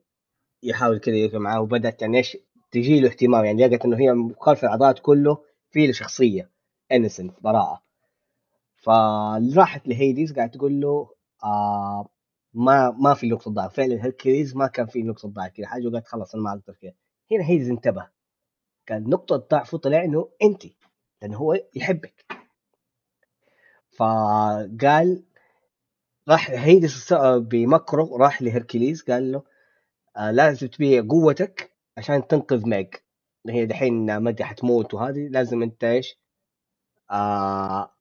يحاول 0.62 0.98
كذا 0.98 1.14
يوقف 1.14 1.34
معاه 1.34 1.60
وبدأت 1.60 2.02
يعني 2.02 2.18
إيش 2.18 2.36
تجي 2.74 3.00
له 3.00 3.08
اهتمام 3.08 3.44
يعني 3.44 3.66
لقت 3.66 3.84
إنه 3.84 3.96
هي 3.96 4.34
خلف 4.40 4.64
العضلات 4.64 4.98
كله 4.98 5.38
في 5.70 5.86
له 5.86 5.92
شخصية 5.92 6.50
innocent 6.92 7.40
براءة. 7.40 7.82
فراحت 8.76 9.88
لهيديز 9.88 10.32
قاعد 10.32 10.50
تقول 10.50 10.80
له 10.80 11.10
آه 11.44 12.08
ما 12.54 12.90
ما 12.90 13.14
في 13.14 13.28
نقطة 13.28 13.50
ضعف. 13.50 13.74
فعلا 13.74 14.04
هيركليز 14.04 14.56
ما 14.56 14.66
كان 14.66 14.86
في 14.86 15.02
نقطة 15.02 15.28
ضعف 15.28 15.52
كذا 15.52 15.66
حاجة 15.66 15.86
وقالت 15.88 16.06
خلاص 16.06 16.34
أنا 16.34 16.44
ما 16.44 16.50
أقدر 16.50 16.74
كذا 16.82 16.92
هنا 17.32 17.44
هيديز 17.44 17.70
انتبه. 17.70 18.08
قال 18.88 19.10
نقطة 19.10 19.36
ضعفه 19.36 19.78
طلع 19.78 20.04
إنه 20.04 20.28
أنت 20.42 20.62
لأنه 21.22 21.36
هو 21.36 21.54
يحبك. 21.74 22.24
فقال 23.96 25.24
راح 26.28 26.50
هيديز 26.50 27.14
بمكره 27.36 28.16
راح 28.16 28.42
لهركليز 28.42 29.02
قال 29.02 29.32
له 29.32 29.42
آه 30.16 30.30
لازم 30.30 30.66
تبيع 30.66 31.02
قوتك 31.08 31.73
عشان 31.98 32.26
تنقذ 32.26 32.68
ميج 32.68 32.94
هي 33.48 33.66
دحين 33.66 34.22
مدي 34.22 34.44
حتموت 34.44 34.94
وهذه 34.94 35.28
لازم 35.28 35.62
انت 35.62 35.84
إيش؟ 35.84 36.18
آه 37.10 37.94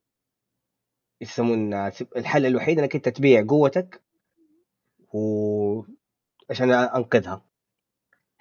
يسمون؟ 1.22 1.74
الحل 2.18 2.46
الوحيد 2.46 2.80
انك 2.80 2.96
انت 2.96 3.10
تبيع 3.10 3.46
قوتك 3.50 4.02
و 5.14 5.84
عشان 6.50 6.72
انقذها. 6.72 7.46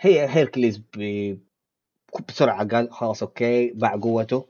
هي 0.01 0.29
هيركليز 0.29 0.79
ب... 0.97 1.37
بسرعة 2.29 2.69
قال 2.69 2.93
خلاص 2.93 3.23
okay 3.23 3.71
باع 3.71 3.97
قوته. 3.97 4.49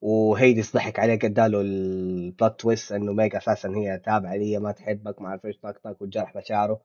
وهيديس 0.00 0.74
ضحك 0.74 0.98
عليه 0.98 1.18
قال 1.18 1.60
له 1.60 1.89
ال 1.89 2.03
plot 2.03 2.60
twist 2.60 2.92
إنه 2.92 3.12
ميج 3.12 3.38
أساسا 3.38 3.68
هي 3.68 3.98
تابعة 3.98 4.36
لي 4.36 4.58
ما 4.58 4.72
تحبك 4.72 5.22
ما 5.22 5.28
أعرف 5.28 5.46
إيش 5.46 5.58
طاق 5.58 6.02
وجرح 6.02 6.36
مشاعره. 6.36 6.80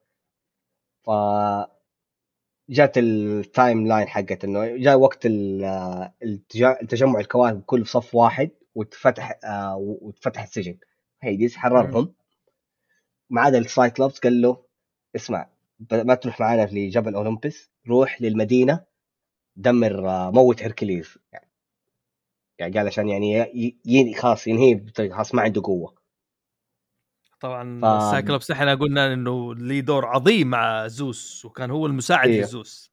ف 1.06 1.10
جات 2.70 2.98
ال 2.98 3.88
timeline 3.88 4.08
حقت 4.08 4.44
إنه 4.44 4.78
جاء 4.78 5.00
وقت 5.00 5.26
التجمع 6.82 7.20
الكواكب 7.20 7.62
كله 7.62 7.84
في 7.84 7.90
صف 7.90 8.16
واحد 8.16 8.50
وتفتح 8.76 9.40
آه، 9.44 9.76
وتفتح 9.78 10.44
السجن. 10.44 10.78
هيديس 11.22 11.56
حررهم. 11.58 12.14
ما 13.30 13.42
عدا 13.42 13.58
السايكلوبس 13.58 14.20
قال 14.20 14.42
له 14.42 14.64
اسمع 15.16 15.50
ما 15.92 16.16
تروح 16.16 16.40
معنا 16.40 16.66
لجبل 16.72 17.16
أولمبس 17.16 17.70
روح 17.88 18.22
للمدينة 18.22 18.84
دمر 19.56 20.10
آه، 20.10 20.32
موت 20.32 20.64
هركليز 20.64 21.18
يعني 21.34 21.48
يعني 22.60 22.78
قال 22.78 22.88
عشان 22.88 23.10
يعني 23.10 24.14
خلاص 24.14 24.48
ينهي 24.48 24.86
خلاص 25.12 25.36
ما 25.36 25.42
عنده 25.42 25.62
قوة. 25.62 26.07
طبعا 27.40 27.82
ف- 27.82 27.86
السايكلوبس 28.04 28.52
إحنا 28.52 28.76
قلنا 28.76 29.14
إنه 29.14 29.56
ليه 29.56 29.82
دور 29.82 30.06
عظيم 30.06 30.48
مع 30.48 30.88
زوس 30.88 31.46
وكان 31.46 31.72
هو 31.72 31.86
المساعد 31.86 32.30
إيه. 32.30 32.42
لزوس. 32.42 32.92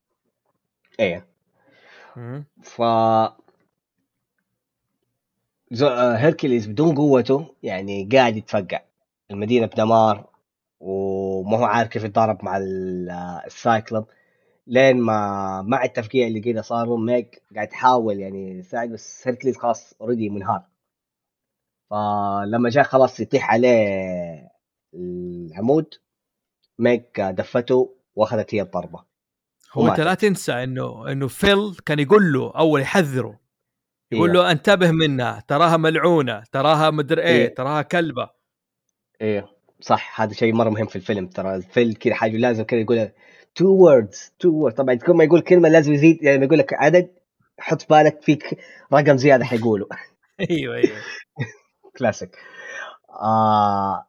إيه. 1.00 1.26
ف 2.62 2.82
زو- 5.70 5.86
آه، 5.88 6.14
هيركليز 6.16 6.66
بدون 6.66 6.94
قوته 6.94 7.54
يعني 7.62 8.08
قاعد 8.12 8.36
يتفقع. 8.36 8.80
المدينة 9.30 9.66
بدمار 9.66 10.26
وما 10.80 11.58
هو 11.58 11.64
عارف 11.64 11.88
كيف 11.88 12.04
يتضارب 12.04 12.44
مع 12.44 12.56
آه، 12.56 13.42
السايكلوب 13.46 14.06
لين 14.66 14.96
ما 15.00 15.62
مع 15.62 15.84
التفقيع 15.84 16.26
اللي 16.26 16.40
كذا 16.40 16.62
صاروا 16.62 16.98
ميج 16.98 17.42
قاعد 17.54 17.72
يحاول 17.72 18.18
يعني 18.20 18.58
يساعد 18.58 18.88
بس 18.90 19.28
هيركليز 19.28 19.56
خلاص 19.56 19.94
already 20.00 20.28
منهار. 20.30 20.62
فلما 21.94 22.70
جاء 22.70 22.84
خلاص 22.84 23.20
يطيح 23.20 23.50
عليه 23.50 24.50
العمود 24.94 25.94
ميج 26.78 27.20
دفته 27.20 27.96
وأخذت 28.14 28.54
هي 28.54 28.62
الضربة. 28.62 29.04
هو 29.72 29.88
أنت. 29.88 30.00
لا 30.00 30.14
تنسى 30.14 30.52
إنه 30.52 31.12
إنه 31.12 31.28
فيل 31.28 31.76
كان 31.86 31.98
يقول 31.98 32.32
له 32.32 32.52
أول 32.56 32.80
يحذره. 32.80 33.40
يقول 34.12 34.30
إيه. 34.30 34.36
له 34.36 34.50
انتبه 34.50 34.90
منها 34.90 35.44
تراها 35.48 35.76
ملعونة 35.76 36.42
تراها 36.52 36.90
مدري 36.90 37.22
إيه 37.22 37.28
إيه. 37.28 37.54
تراها 37.54 37.82
كلبة. 37.82 38.30
إيه 39.20 39.46
صح 39.80 40.20
هذا 40.20 40.32
شيء 40.32 40.52
مرة 40.52 40.70
مهم 40.70 40.86
في 40.86 40.96
الفيلم. 40.96 41.26
ترى 41.26 41.56
الفيلم 41.56 41.92
كذا 41.92 42.14
حاجة 42.14 42.36
لازم 42.36 42.64
كذا 42.64 42.80
يقول 42.80 43.10
two 43.54 43.66
words 43.66 44.32
two 44.38 44.48
words 44.48 44.76
طبعا 44.76 44.94
كل 44.94 45.12
ما 45.12 45.24
يقول 45.24 45.40
كلمة 45.40 45.68
لازم 45.68 45.92
يزيد 45.92 46.22
يعني 46.22 46.44
يقول 46.44 46.58
لك 46.58 46.74
عدد 46.74 47.10
حط 47.58 47.90
بالك 47.90 48.22
فيك 48.22 48.58
رقم 48.92 49.16
زيادة 49.16 49.44
حيقوله. 49.44 49.86
أيوه 50.50 50.74
أيوه. 50.74 50.96
كلاسيك 51.98 52.36
آه 53.10 54.06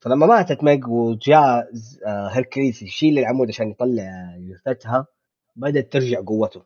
فلما 0.00 0.26
ماتت 0.26 0.64
ميج 0.64 0.86
وجاء 0.88 1.70
آه 2.06 2.28
هيركليس 2.28 2.82
يشيل 2.82 3.18
العمود 3.18 3.48
عشان 3.48 3.70
يطلع 3.70 4.36
جثتها 4.38 5.06
بدأت 5.56 5.92
ترجع 5.92 6.20
قوته 6.26 6.62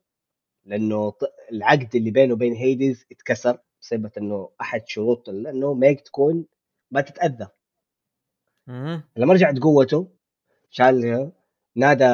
لأنه 0.65 1.13
العقد 1.53 1.97
اللي 1.97 2.11
بينه 2.11 2.33
وبين 2.35 2.53
هيديز 2.55 3.07
اتكسر 3.13 3.59
بسبب 3.81 4.11
إنه 4.19 4.51
أحد 4.61 4.83
شروط 4.87 5.29
إنه 5.29 5.75
ميج 5.75 5.99
تكون 5.99 6.47
ما 6.91 7.01
تتأذى. 7.01 7.49
لما 9.17 9.35
رجعت 9.35 9.59
قوته 9.59 10.09
شالها 10.71 11.33
نادى 11.77 12.05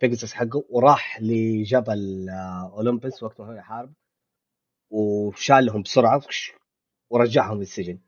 بيجاسس 0.00 0.32
حقه 0.32 0.64
وراح 0.70 1.20
لجبل 1.22 2.28
آه، 2.30 2.72
أولمبس 2.74 3.22
وقت 3.22 3.40
ما 3.40 3.46
هو 3.46 3.52
يحارب 3.52 3.92
وشالهم 4.90 5.82
بسرعة 5.82 6.20
ورجعهم 7.10 7.58
للسجن. 7.58 7.98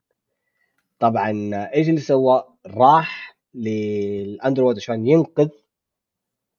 طبعا 0.98 1.50
إيش 1.74 1.88
اللي 1.88 2.00
سوى؟ 2.00 2.44
راح 2.66 3.36
للاندر 3.54 4.74
عشان 4.76 5.06
ينقذ 5.06 5.48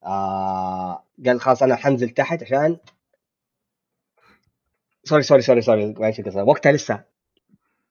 آه 0.03 1.03
قال 1.25 1.41
خلاص 1.41 1.63
أنا 1.63 1.75
حنزل 1.75 2.09
تحت 2.09 2.43
عشان 2.43 2.77
sorry 5.03 5.23
sorry 5.23 5.41
sorry 5.41 5.61
sorry 5.61 5.93
معلش 5.93 6.21
وقتها 6.35 6.71
لسه 6.71 7.03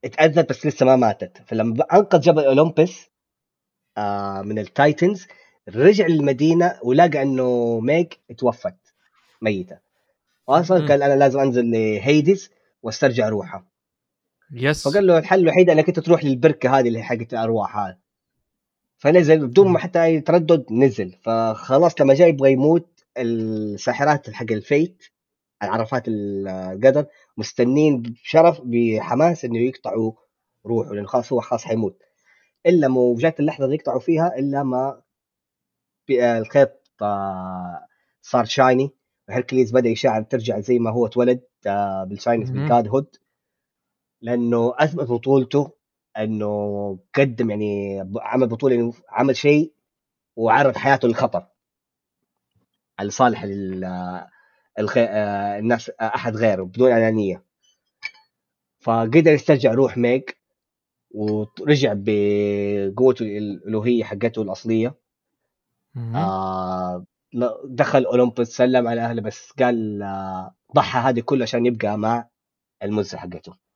اتأذت 0.04 0.50
بس 0.50 0.66
لسه 0.66 0.86
ما 0.86 0.96
ماتت. 0.96 1.42
فلما 1.46 1.84
أنقذ 1.92 2.20
جبل 2.20 2.44
أولمبس 2.44 3.10
آه 3.98 4.42
من 4.42 4.58
التايتنز 4.58 5.26
رجع 5.68 6.06
للمدينة 6.06 6.78
ولقى 6.84 7.22
إنه 7.22 7.80
ميج 7.80 8.06
توفت 8.38 8.94
ميتة. 9.42 9.78
واصلا 10.46 10.86
قال 10.86 11.02
أنا 11.02 11.14
لازم 11.14 11.40
أنزل 11.40 11.70
لهيديز 11.70 12.50
واسترجع 12.82 13.28
روحها 13.28 13.69
yes. 14.52 14.88
فقال 14.88 15.06
له 15.06 15.18
الحل 15.18 15.40
الوحيد 15.40 15.70
انك 15.70 15.88
انت 15.88 16.00
تروح 16.00 16.24
للبركة 16.24 16.78
هذه 16.78 16.88
اللي 16.88 17.02
حقت 17.02 17.32
الأرواح 17.32 17.76
هذه. 17.78 17.96
فنزل 18.98 19.46
بدون 19.46 19.68
ما 19.68 19.78
حتى 19.78 20.04
أي 20.04 20.20
تردد 20.20 20.72
نزل. 20.72 21.12
فخلاص 21.22 22.00
لما 22.00 22.14
جاي 22.14 22.28
يبغى 22.28 22.52
يموت 22.52 23.04
الساحرات 23.16 24.30
حق 24.30 24.52
ال 24.52 24.63
fate 24.63 25.04
العرفات 25.62 26.02
القدر 26.08 27.06
مستنين 27.36 28.02
بشرف 28.02 28.60
بحماس 28.64 29.44
إنه 29.44 29.58
يقطعوا 29.58 30.12
روحه 30.66 30.94
لأنه 30.94 31.06
خلاص 31.06 31.32
هو 31.32 31.40
خلاص 31.40 31.64
حيموت. 31.64 32.02
إلا 32.66 32.88
مو 32.88 33.14
جات 33.14 33.40
اللحظة 33.40 33.64
اللي 33.64 33.76
يقطعوا 33.76 34.00
فيها 34.00 34.38
إلا 34.38 34.62
ما 34.62 35.02
الخيط 36.10 36.70
آه، 37.02 37.86
صار 38.22 38.44
shiny. 38.44 38.90
وهيركليز 39.28 39.72
بدأ 39.72 39.88
يشعر 39.88 40.22
ترجع 40.22 40.60
زي 40.60 40.78
ما 40.78 40.90
هو 40.90 41.06
اتولد 41.06 41.40
آه، 41.66 42.04
بال 42.04 42.13
shininess 42.13 42.50
بال 42.50 42.88
godhood 42.88 43.16
لأنه 44.22 44.74
أثبت 44.78 45.08
بطولته 45.08 45.72
إنه 46.18 46.98
قدم 47.14 47.50
يعني 47.50 48.00
عمل 48.16 48.46
بطولة 48.46 48.74
انه 48.74 48.92
عمل 49.08 49.36
شيء 49.36 49.72
وعرض 50.36 50.76
حياته 50.76 51.08
للخطر. 51.08 51.46
لصالح 53.02 53.46
الخي... 54.78 55.04
الناس 55.58 55.90
أحد 55.90 56.36
غيره 56.36 56.62
بدون 56.62 56.92
انانيه 56.92 57.44
فقدر 58.80 59.32
يسترجع 59.32 59.72
روح 59.72 59.96
ميك 59.96 60.40
ورجع 61.10 61.92
بقوته 61.96 63.22
الألوهية 63.22 64.04
حقته 64.04 64.42
الأصلية. 64.42 64.94
آه 66.14 67.04
دخل 67.64 68.04
اولمبس 68.04 68.48
سلم 68.48 68.88
على 68.88 69.00
أهله 69.00 69.22
بس 69.22 69.52
قال 69.58 70.02
آه 70.02 70.54
ضحى 70.74 70.98
هذه 70.98 71.20
كله 71.20 71.42
عشان 71.42 71.66
يبقى 71.66 71.98
مع 71.98 72.28
المنزل 72.82 73.18
حقته. 73.18 73.69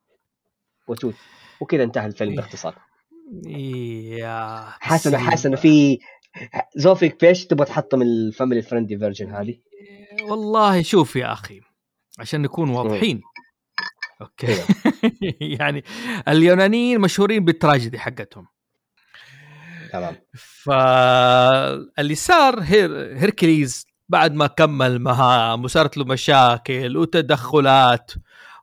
وتوت. 0.88 1.14
وكذا 1.60 1.84
انتهى 1.84 2.06
الفيلم 2.06 2.30
إيه. 2.30 2.36
باختصار. 2.36 2.74
يا 3.46 4.64
حاسس 4.80 5.06
انه 5.06 5.18
حاسس 5.18 5.46
إنه 5.46 5.56
في 5.56 5.98
زوفيك 6.76 7.20
بيش 7.20 7.46
تبغى 7.46 7.66
تحطم 7.66 8.02
ال 8.02 8.11
family 8.11 8.62
friendly 8.62 8.98
version 8.98 9.34
هذه؟ 9.34 9.58
والله 10.28 10.82
شوف 10.82 11.16
يا 11.16 11.32
أخي 11.32 11.60
عشان 12.18 12.42
نكون 12.42 12.70
واضحين. 12.70 13.20
okay. 14.20 14.46
إيه. 14.46 14.62
يعني 15.58 15.84
اليونانيين 16.28 17.00
مشهورين 17.00 17.44
بالتراجيدي 17.44 17.98
حقتهم. 17.98 18.46
تمام. 19.92 20.16
فاللي 20.34 22.14
صار 22.14 22.60
هير 22.60 23.18
هيركليز 23.18 23.86
بعد 24.08 24.34
ما 24.34 24.46
كمل 24.46 24.98
مهام 24.98 25.64
وصارت 25.64 25.96
له 25.96 26.04
مشاكل 26.04 26.96
وتدخلات 26.96 28.12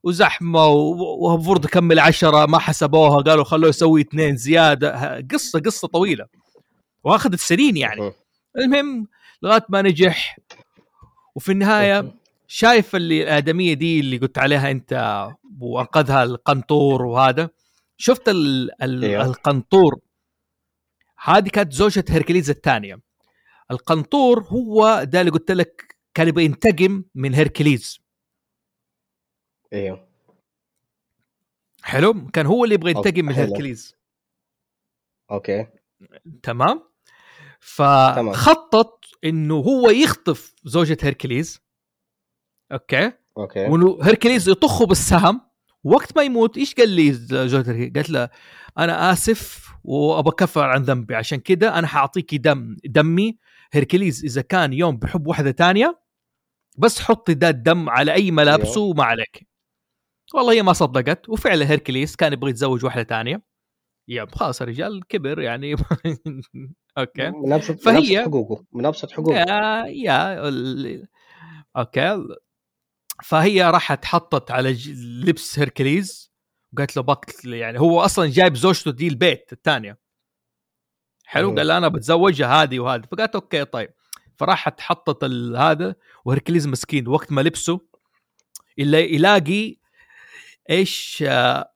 وزحمة 0.04 0.68
ومفروض 0.68 1.66
يكمل 1.66 2.00
عشرة 2.00 2.46
ما 2.46 2.60
حسبوها 2.60 3.22
قالوا 3.22 3.44
خلوه 3.44 3.70
يسوي 3.70 4.02
اثنين 4.02 4.36
زيادة. 4.38 5.20
قصة 5.32 5.60
قصة 5.60 5.88
طويلة. 5.88 6.26
واخذت 7.04 7.36
سنين 7.40 7.78
يعني. 7.78 8.12
المهم 8.58 9.08
لغاية 9.42 9.66
ما 9.70 9.82
نجح. 9.82 10.38
وفي 11.36 11.52
النهاية 11.52 12.14
شايف 12.48 12.96
اللي 12.96 13.24
الآدمية 13.24 13.74
دي 13.74 14.00
اللي 14.00 14.18
قلت 14.18 14.38
عليها 14.38 14.72
أنت 14.72 15.28
وأنقذها 15.60 16.24
القنطور 16.24 17.06
وهذا. 17.06 17.50
شفت 17.98 18.30
ال 18.30 18.72
ال 18.84 19.04
أيوه. 19.04 19.26
القنطور؟ 19.26 20.00
هذه 21.24 21.50
كانت 21.50 21.74
زوجة 21.74 22.06
هيركليز 22.10 22.50
الثانية. 22.50 23.00
القنطور 23.72 24.44
هو 24.44 25.04
ده 25.04 25.22
اللي 25.22 25.32
قلت 25.32 25.52
لك 25.52 25.96
كان 26.14 26.28
يبغى 26.28 26.46
ينتقم 26.46 27.04
من 27.16 27.34
هيركليز. 27.34 28.01
إيوه. 29.74 30.08
حلو. 31.84 32.28
كان 32.34 32.46
هو 32.46 32.64
اللي 32.64 32.76
يبغى 32.76 32.92
ينتقم 32.92 33.26
من 33.26 33.34
هيركليز. 33.34 33.96
okay. 35.32 35.68
تمام. 36.44 36.84
فخطط 37.60 39.06
إنه 39.24 39.56
هو 39.56 39.90
يخطف 39.90 40.54
زوجة 40.64 40.98
هيركليز. 41.02 41.62
okay. 42.72 43.12
okay. 43.38 43.66
وإنه 43.66 44.00
هيركليز 44.04 44.50
يطخه 44.50 44.86
بالسهم. 44.86 45.42
وقت 45.84 46.18
ما 46.18 46.24
يموت 46.24 46.58
إيش 46.58 46.76
قال 46.76 46.90
لزوجة 46.90 47.72
هيركليز؟ 47.72 47.92
قالت 47.96 48.10
له 48.10 48.30
أنا 48.78 49.12
آسف 49.12 49.72
وابى 49.84 50.30
أكفر 50.30 50.64
عن 50.64 50.84
ذنبي. 50.84 51.16
عشان 51.16 51.40
كذا 51.40 51.80
أنا 51.80 51.88
حاعطيكي 51.88 52.38
دم 52.38 52.78
دمي. 52.86 53.38
هيركليز 53.72 54.26
إذا 54.26 54.42
كان 54.42 54.74
يوم 54.74 54.98
بحب 54.98 55.28
واحدة 55.28 55.52
تانية 55.52 56.02
بس 56.78 57.02
حطي 57.02 57.34
ده 57.34 57.50
الدم 57.50 57.90
على 57.90 58.14
أي 58.14 58.32
ملابسه 58.32 58.82
أيوه. 58.82 58.90
وما 58.90 59.04
عليك. 59.04 59.51
والله 60.34 60.54
هي 60.54 60.64
ما 60.64 60.74
صدقت 60.74 61.30
وفعلا 61.30 61.70
هيركليز 61.70 62.16
كان 62.16 62.34
يبغى 62.34 62.50
يتزوج 62.50 62.86
واحدة 62.86 63.04
تانية. 63.04 63.42
يا 64.08 64.28
خلاص 64.32 64.62
الرجال 64.62 65.08
كبر 65.08 65.40
يعني. 65.42 65.76
okay. 66.98 67.30
من 67.30 67.54
ابسط 67.54 67.80
فهي 67.80 68.22
حقوقه 68.22 68.66
من 68.72 68.86
أبسط 68.86 69.12
حقوقه. 69.12 69.38
يا 69.38 69.86
يا 69.88 70.52
okay. 71.78 72.24
فهي 73.24 73.64
راحت 73.64 74.06
حطت 74.06 74.52
على 74.52 74.78
لبس 75.26 75.60
هيركليز 75.60 76.32
وقالت 76.74 76.98
له 76.98 77.04
بقت 77.04 77.46
يعني 77.46 77.80
هو 77.80 78.00
أصلا 78.00 78.30
جايب 78.30 78.56
زوجته 78.56 78.92
دي 78.92 79.08
البيت 79.08 79.54
الثانية 79.54 80.00
حلو 81.26 81.56
قال 81.56 81.72
أنا 81.72 81.88
بتزوجها 81.88 82.64
هذه 82.64 82.80
وهذه. 82.80 83.02
فقالت 83.12 83.36
okay 83.36 83.66
طيب. 83.66 83.94
فراحت 84.38 84.82
حطت 84.82 85.24
هذا 85.56 85.96
وهركليز 86.26 86.68
مسكين 86.68 87.08
وقت 87.08 87.32
ما 87.32 87.42
لبسه 87.42 87.82
الا 88.80 89.00
يلاقي 89.00 89.81
إيش 90.70 91.24
آه 91.28 91.72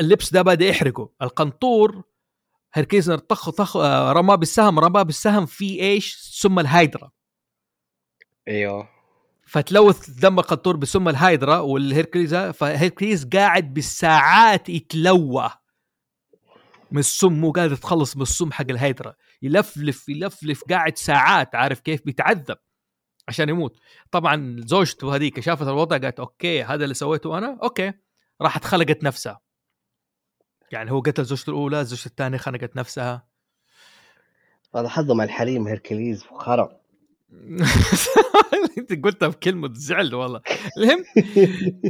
اللبس 0.00 0.32
ده 0.32 0.42
بدأ 0.42 0.64
يحرقه. 0.66 1.10
القنطور 1.22 2.02
هركليز 2.72 3.10
طخ 3.10 3.50
طخ 3.50 3.76
آه 3.76 4.12
رماه 4.12 4.34
بالسهم 4.34 4.78
رماه 4.78 5.02
بالسهم 5.02 5.46
في 5.46 5.80
إيش؟ 5.80 6.16
سم 6.16 6.58
الهايدرا 6.58 7.10
أيوه. 8.48 8.88
فتلوث 9.46 10.10
دم 10.10 10.38
القنطور 10.38 10.76
بسم 10.76 11.08
الهايدرا 11.08 11.58
والهيركليز 11.58 12.34
فهيركليز 12.34 13.28
قاعد 13.28 13.74
بالساعات 13.74 14.68
يتلوى. 14.68 15.50
من 16.90 16.98
السم 16.98 17.32
مو 17.32 17.52
قادر 17.52 17.72
يتخلص 17.72 18.16
من 18.16 18.22
السم 18.22 18.52
حق 18.52 18.70
الهيدرا 18.70 19.14
يلفلف 19.42 20.08
يلفلف 20.08 20.64
قاعد 20.70 20.98
ساعات 20.98 21.54
عارف 21.54 21.80
كيف؟ 21.80 22.02
بيتعذب. 22.04 22.56
عشان 23.28 23.48
يموت. 23.48 23.78
طبعا 24.10 24.56
زوجته 24.58 25.14
هذيك 25.14 25.40
شافت 25.40 25.62
الوضع 25.62 25.98
قالت 25.98 26.20
okay 26.20 26.62
هذا 26.62 26.84
اللي 26.84 26.94
سويته 26.94 27.38
أنا 27.38 27.58
okay. 27.62 27.92
راحت 28.40 28.64
خنقت 28.64 29.04
نفسها. 29.04 29.40
يعني 30.72 30.90
هو 30.92 31.00
قتل 31.00 31.24
زوجته 31.24 31.50
الأولى 31.50 31.84
زوجته 31.84 32.08
الثانية 32.08 32.38
خنقت 32.38 32.76
نفسها. 32.76 33.26
هذا 34.76 34.88
حظه 34.88 35.14
مع 35.14 35.24
الحريم 35.24 35.68
هيركليز 35.68 36.22
خرب 36.22 36.80
أنت 38.78 39.04
قلتها 39.04 39.28
بكلمة 39.28 39.70
زعل 39.74 40.14
والله. 40.14 40.40
المهم 40.76 41.04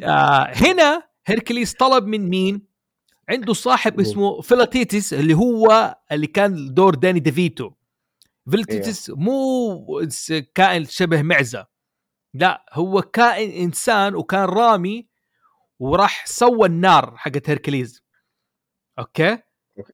آه 0.02 0.50
هنا 0.54 1.02
هيركليز 1.26 1.74
طلب 1.74 2.06
من 2.06 2.28
مين؟ 2.28 2.66
عنده 3.28 3.52
صاحب 3.52 4.00
اسمه 4.00 4.40
فيلاتيتس 4.40 5.14
اللي 5.14 5.34
هو 5.34 5.96
اللي 6.12 6.26
كان 6.26 6.74
دور 6.74 6.94
داني 6.94 7.20
ديفيتو. 7.20 7.70
فيلاتيتس 8.50 9.10
إيه. 9.10 9.16
مو 9.16 10.08
كائن 10.54 10.84
شبه 10.84 11.22
معزة. 11.22 11.66
لا 12.34 12.66
هو 12.72 13.02
كائن 13.02 13.50
إنسان 13.50 14.14
وكان 14.14 14.44
رامي 14.44 15.08
وراح 15.78 16.26
سوى 16.26 16.66
النار 16.68 17.16
حقت 17.16 17.50
هيركليز. 17.50 18.02
okay؟ 18.98 19.38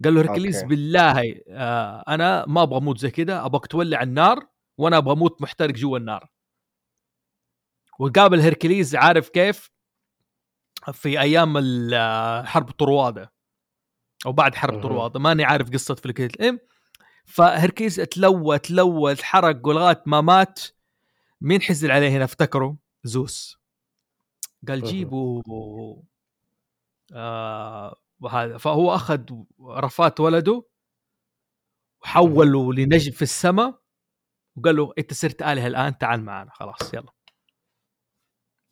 قال 0.05 0.14
له 0.14 0.20
هيركليز 0.20 0.57
okay. 0.57 0.68
بالله 0.68 1.40
آه 1.48 2.05
أنا 2.09 2.46
ما 2.46 2.62
أبغى 2.62 2.78
أموت 2.78 2.98
زي 2.98 3.11
كذا 3.11 3.46
أبغاك 3.46 3.66
تولع 3.66 4.03
النار 4.03 4.46
وأنا 4.78 4.96
أبغى 4.96 5.12
أموت 5.12 5.42
محترق 5.42 5.74
جوا 5.74 5.98
النار. 5.98 6.28
وقابل 7.98 8.40
هيركليز 8.40 8.96
عارف 8.96 9.28
كيف؟ 9.28 9.70
في 10.92 11.20
أيام 11.20 11.55
حرب 12.46 12.70
طروادة. 12.70 13.32
أو 14.26 14.32
بعد 14.32 14.55
حرب 14.55 14.82
طروادة 14.82 15.20
ماني 15.20 15.44
عارف 15.44 15.70
قصة 15.70 15.94
فلكيت 15.94 16.34
الام 16.34 16.61
فهركيز 17.25 17.97
تلوى 17.97 18.59
تلوى 18.59 19.16
حرق 19.16 19.66
ولغاية 19.66 20.03
ما 20.07 20.20
مات. 20.20 20.61
مين 21.41 21.62
حزل 21.62 21.91
عليه 21.91 22.09
هنا؟ 22.09 22.25
افتكروا. 22.25 22.75
زوس. 23.05 23.59
قال. 24.68 24.83
جيبوا 24.83 25.43
آه 27.12 27.97
وهذا. 28.20 28.59
فهو 28.59 28.95
أخذ 28.95 29.20
رفات 29.61 30.20
ولده 30.20 30.64
وحوله 32.03 32.73
لنجم 32.73 33.12
في 33.12 33.23
السماء 33.23 33.81
وقال 34.57 34.77
له 34.77 34.93
أنت 34.99 35.14
صرت 35.14 35.43
اله 35.43 35.66
الآن 35.66 35.99
تعال 35.99 36.25
معنا. 36.25 36.51
خلاص 36.51 36.95
يلا. 36.95 37.12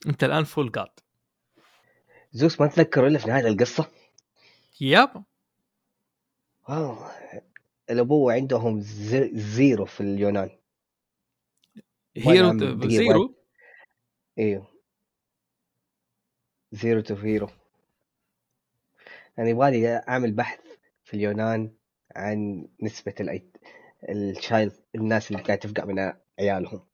أنت 0.07 0.25
الآن 0.25 0.45
فول 0.45 0.73
جاد 0.73 1.01
زوس 2.33 2.61
ما 2.61 2.67
تذكر 2.67 3.07
إلا 3.07 3.19
في 3.19 3.29
نهاية 3.29 3.47
القصة؟ 3.47 3.91
ياب 4.81 5.25
واو 6.69 6.97
الأبوة 7.91 8.33
عندهم 8.35 8.81
زي- 8.81 9.31
زيرو 9.35 9.85
في 9.85 10.01
اليونان. 10.01 10.51
هيرو 12.17 12.49
زيرو؟ 12.89 13.35
أيوه 14.39 14.67
زيرو 16.73 17.01
تو 17.01 17.15
هيرو 17.15 17.49
يعني 19.39 19.51
يبغالي 19.51 19.89
أعمل 19.97 20.33
بحث 20.33 20.61
في 21.05 21.15
اليونان 21.15 21.73
عن 22.17 22.69
نسبة 22.83 23.15
الأيت... 23.21 23.57
الشايلد 24.09 24.73
الناس 24.95 25.31
اللي 25.31 25.43
قاعد 25.43 25.59
تفقع 25.59 25.85
من 25.85 26.13
عيالهم. 26.39 26.87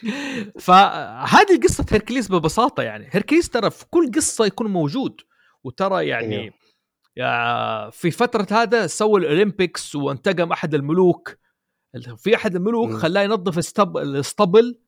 فهذه 0.66 1.60
قصة 1.62 1.86
هيركليس 1.90 2.32
ببساطة 2.32 2.82
يعني. 2.82 3.08
هيركليس 3.10 3.50
ترى 3.50 3.70
في 3.70 3.84
كل 3.90 4.10
قصة 4.16 4.46
يكون 4.46 4.66
موجود 4.70 5.20
وترى 5.64 6.06
يعني. 6.08 6.52
يا- 7.16 7.90
في 7.90 8.10
فترة 8.10 8.46
هذا 8.50 8.86
سوى 8.86 9.20
الأولمبيكس 9.20 9.94
وانتقم 9.94 10.52
أحد 10.52 10.74
الملوك. 10.74 11.36
في 12.16 12.36
أحد 12.36 12.56
الملوك. 12.56 12.90
خلاه 12.90 13.22
ينظف. 13.22 13.58
الاسطبل. 13.96 14.80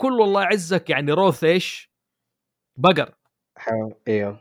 كل 0.00 0.22
الله 0.22 0.42
يعزك 0.42 0.90
يعني 0.90 1.12
روث 1.12 1.44
إيش؟ 1.44 1.92
بقر. 2.76 3.14
إيوه. 4.08 4.40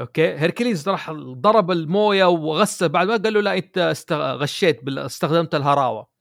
okay. 0.00 0.26
هيركليز 0.38 0.88
راح 0.88 1.10
ضرب 1.12 1.70
الموية 1.70 2.24
وغسل 2.24 2.88
بعد 2.88 3.06
ما 3.06 3.16
قال 3.16 3.32
له 3.34 3.40
لا 3.40 3.54
أنت 3.58 3.78
است... 3.78 4.12
غشيت 4.12 4.84
بال... 4.84 4.98
استخدمت 4.98 5.54
الهراوة. 5.54 6.11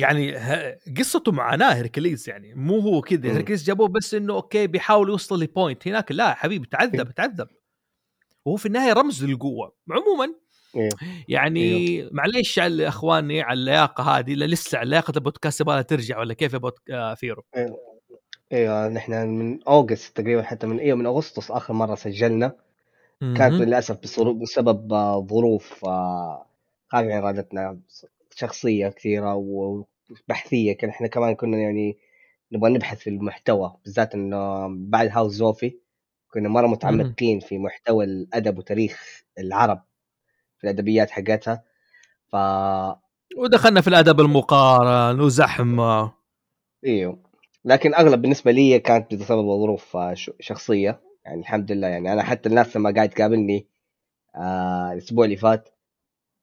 يعني. 0.00 0.36
قصته 0.98 1.32
معاناة 1.32 1.74
هيركليز 1.74 2.28
يعني 2.28 2.54
مو 2.54 2.78
هو 2.78 3.00
كذا. 3.00 3.28
مم. 3.28 3.34
هيركليز 3.34 3.64
جابوه 3.64 3.88
بس 3.88 4.14
إنه 4.14 4.34
okay 4.34 4.66
بيحاول 4.66 5.08
يوصل 5.08 5.42
ل 5.42 5.50
point 5.50 5.88
هناك. 5.88 6.12
لا 6.12 6.34
حبيبي 6.34 6.66
تعذب 6.66 7.10
تعذب. 7.10 7.48
وهو 8.44 8.56
في 8.56 8.66
النهاية 8.66 8.92
رمز 8.92 9.24
للقوة. 9.24 9.72
عموما 9.90 10.34
أيوه 10.76 10.90
يعني 11.28 12.02
معليش 12.12 12.58
على 12.58 12.88
إخواني 12.88 13.42
على 13.42 13.58
اللياقة 13.58 14.04
هذه 14.04 14.34
لسه 14.34 14.78
على 14.78 14.90
لياقة 14.90 15.12
البودكاست 15.16 15.60
يبغى 15.60 15.82
ترجع 15.82 16.18
ولا 16.18 16.34
كيف 16.34 16.52
يا 16.52 16.58
بودك... 16.58 16.90
آه 16.90 17.14
فيرو؟ 17.14 17.42
أيوه 18.52 18.88
نحن 18.88 19.12
من 19.28 19.62
أوغست 19.62 20.16
تقريبا 20.16 20.42
حتى 20.42 20.66
من 20.66 20.78
أيوه 20.78 20.96
من 20.96 21.06
أغسطس 21.06 21.50
آخر 21.50 21.74
مرة 21.74 21.94
سجلنا. 21.94 22.52
كانت. 23.20 23.54
للأسف 23.54 23.98
بسبب 24.42 24.92
آه، 24.92 25.26
ظروف 25.30 25.84
آه، 25.84 26.46
خارج 26.88 27.10
عن 27.10 27.22
إرادتنا. 27.22 27.80
شخصية 28.40 28.88
كثيرة 28.88 29.34
وبحثية 29.34 30.72
كان 30.72 30.90
إحنا 30.90 31.06
كمان 31.06 31.34
كنا 31.34 31.58
يعني 31.58 31.98
نبغى 32.52 32.70
نبحث 32.70 32.98
في 32.98 33.10
المحتوى 33.10 33.76
بالذات 33.84 34.14
إنه 34.14 34.68
بعد 34.68 35.08
هاوس 35.12 35.32
زوفي 35.32 35.78
كنا 36.32 36.48
مرة 36.48 36.66
متعمقين 36.66 37.40
في 37.40 37.58
محتوى 37.58 38.04
الأدب 38.04 38.58
وتاريخ 38.58 39.24
العرب 39.38 39.82
في 40.58 40.64
الأدبيات 40.64 41.10
حقتها. 41.10 41.62
ف 42.32 42.36
ودخلنا 43.36 43.80
في 43.80 43.88
الأدب 43.88 44.20
المقارن 44.20 45.20
وزحمة. 45.20 46.12
إيوه. 46.86 47.18
لكن 47.64 47.94
أغلب 47.94 48.22
بالنسبة 48.22 48.50
لي 48.50 48.78
كانت 48.78 49.14
بسبب 49.14 49.46
ظروف 49.60 49.96
آه، 49.96 50.14
شخصية. 50.40 51.00
يعني 51.24 51.40
الحمد 51.40 51.72
لله 51.72 51.88
يعني 51.88 52.12
أنا 52.12 52.22
حتى 52.22 52.48
الناس 52.48 52.76
لما 52.76 52.90
قاعد 52.94 53.08
تقابلني 53.08 53.66
آه 54.36 54.92
الأسبوع 54.92 55.24
اللي 55.24 55.36
فات 55.36 55.68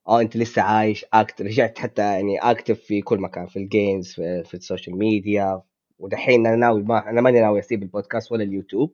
آه 0.07 0.21
أنت 0.21 0.37
لسه 0.37 0.61
عايش 0.61 1.05
act 1.13 1.41
رجعت 1.41 1.79
حتى 1.79 2.01
يعني 2.01 2.37
active 2.39 2.79
في 2.79 3.01
كل 3.01 3.19
مكان 3.19 3.47
في 3.47 3.59
ال 3.59 3.68
games 3.68 4.13
في, 4.13 4.43
في 4.43 4.53
ال 4.53 4.59
social 4.59 4.97
media 4.97 5.61
ودحين 5.99 6.47
أنا 6.47 6.55
ناوي 6.55 6.83
ما 6.83 7.09
أنا 7.09 7.21
ماني 7.21 7.41
ناوي 7.41 7.59
أسيب 7.59 7.83
البودكاست 7.83 8.31
ولا 8.31 8.43
اليوتيوب. 8.43 8.93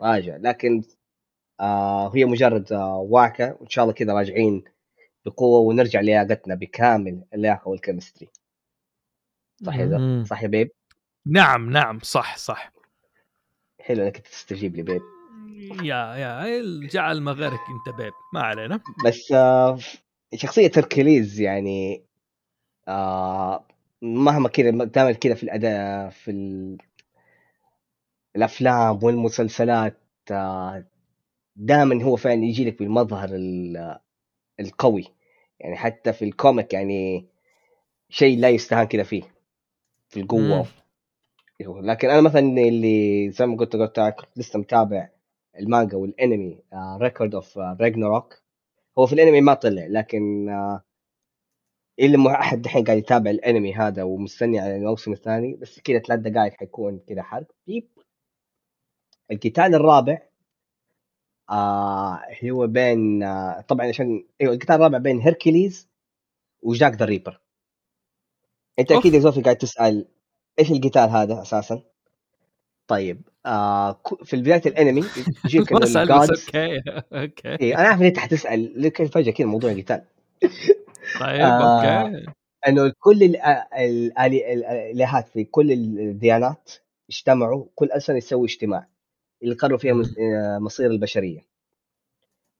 راجع. 0.00 0.36
لكن 0.36 0.82
آه 1.60 2.16
هي 2.16 2.24
مجرد 2.24 2.72
آه 2.72 2.96
وعكه 2.96 3.56
وإن 3.60 3.68
شاء 3.68 3.84
الله 3.84 3.94
كذا 3.94 4.12
راجعين 4.12 4.64
بقوة 5.24 5.58
ونرجع 5.58 6.00
لياقتنا 6.00 6.54
بكامل 6.54 7.24
اللياقة 7.34 7.68
والكيمستري 7.68 8.28
صح 9.66 9.76
يا 9.76 10.24
صح 10.26 10.42
يا 10.42 10.48
بيب؟ 10.48 10.70
نعم 11.26 11.70
نعم. 11.70 11.98
صح 12.02 12.36
صح. 12.36 12.72
حلو 13.80 14.02
إنك 14.02 14.18
تستجيب 14.18 14.76
لي 14.76 14.82
بيب. 14.82 15.02
يا 15.82 16.14
يا 16.14 16.62
جعل 16.88 17.20
ما 17.20 17.32
غيرك 17.32 17.60
أنت 17.70 17.96
بيب. 17.96 18.12
ما 18.34 18.40
علينا. 18.40 18.80
بس 19.06 19.32
آه 19.32 19.78
شخصية 20.34 20.70
هركليز 20.76 21.40
يعني 21.40 22.02
آه 22.88 23.66
مهما 24.02 24.48
كذا 24.48 24.70
دائما 24.70 25.12
كذا 25.12 25.34
في 25.34 25.42
الأداء 25.42 26.10
في 26.10 26.30
ال... 26.30 26.78
الأفلام 28.36 29.04
والمسلسلات 29.04 30.00
آه 30.30 30.84
دائما 31.56 32.04
هو 32.04 32.16
فعلا 32.16 32.44
يجي 32.44 32.64
لك 32.64 32.78
بالمظهر 32.78 33.28
ال- 33.32 33.98
القوي. 34.60 35.04
يعني 35.60 35.76
حتى 35.76 36.12
في 36.12 36.24
ال 36.24 36.32
comic 36.32 36.72
يعني 36.74 37.26
شيء 38.08 38.38
لا 38.38 38.48
يستهان 38.50 38.86
كذا 38.86 39.02
فيه 39.02 39.22
في 40.08 40.20
القوة. 40.20 40.66
لكن 41.60 42.10
أنا 42.10 42.20
مثلا 42.20 42.40
اللي 42.40 43.30
زي 43.30 43.46
ما 43.46 43.56
قلت 43.56 43.76
قلت 43.76 44.14
لسه 44.36 44.58
متابع 44.58 45.08
المانجا 45.58 45.96
والأنمي 45.96 46.58
Record 47.00 47.34
of 47.34 47.58
Ragnarok 47.58 48.42
هو 48.98 49.06
في 49.06 49.12
الأنمي 49.12 49.40
ما 49.40 49.54
طلع 49.54 49.86
لكن 49.86 50.48
آه، 50.48 50.82
اللي 52.00 52.16
مو 52.16 52.30
أحد 52.30 52.62
دحين 52.62 52.84
قاعد 52.84 52.98
يتابع 52.98 53.30
الأنمي 53.30 53.74
هذا 53.74 54.02
ومستني 54.02 54.58
على 54.58 54.76
الموسم 54.76 55.12
الثاني 55.12 55.54
بس 55.54 55.80
كذا 55.80 55.98
ثلاث 55.98 56.20
دقائق 56.20 56.52
حيكون 56.54 56.98
كذا 57.08 57.22
حرق. 57.22 57.46
beep 57.66 57.88
القتال 59.30 59.74
الرابع 59.74 60.22
آه 61.50 62.20
هو 62.44 62.66
بين 62.66 63.22
آه 63.22 63.60
طبعا 63.60 63.86
عشان 63.88 64.26
أيوه 64.40 64.54
القتال 64.54 64.74
الرابع 64.74 64.98
بين 64.98 65.20
هيركليز 65.20 65.88
و 66.62 66.68
Jack 66.68 66.92
the 66.94 67.04
Ripper. 67.04 67.40
أنت. 68.78 68.92
أكيد 68.92 69.14
يا 69.14 69.18
زوفي 69.20 69.42
قاعد 69.42 69.56
تسأل 69.56 70.08
إيش 70.58 70.70
القتال 70.72 71.10
هذا 71.10 71.42
أساسا؟ 71.42 71.82
طيب 72.88 73.22
آه 73.46 74.00
في 74.24 74.36
بداية 74.36 74.62
الانمي 74.66 75.04
يجيك 75.44 75.72
بس 75.82 75.96
okay 75.96 76.82
okay 77.12 77.60
اي 77.60 77.74
أنا 77.74 77.88
عارف 77.88 78.00
ان 78.00 78.06
انت 78.06 78.18
حتسال 78.18 78.88
كيف 78.88 79.10
فجأة 79.10 79.32
كذا 79.32 79.46
موضوع 79.46 79.70
القتال 79.70 80.04
طيب 81.20 81.40
آه. 81.40 82.00
okay 82.02 82.26
إنه 82.68 82.92
كل 82.98 83.22
ال- 83.22 83.36
ال- 83.78 84.18
الالهات 84.18 85.28
في 85.28 85.44
كل 85.44 85.72
الديانات 85.72 86.72
اجتمعوا 87.10 87.66
كل 87.74 87.88
سنه 87.98 88.16
يسوي 88.16 88.46
اجتماع 88.46 88.88
اللي 89.42 89.54
قرروا 89.54 89.78
فيها 89.78 89.92
آه، 90.20 90.58
مصير 90.58 90.90
البشرية 90.90 91.46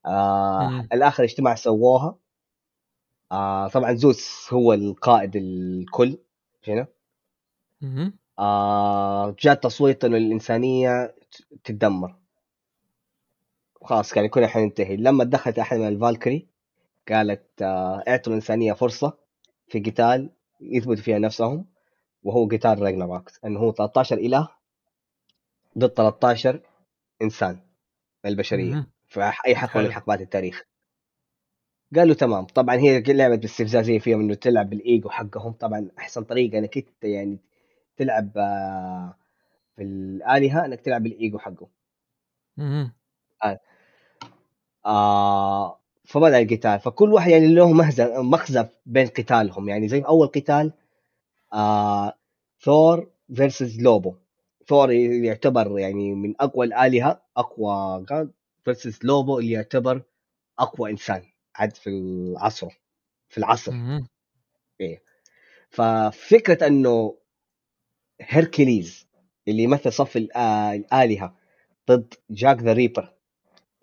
آه. 0.07 0.89
الآخر 0.93 1.24
اجتماع 1.24 1.55
سووها 1.55 2.18
آه 3.33 3.68
طبعا 3.68 3.95
زوس 3.95 4.49
هو 4.53 4.72
القائد 4.72 5.37
الكل 5.37 6.18
هنا. 6.68 6.87
آه 8.39 9.37
جاء 9.41 9.55
تصويت 9.55 10.05
انه 10.05 10.16
الانسانيه 10.16 11.14
تتدمر. 11.64 12.14
خلاص 13.82 14.12
كان 14.12 14.26
كلنا 14.28 14.47
حننتهي 14.47 14.97
لما 14.97 15.24
دخلت 15.24 15.59
أحد 15.59 15.78
من 15.78 15.89
الفالكري 15.89 16.47
قالت 17.09 17.62
آه 17.62 18.05
اعطوا 18.09 18.32
الإنسانية 18.32 18.72
فرصة 18.72 19.18
في 19.68 19.80
قتال 19.80 20.30
يثبتوا 20.61 21.03
فيها 21.03 21.18
نفسهم 21.18 21.66
وهو 22.22 22.47
قتال 22.49 22.82
راجناروك. 22.82 23.30
انه 23.45 23.61
هو 23.61 23.72
13 23.72 24.18
اله 24.18 24.49
ضد 25.78 25.89
13 25.95 26.61
إنسان 27.22 27.61
البشرية. 28.26 28.87
في 29.09 29.20
أي 29.47 29.57
حقبه 29.57 29.82
من. 29.82 29.93
حقبات 29.93 30.20
التاريخ. 30.20 30.64
قالوا 31.97 32.14
تمام. 32.14 32.45
طبعا 32.45 32.76
هي 32.76 33.01
لعبه 33.01 33.37
باستفزازية 33.37 33.99
فيهم 33.99 34.20
إنه 34.20 34.34
تلعب 34.34 34.70
بالإيجو 34.70 35.09
حقهم. 35.11 35.53
طبعا 35.53 35.91
أحسن 35.99 36.24
طريقة 36.24 36.59
إنك 36.59 36.76
أنت 36.76 37.05
يعني 37.05 37.39
تلعب 37.97 38.38
آه، 38.38 39.14
في 39.76 39.82
الالهه 39.82 40.64
إنك 40.64 40.80
تلعب 40.80 41.03
بالايجو 41.03 41.38
حقه. 41.38 41.68
مهم. 42.57 42.92
آه. 44.86 45.80
فبدا 46.05 46.38
القتال. 46.38 46.80
فكل 46.80 47.12
واحد 47.12 47.30
يعني 47.30 47.55
له 47.55 47.72
مغزى 47.72 48.22
مخزف 48.22 48.78
بين 48.86 49.07
قتالهم. 49.07 49.68
يعني 49.68 49.88
زي 49.88 50.01
أول 50.01 50.26
قتال 50.26 50.72
آه 51.53 52.12
ثور 52.61 53.11
versus 53.34 53.80
لوبو. 53.80 54.14
ثور 54.68 54.92
يعتبر 54.92 55.78
يعني 55.78 56.14
من 56.14 56.34
أقوى 56.40 56.66
الآلهة 56.66 57.22
أقوى 57.36 58.05
god 58.11 58.32
versus 58.64 59.05
لوبو 59.05 59.38
اللي 59.38 59.53
يعتبر 59.53 60.03
أقوى 60.59 60.90
إنسان 60.90 61.22
عاد 61.57 61.76
في 61.76 61.90
العصر 61.90 62.80
في 63.28 63.38
العصر. 63.38 63.72
مهم. 63.72 64.07
ففكرة 65.70 66.66
إنه 66.66 67.16
هيركليز 68.21 69.07
اللي 69.49 69.62
يمثل 69.62 69.93
صف 69.93 70.19
الآ- 70.19 70.37
الآلهة 70.75 71.37
ضد 71.91 72.14
Jack 72.30 72.59
the 72.62 72.72
Ripper 72.72 73.12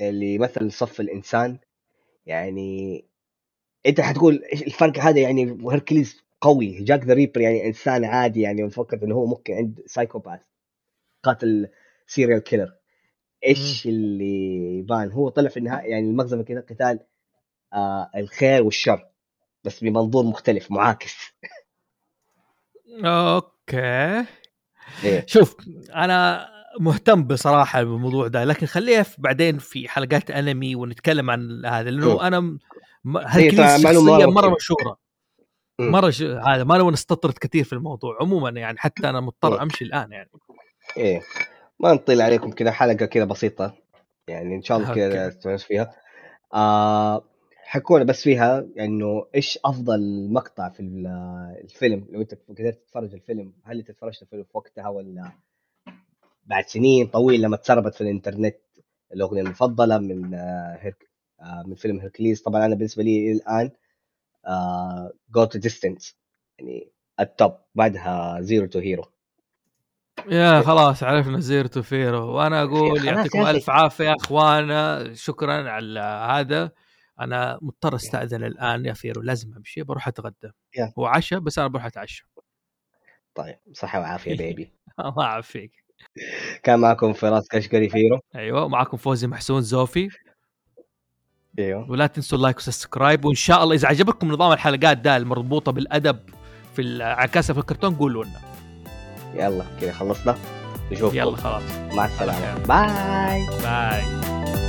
اللي 0.02 0.34
يمثل 0.36 0.72
صف 0.72 1.00
الإنسان. 1.00 1.60
يعني 2.26 3.06
أنت 3.86 4.02
حتقول 4.02 4.44
الفرق 4.54 5.00
هذا 5.00 5.20
يعني 5.20 5.58
هيركليز 5.72 6.24
قوي 6.42 6.84
Jack 6.84 7.04
the 7.06 7.14
Ripper 7.14 7.42
يعني 7.42 7.68
إنسان 7.68 8.06
عادي 8.06 8.42
يعني 8.42 8.64
مفكر 8.64 9.04
إنه 9.04 9.16
هو 9.16 9.26
ممكن 9.26 9.54
عند 9.54 9.84
psychopath 9.86 10.42
قاتل 11.24 11.70
serial 12.08 12.40
killer 12.40 12.74
إيش 13.46 13.86
اللي 13.88 14.78
يبان؟ 14.80 15.12
هو 15.12 15.30
طلع 15.30 15.50
في 15.50 15.58
النهاية 15.58 15.92
يعني 15.92 16.10
المغزى 16.10 16.36
من 16.38 16.44
كذا 16.44 16.60
قتال 16.62 17.00
آه 17.74 18.12
الخير 18.16 18.64
والشر 18.64 19.08
بس 19.64 19.84
بمنظور 19.84 20.24
مختلف 20.26 20.72
معاكس. 20.72 21.16
أوكي 23.70 24.26
إيه. 25.04 25.26
شوف 25.28 25.56
أنا 25.96 26.50
مهتم 26.80 27.24
بصراحة 27.24 27.84
بالموضوع 27.84 28.28
ده 28.28 28.44
لكن 28.44 28.66
خليها 28.66 29.04
في 29.04 29.16
بعدين 29.22 29.58
في 29.58 29.90
حلقات 29.90 30.32
أنمي 30.32 30.76
ونتكلم 30.76 31.30
عن 31.32 31.66
هذا. 31.66 31.90
لأنه 31.90 32.28
أنا 32.28 32.40
م- 32.40 32.60
معلومة 33.04 33.84
شخصيه 33.84 34.26
مرة 34.26 34.26
مرة. 34.26 34.56
مشهورة. 34.56 34.98
مرة 35.80 36.10
ش... 36.10 36.22
هذا 36.22 36.64
ما 36.64 36.78
نبغى 36.78 36.92
نستطرد 36.92 37.34
كثير 37.34 37.64
في 37.64 37.74
الموضوع 37.74 38.18
عموما 38.22 38.50
يعني 38.50 38.78
حتى 38.80 39.10
أنا. 39.10 39.20
مضطر 39.20 39.62
أمشي 39.62 39.86
الآن 39.86 40.12
يعني 40.12 40.30
إيه 40.98 41.22
ما 41.80 41.94
نطيل 41.94 42.22
عليكم 42.22 42.52
كذا 42.52 42.72
حلقة 42.72 43.06
كذا 43.06 43.26
بسيطة 43.26 43.74
يعني 44.28 44.56
إن 44.56 44.62
شاء 44.64 44.78
الله 44.78 44.94
كذا. 44.96 45.30
تستانس 45.30 45.64
فيها 45.64 45.96
آه 46.54 47.24
حكونا 47.74 48.04
بس 48.04 48.24
فيها 48.24 48.66
إنه 48.80 49.26
إيش 49.36 49.60
أفضل 49.66 50.30
مقطع 50.32 50.70
في 50.70 50.80
ال- 50.80 51.08
الفيلم؟ 51.64 52.08
لو 52.10 52.22
أنت 52.22 52.34
قدرت 52.50 52.76
تتفرج 52.76 53.14
الفيلم 53.14 53.54
هل 53.64 53.78
أنت 53.80 53.92
تفرجت 53.92 54.22
الفيلم 54.22 54.44
في 54.44 54.50
وقتها 54.58 54.88
ولا 54.88 55.32
بعد 56.46 56.66
سنين 56.68 57.08
طويلة 57.08 57.48
لما 57.48 57.58
تسربت 57.58 57.96
في 57.96 58.02
الإنترنت؟ 58.02 58.56
الأغنية 59.14 59.42
المفضلة 59.42 59.98
من 59.98 60.34
آه 60.34 60.78
هيرك 60.82 61.10
آه 61.42 61.64
من 61.68 61.76
فيلم 61.76 62.00
هيركليز 62.00 62.42
طبعا 62.42 62.66
أنا 62.66 62.76
بالنسبة 62.76 63.04
لي 63.04 63.32
الآن 63.32 63.72
Go 65.36 65.44
the 65.44 65.60
Distance 65.60 66.18
يعني 66.60 66.92
ال 67.20 67.28
top 67.28 67.54
بعدها 67.76 68.42
Zero 68.42 68.66
to 68.66 68.80
Hero 68.80 69.04
يا 70.28 70.62
خلاص 70.62 71.04
عرفنا 71.04 71.40
Zero 71.40 71.68
to 71.68 71.82
فيرو 71.82 72.36
وأنا 72.36 72.64
أقول 72.64 73.08
يعطيكم. 73.08 73.46
ألف 73.46 73.70
عافية 73.70 74.06
يا 74.06 74.16
أخوانا. 74.16 75.14
شكرا 75.14 75.70
على 75.70 76.00
هذا. 76.30 76.72
أنا 77.20 77.60
مضطر 77.62 77.96
أستأذن 77.96 78.44
الآن 78.44 78.86
يا 78.86 78.94
فيرو 78.94 79.22
لازم 79.22 79.54
أمشي 79.58 79.84
بروح 79.84 80.08
أتغدى. 80.08 80.52
هو 81.00 81.06
عشاء 81.06 81.40
بس 81.40 81.60
أنا 81.60 81.68
بروح 81.68 81.86
أتعشى. 81.86 82.28
طيب 83.36 83.56
صحة 83.74 84.00
وعافية 84.00 84.38
بيبي 84.38 84.74
الله 85.00 85.24
يعافيك. 85.24 85.84
كان 86.64 86.80
معكم 86.80 87.14
فراس 87.14 87.48
كشكري 87.48 87.90
فيرو. 87.90 88.20
أيوه 88.36 88.64
ومعكم 88.64 88.98
فوزي 88.98 89.28
محسون 89.28 89.62
زوفي. 89.62 90.10
أيوه. 91.60 91.92
ولا 91.92 92.08
تنسوا 92.08 92.38
ال 92.38 92.41
like 92.41 92.56
وال 92.56 92.68
subscribe 92.68 93.26
وإن 93.26 93.36
شاء 93.36 93.64
الله 93.64 93.76
إذا 93.76 93.88
عجبكم 93.88 94.32
نظام 94.32 94.52
الحلقات 94.52 94.98
ده 94.98 95.18
المربوطة 95.18 95.72
بالأدب 95.72 96.20
في 96.76 96.82
العكاسه 96.82 97.54
في 97.54 97.60
الكرتون 97.60 97.96
قولوا 97.96 98.24
لنا. 98.24 98.42
يلا 99.34 99.66
كذا 99.82 99.92
خلصنا. 99.92 100.38
نشوفكم. 100.92 101.18
يلا 101.18 101.36
خلاص. 101.36 101.64
مع 101.94 102.06
السلامة. 102.06 102.66
bye 102.68 103.48
bye 103.64 104.63